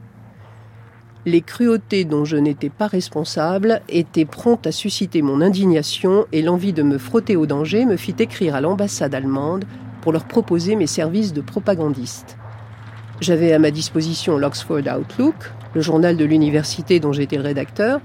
Les 1.24 1.42
cruautés 1.42 2.04
dont 2.04 2.24
je 2.24 2.36
n'étais 2.36 2.70
pas 2.70 2.88
responsable 2.88 3.82
étaient 3.88 4.24
promptes 4.24 4.66
à 4.66 4.72
susciter 4.72 5.22
mon 5.22 5.40
indignation 5.40 6.26
et 6.32 6.42
l'envie 6.42 6.72
de 6.72 6.82
me 6.82 6.98
frotter 6.98 7.36
au 7.36 7.46
danger 7.46 7.84
me 7.84 7.96
fit 7.96 8.16
écrire 8.18 8.56
à 8.56 8.60
l'ambassade 8.60 9.14
allemande 9.14 9.64
pour 10.00 10.10
leur 10.10 10.24
proposer 10.24 10.74
mes 10.74 10.88
services 10.88 11.32
de 11.32 11.40
propagandiste. 11.40 12.36
J'avais 13.20 13.52
à 13.52 13.60
ma 13.60 13.70
disposition 13.70 14.38
l'Oxford 14.38 14.82
Outlook, 14.98 15.36
le 15.74 15.82
journal 15.82 16.16
de 16.16 16.24
l'université 16.24 16.98
dont 16.98 17.12
j'étais 17.12 17.36
le 17.36 17.44
rédacteur, 17.44 18.00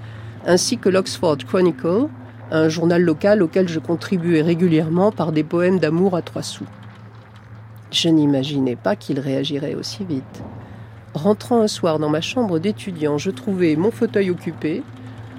ainsi 0.46 0.78
que 0.78 0.88
l'Oxford 0.88 1.38
Chronicle, 1.38 2.06
un 2.52 2.68
journal 2.68 3.02
local 3.02 3.42
auquel 3.42 3.68
je 3.68 3.80
contribuais 3.80 4.42
régulièrement 4.42 5.10
par 5.10 5.32
des 5.32 5.42
poèmes 5.42 5.80
d'amour 5.80 6.14
à 6.14 6.22
trois 6.22 6.42
sous. 6.42 6.66
Je 7.92 8.08
n'imaginais 8.08 8.74
pas 8.74 8.96
qu'il 8.96 9.20
réagirait 9.20 9.74
aussi 9.74 10.02
vite. 10.04 10.42
Rentrant 11.12 11.60
un 11.60 11.68
soir 11.68 11.98
dans 11.98 12.08
ma 12.08 12.22
chambre 12.22 12.58
d'étudiant, 12.58 13.18
je 13.18 13.30
trouvais 13.30 13.76
mon 13.76 13.90
fauteuil 13.90 14.30
occupé, 14.30 14.82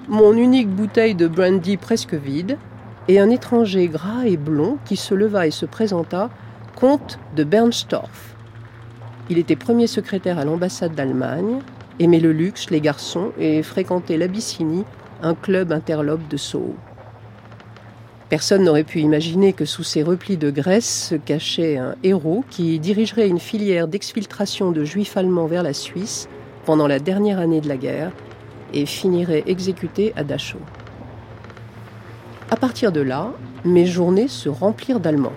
mon 0.07 0.33
unique 0.33 0.69
bouteille 0.69 1.15
de 1.15 1.27
brandy 1.27 1.77
presque 1.77 2.13
vide, 2.13 2.59
et 3.07 3.19
un 3.19 3.31
étranger 3.31 3.87
gras 3.87 4.25
et 4.25 4.37
blond 4.37 4.77
qui 4.85 4.97
se 4.97 5.15
leva 5.15 5.47
et 5.47 5.51
se 5.51 5.65
présenta 5.65 6.29
comte 6.75 7.17
de 7.35 7.43
Bernstorff. 7.43 8.35
Il 9.31 9.39
était 9.39 9.55
premier 9.55 9.87
secrétaire 9.87 10.37
à 10.37 10.45
l'ambassade 10.45 10.93
d'Allemagne, 10.93 11.59
aimait 11.99 12.19
le 12.19 12.33
luxe, 12.33 12.69
les 12.69 12.81
garçons 12.81 13.31
et 13.39 13.63
fréquentait 13.63 14.17
l'Abyssinie, 14.17 14.85
un 15.23 15.33
club 15.33 15.71
interlope 15.71 16.27
de 16.27 16.37
Sceaux. 16.37 16.75
Personne 18.30 18.63
n'aurait 18.63 18.84
pu 18.84 18.99
imaginer 18.99 19.53
que 19.53 19.65
sous 19.65 19.84
ces 19.84 20.01
replis 20.01 20.38
de 20.38 20.49
Grèce 20.49 21.09
se 21.09 21.15
cachait 21.15 21.78
un 21.78 21.95
héros 22.03 22.43
qui 22.49 22.80
dirigerait 22.80 23.28
une 23.28 23.39
filière 23.39 23.88
d'exfiltration 23.88 24.71
de 24.71 24.84
juifs 24.84 25.17
allemands 25.17 25.45
vers 25.45 25.63
la 25.63 25.74
Suisse 25.74 26.28
pendant 26.65 26.88
la 26.88 26.99
dernière 26.99 27.39
année 27.39 27.61
de 27.61 27.67
la 27.67 27.78
guerre 27.78 28.11
et 28.74 28.86
finirait 28.86 29.43
exécuté 29.45 30.13
à 30.15 30.24
Dachau. 30.24 30.59
À 32.49 32.55
partir 32.55 32.91
de 32.91 33.01
là, 33.01 33.32
mes 33.65 33.86
journées 33.86 34.28
se 34.28 34.49
remplirent 34.49 34.99
d'Allemands 34.99 35.34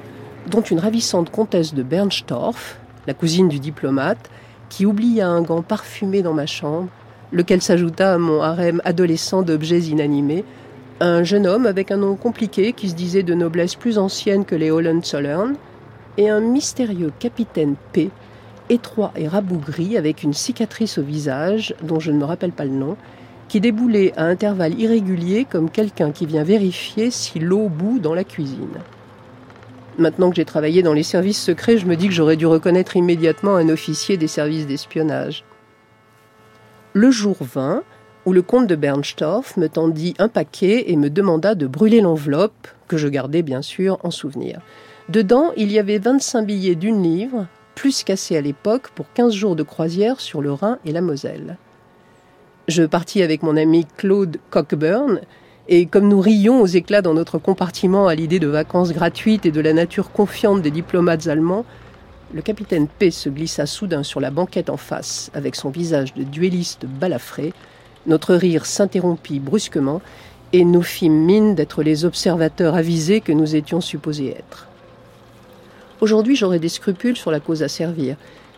dont 0.51 0.61
une 0.61 0.78
ravissante 0.78 1.30
comtesse 1.30 1.74
de 1.74 1.82
Bernstorff, 1.82 2.78
la 3.07 3.14
cousine 3.14 3.49
du 3.49 3.59
diplomate, 3.59 4.30
qui 4.68 4.87
oublia 4.87 5.28
un 5.28 5.43
gant 5.43 5.62
parfumé 5.62 6.22
dans 6.22 6.34
ma 6.34 6.47
chambre, 6.47 6.89
lequel 7.32 7.62
s'ajouta 7.62 8.14
à 8.14 8.18
mon 8.18 8.43
harem 8.43 8.80
adolescent 8.84 9.43
d'objets 9.43 9.80
inanimés, 9.80 10.45
un 11.01 11.24
jeune 11.24 11.47
homme 11.47 11.66
avec 11.66 11.90
un 11.90 11.99
nom 11.99 12.16
compliqué 12.16 12.72
qui 12.72 12.88
se 12.88 12.94
disait 12.94 13.22
de 13.22 13.34
noblesse 13.34 13.74
plus 13.74 13.99
ancienne 13.99 14.44
que 14.44 14.55
les 14.55 14.70
Hohenzollern, 14.70 15.55
et 16.16 16.30
un 16.30 16.40
mystérieux 16.40 17.12
capitaine 17.18 17.74
P, 17.92 18.11
étroit 18.70 19.12
et 19.16 19.28
rabougri 19.28 19.99
avec 19.99 20.22
une 20.22 20.32
cicatrice 20.32 20.99
au 20.99 21.03
visage, 21.03 21.74
dont 21.82 22.01
je 22.01 22.11
ne 22.11 22.18
me 22.18 22.24
rappelle 22.24 22.53
pas 22.53 22.64
le 22.64 22.70
nom, 22.70 22.97
qui 23.49 23.61
déboulait 23.61 24.12
à 24.16 24.24
intervalles 24.24 24.78
irréguliers 24.80 25.47
comme 25.49 25.70
quelqu'un 25.70 26.11
qui 26.11 26.26
vient 26.26 26.42
vérifier 26.42 27.11
si 27.11 27.38
l'eau 27.38 27.68
bout 27.68 27.99
dans 27.99 28.14
la 28.14 28.24
cuisine. 28.24 28.80
Maintenant 29.99 30.30
que 30.30 30.36
j'ai 30.36 30.44
travaillé 30.44 30.82
dans 30.82 30.92
les 30.92 31.03
services 31.03 31.40
secrets, 31.40 31.78
je 31.78 31.86
me 31.86 31.97
dis 31.97 32.09
que 32.09 32.14
j'aurais 32.14 32.36
dû 32.36 32.47
reconnaître 32.47 32.97
immédiatement 32.97 33.57
un 33.57 33.68
officier 33.68 34.16
des 34.16 34.26
services 34.26 34.66
d'espionnage. 34.66 35.44
Le 36.92 37.11
jour 37.11 37.36
vint 37.40 37.82
où 38.27 38.33
le 38.33 38.43
comte 38.43 38.66
de 38.66 38.74
Bernstorff 38.74 39.57
me 39.57 39.68
tendit 39.68 40.14
un 40.18 40.29
paquet 40.29 40.91
et 40.91 40.97
me 40.97 41.09
demanda 41.09 41.55
de 41.55 41.66
brûler 41.66 42.01
l'enveloppe, 42.01 42.68
que 42.89 42.97
je 42.97 43.09
gardais 43.09 43.43
bien 43.43 43.62
sûr 43.62 43.99
en 44.03 44.11
souvenir. 44.11 44.61
Dedans, 45.09 45.53
il 45.57 45.70
y 45.70 45.79
avait 45.79 45.99
25 45.99 46.43
billets 46.45 46.74
d'une 46.74 47.03
livre, 47.03 47.47
plus 47.77 48.03
cassés 48.03 48.37
à 48.37 48.41
l'époque, 48.41 48.91
pour 48.95 49.07
15 49.14 49.33
jours 49.33 49.55
de 49.55 49.62
croisière 49.62 50.20
sur 50.20 50.43
le 50.43 50.53
Rhin 50.53 50.79
et 50.85 50.93
la 50.93 51.01
Moselle. 51.01 51.57
Je 52.66 52.83
partis 52.83 53.22
avec 53.22 53.45
mon 53.45 53.57
ami 53.57 53.87
Claude 53.97 54.39
Cockburn, 54.51 55.20
et 55.68 55.87
comme 55.87 56.09
nous 56.09 56.20
rions 56.20 56.61
aux 56.61 56.66
éclats 56.66 57.03
dans 57.03 57.14
notre 57.14 57.39
compartiment 57.39 58.09
à 58.09 58.16
l'idée 58.16 58.41
de 58.41 58.49
vacances 58.49 58.93
gratuites 58.93 59.47
et 59.47 59.53
de 59.53 59.61
la 59.61 59.72
nature 59.72 60.11
confiante 60.11 60.62
des 60.62 60.72
diplomates 60.72 61.29
allemands, 61.29 61.64
le 62.35 62.43
capitaine 62.43 62.89
P 62.89 63.12
se 63.12 63.29
glissa 63.29 63.66
soudain 63.66 64.03
sur 64.03 64.20
la 64.20 64.33
banquette 64.33 64.68
en 64.70 64.77
face, 64.77 65.31
avec 65.33 65.55
son 65.55 65.70
visage 65.70 66.14
de 66.14 66.24
duelliste 66.24 66.87
balafré. 66.87 67.53
Notre 68.07 68.34
rire 68.34 68.66
s'interrompit 68.66 69.40
brusquement, 69.40 70.00
et 70.52 70.64
nous 70.64 70.82
fîmes 70.82 71.24
mine 71.24 71.54
d'être 71.54 71.82
les 71.82 72.04
observateurs 72.04 72.74
avisés 72.74 73.20
que 73.20 73.32
nous 73.32 73.57
étions 73.57 73.80
supposés 73.80 74.30
être. 74.30 74.68
Aujourd'hui, 76.00 76.36
j'aurais 76.36 76.59
des 76.59 76.68
scrupules 76.68 77.16
sur 77.16 77.30
la 77.30 77.40
cause 77.40 77.62
à 77.62 77.68
servir, 77.68 78.16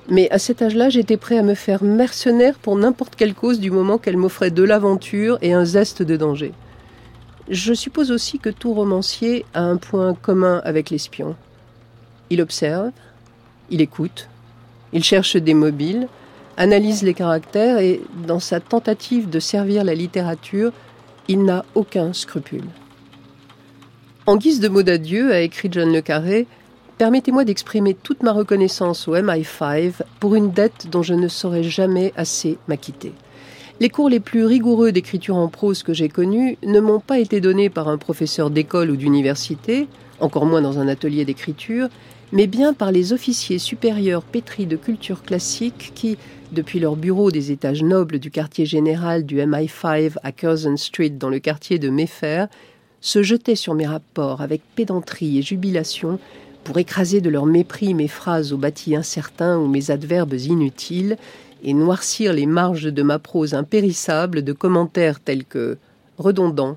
mais 0.09 0.31
à 0.31 0.39
cet 0.39 0.63
âge-là, 0.63 0.89
j'étais 0.89 1.17
prêt 1.17 1.39
à 1.39 1.43
me 1.43 1.55
faire 1.55 1.83
mercenaire 1.83 2.59
pour 2.59 2.77
n'importe 2.77 3.15
quelle 3.15 3.35
cause 3.35 3.61
du 3.61 3.71
moment 3.71 3.99
qu'elle 3.99 4.17
m'offrait 4.17 4.51
de 4.51 4.63
l'aventure 4.63 5.39
et 5.43 5.53
un 5.53 5.65
zeste 5.65 6.03
de 6.03 6.17
danger. 6.17 6.53
Je 7.49 7.73
suppose 7.73 8.11
aussi 8.11 8.39
que 8.39 8.51
tout 8.51 8.75
romancier 8.75 9.45
a 9.55 9.63
un 9.63 9.77
point 9.77 10.15
commun 10.15 10.61
avec 10.65 10.91
l'espion. 10.91 11.37
Il 12.31 12.43
observe, 12.43 12.91
il 13.71 13.81
écoute, 13.81 14.29
il 14.93 15.05
cherche 15.05 15.37
des 15.37 15.55
mobiles, 15.55 16.09
analyse 16.59 17.03
les 17.03 17.15
caractères 17.15 17.79
et, 17.79 18.03
dans 18.27 18.41
sa 18.41 18.61
tentative 18.61 19.31
de 19.31 19.41
servir 19.41 19.85
la 19.85 19.95
littérature, 19.95 20.73
il 21.29 21.45
n'a 21.45 21.65
aucun 21.75 22.13
scrupule. 22.13 22.65
En 24.27 24.37
guise 24.37 24.61
de 24.61 24.69
mot 24.69 24.83
d'adieu, 24.83 25.33
a 25.33 25.41
écrit 25.41 25.69
John 25.71 25.91
Le 25.91 26.03
Carré, 26.03 26.47
permettez-moi 26.99 27.45
d'exprimer 27.45 27.95
toute 27.95 28.23
ma 28.23 28.33
reconnaissance 28.33 29.09
au 29.09 29.15
MI5 29.15 29.93
pour 30.21 30.35
une 30.35 30.51
dette 30.51 30.89
dont 30.91 31.03
je 31.03 31.15
ne 31.15 31.29
saurais 31.29 31.63
jamais 31.63 32.13
assez 32.17 32.59
m'acquitter. 32.67 33.13
Les 33.81 33.89
cours 33.89 34.09
les 34.09 34.19
plus 34.19 34.45
rigoureux 34.45 34.91
d'écriture 34.91 35.37
en 35.37 35.47
prose 35.47 35.85
que 35.85 35.95
j'ai 35.95 36.09
connus 36.09 36.59
ne 36.65 36.81
m'ont 36.81 36.99
pas 36.99 37.21
été 37.21 37.41
donnés 37.41 37.71
par 37.71 37.89
un 37.89 37.97
professeur 37.97 38.51
d'école 38.51 38.91
ou 38.91 38.97
d'université, 38.97 39.87
encore 40.19 40.47
moins 40.47 40.61
dans 40.61 40.81
un 40.81 40.89
atelier 40.89 41.25
d'écriture, 41.25 41.89
mais 42.33 42.47
bien 42.47 42.75
par 42.75 42.91
les 42.91 43.13
officiers 43.13 43.59
supérieurs 43.59 44.23
pétris 44.23 44.67
de 44.67 44.77
culture 44.77 45.23
classique 45.23 45.93
qui, 45.95 46.19
depuis 46.53 46.81
leur 46.81 46.97
bureau 46.97 47.31
des 47.31 47.53
étages 47.53 47.83
nobles 47.83 48.19
du 48.19 48.31
quartier 48.31 48.67
général 48.67 49.27
du 49.27 49.37
MI5 49.37 50.15
à 50.23 50.33
Curzon 50.33 50.77
Street 50.77 51.11
dans 51.11 51.29
le 51.29 51.39
quartier 51.39 51.79
de 51.79 51.91
Mayfair, 51.91 52.49
se 53.01 53.23
jetaient 53.23 53.55
sur 53.55 53.75
mes 53.75 53.87
rapports 53.87 54.41
avec 54.41 54.63
pédanterie 54.75 55.39
et 55.39 55.43
jubilation 55.43 56.19
pour 56.65 56.79
écraser 56.79 57.21
de 57.21 57.31
leur 57.31 57.47
mépris 57.47 57.95
mes 57.95 58.09
phrases 58.09 58.53
au 58.53 58.57
bâti 58.57 58.97
incertain 58.97 59.59
ou 59.59 59.69
mes 59.69 59.91
adverbes 59.91 60.35
inutiles, 60.35 61.17
et 61.63 61.75
noircir 61.75 62.33
les 62.33 62.47
marges 62.47 62.93
de 62.93 63.03
ma 63.03 63.19
prose 63.19 63.55
impérissable 63.55 64.43
de 64.43 64.53
commentaires 64.53 65.19
tels 65.19 65.45
que 65.45 65.77
redondant, 66.17 66.77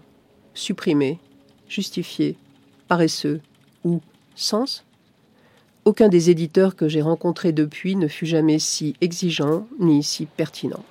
supprimé, 0.53 1.19
justifié, 1.67 2.35
paresseux 2.87 3.41
ou 3.83 4.01
sens 4.35 4.83
Aucun 5.83 6.09
des 6.09 6.29
éditeurs 6.29 6.75
que 6.75 6.87
j'ai 6.87 7.01
rencontrés 7.01 7.53
depuis 7.53 7.95
ne 7.95 8.07
fut 8.07 8.27
jamais 8.27 8.59
si 8.59 8.95
exigeant 9.01 9.67
ni 9.79 10.03
si 10.03 10.27
pertinent. 10.27 10.83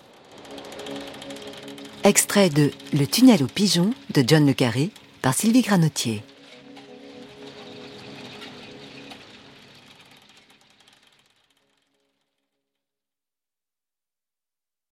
Extrait 2.02 2.50
de 2.50 2.70
Le 2.92 3.06
tunnel 3.06 3.42
aux 3.42 3.46
pigeons 3.46 3.92
de 4.14 4.24
John 4.26 4.46
Le 4.46 4.52
Carré 4.52 4.90
par 5.22 5.34
Sylvie 5.34 5.62
Granotier. 5.62 6.22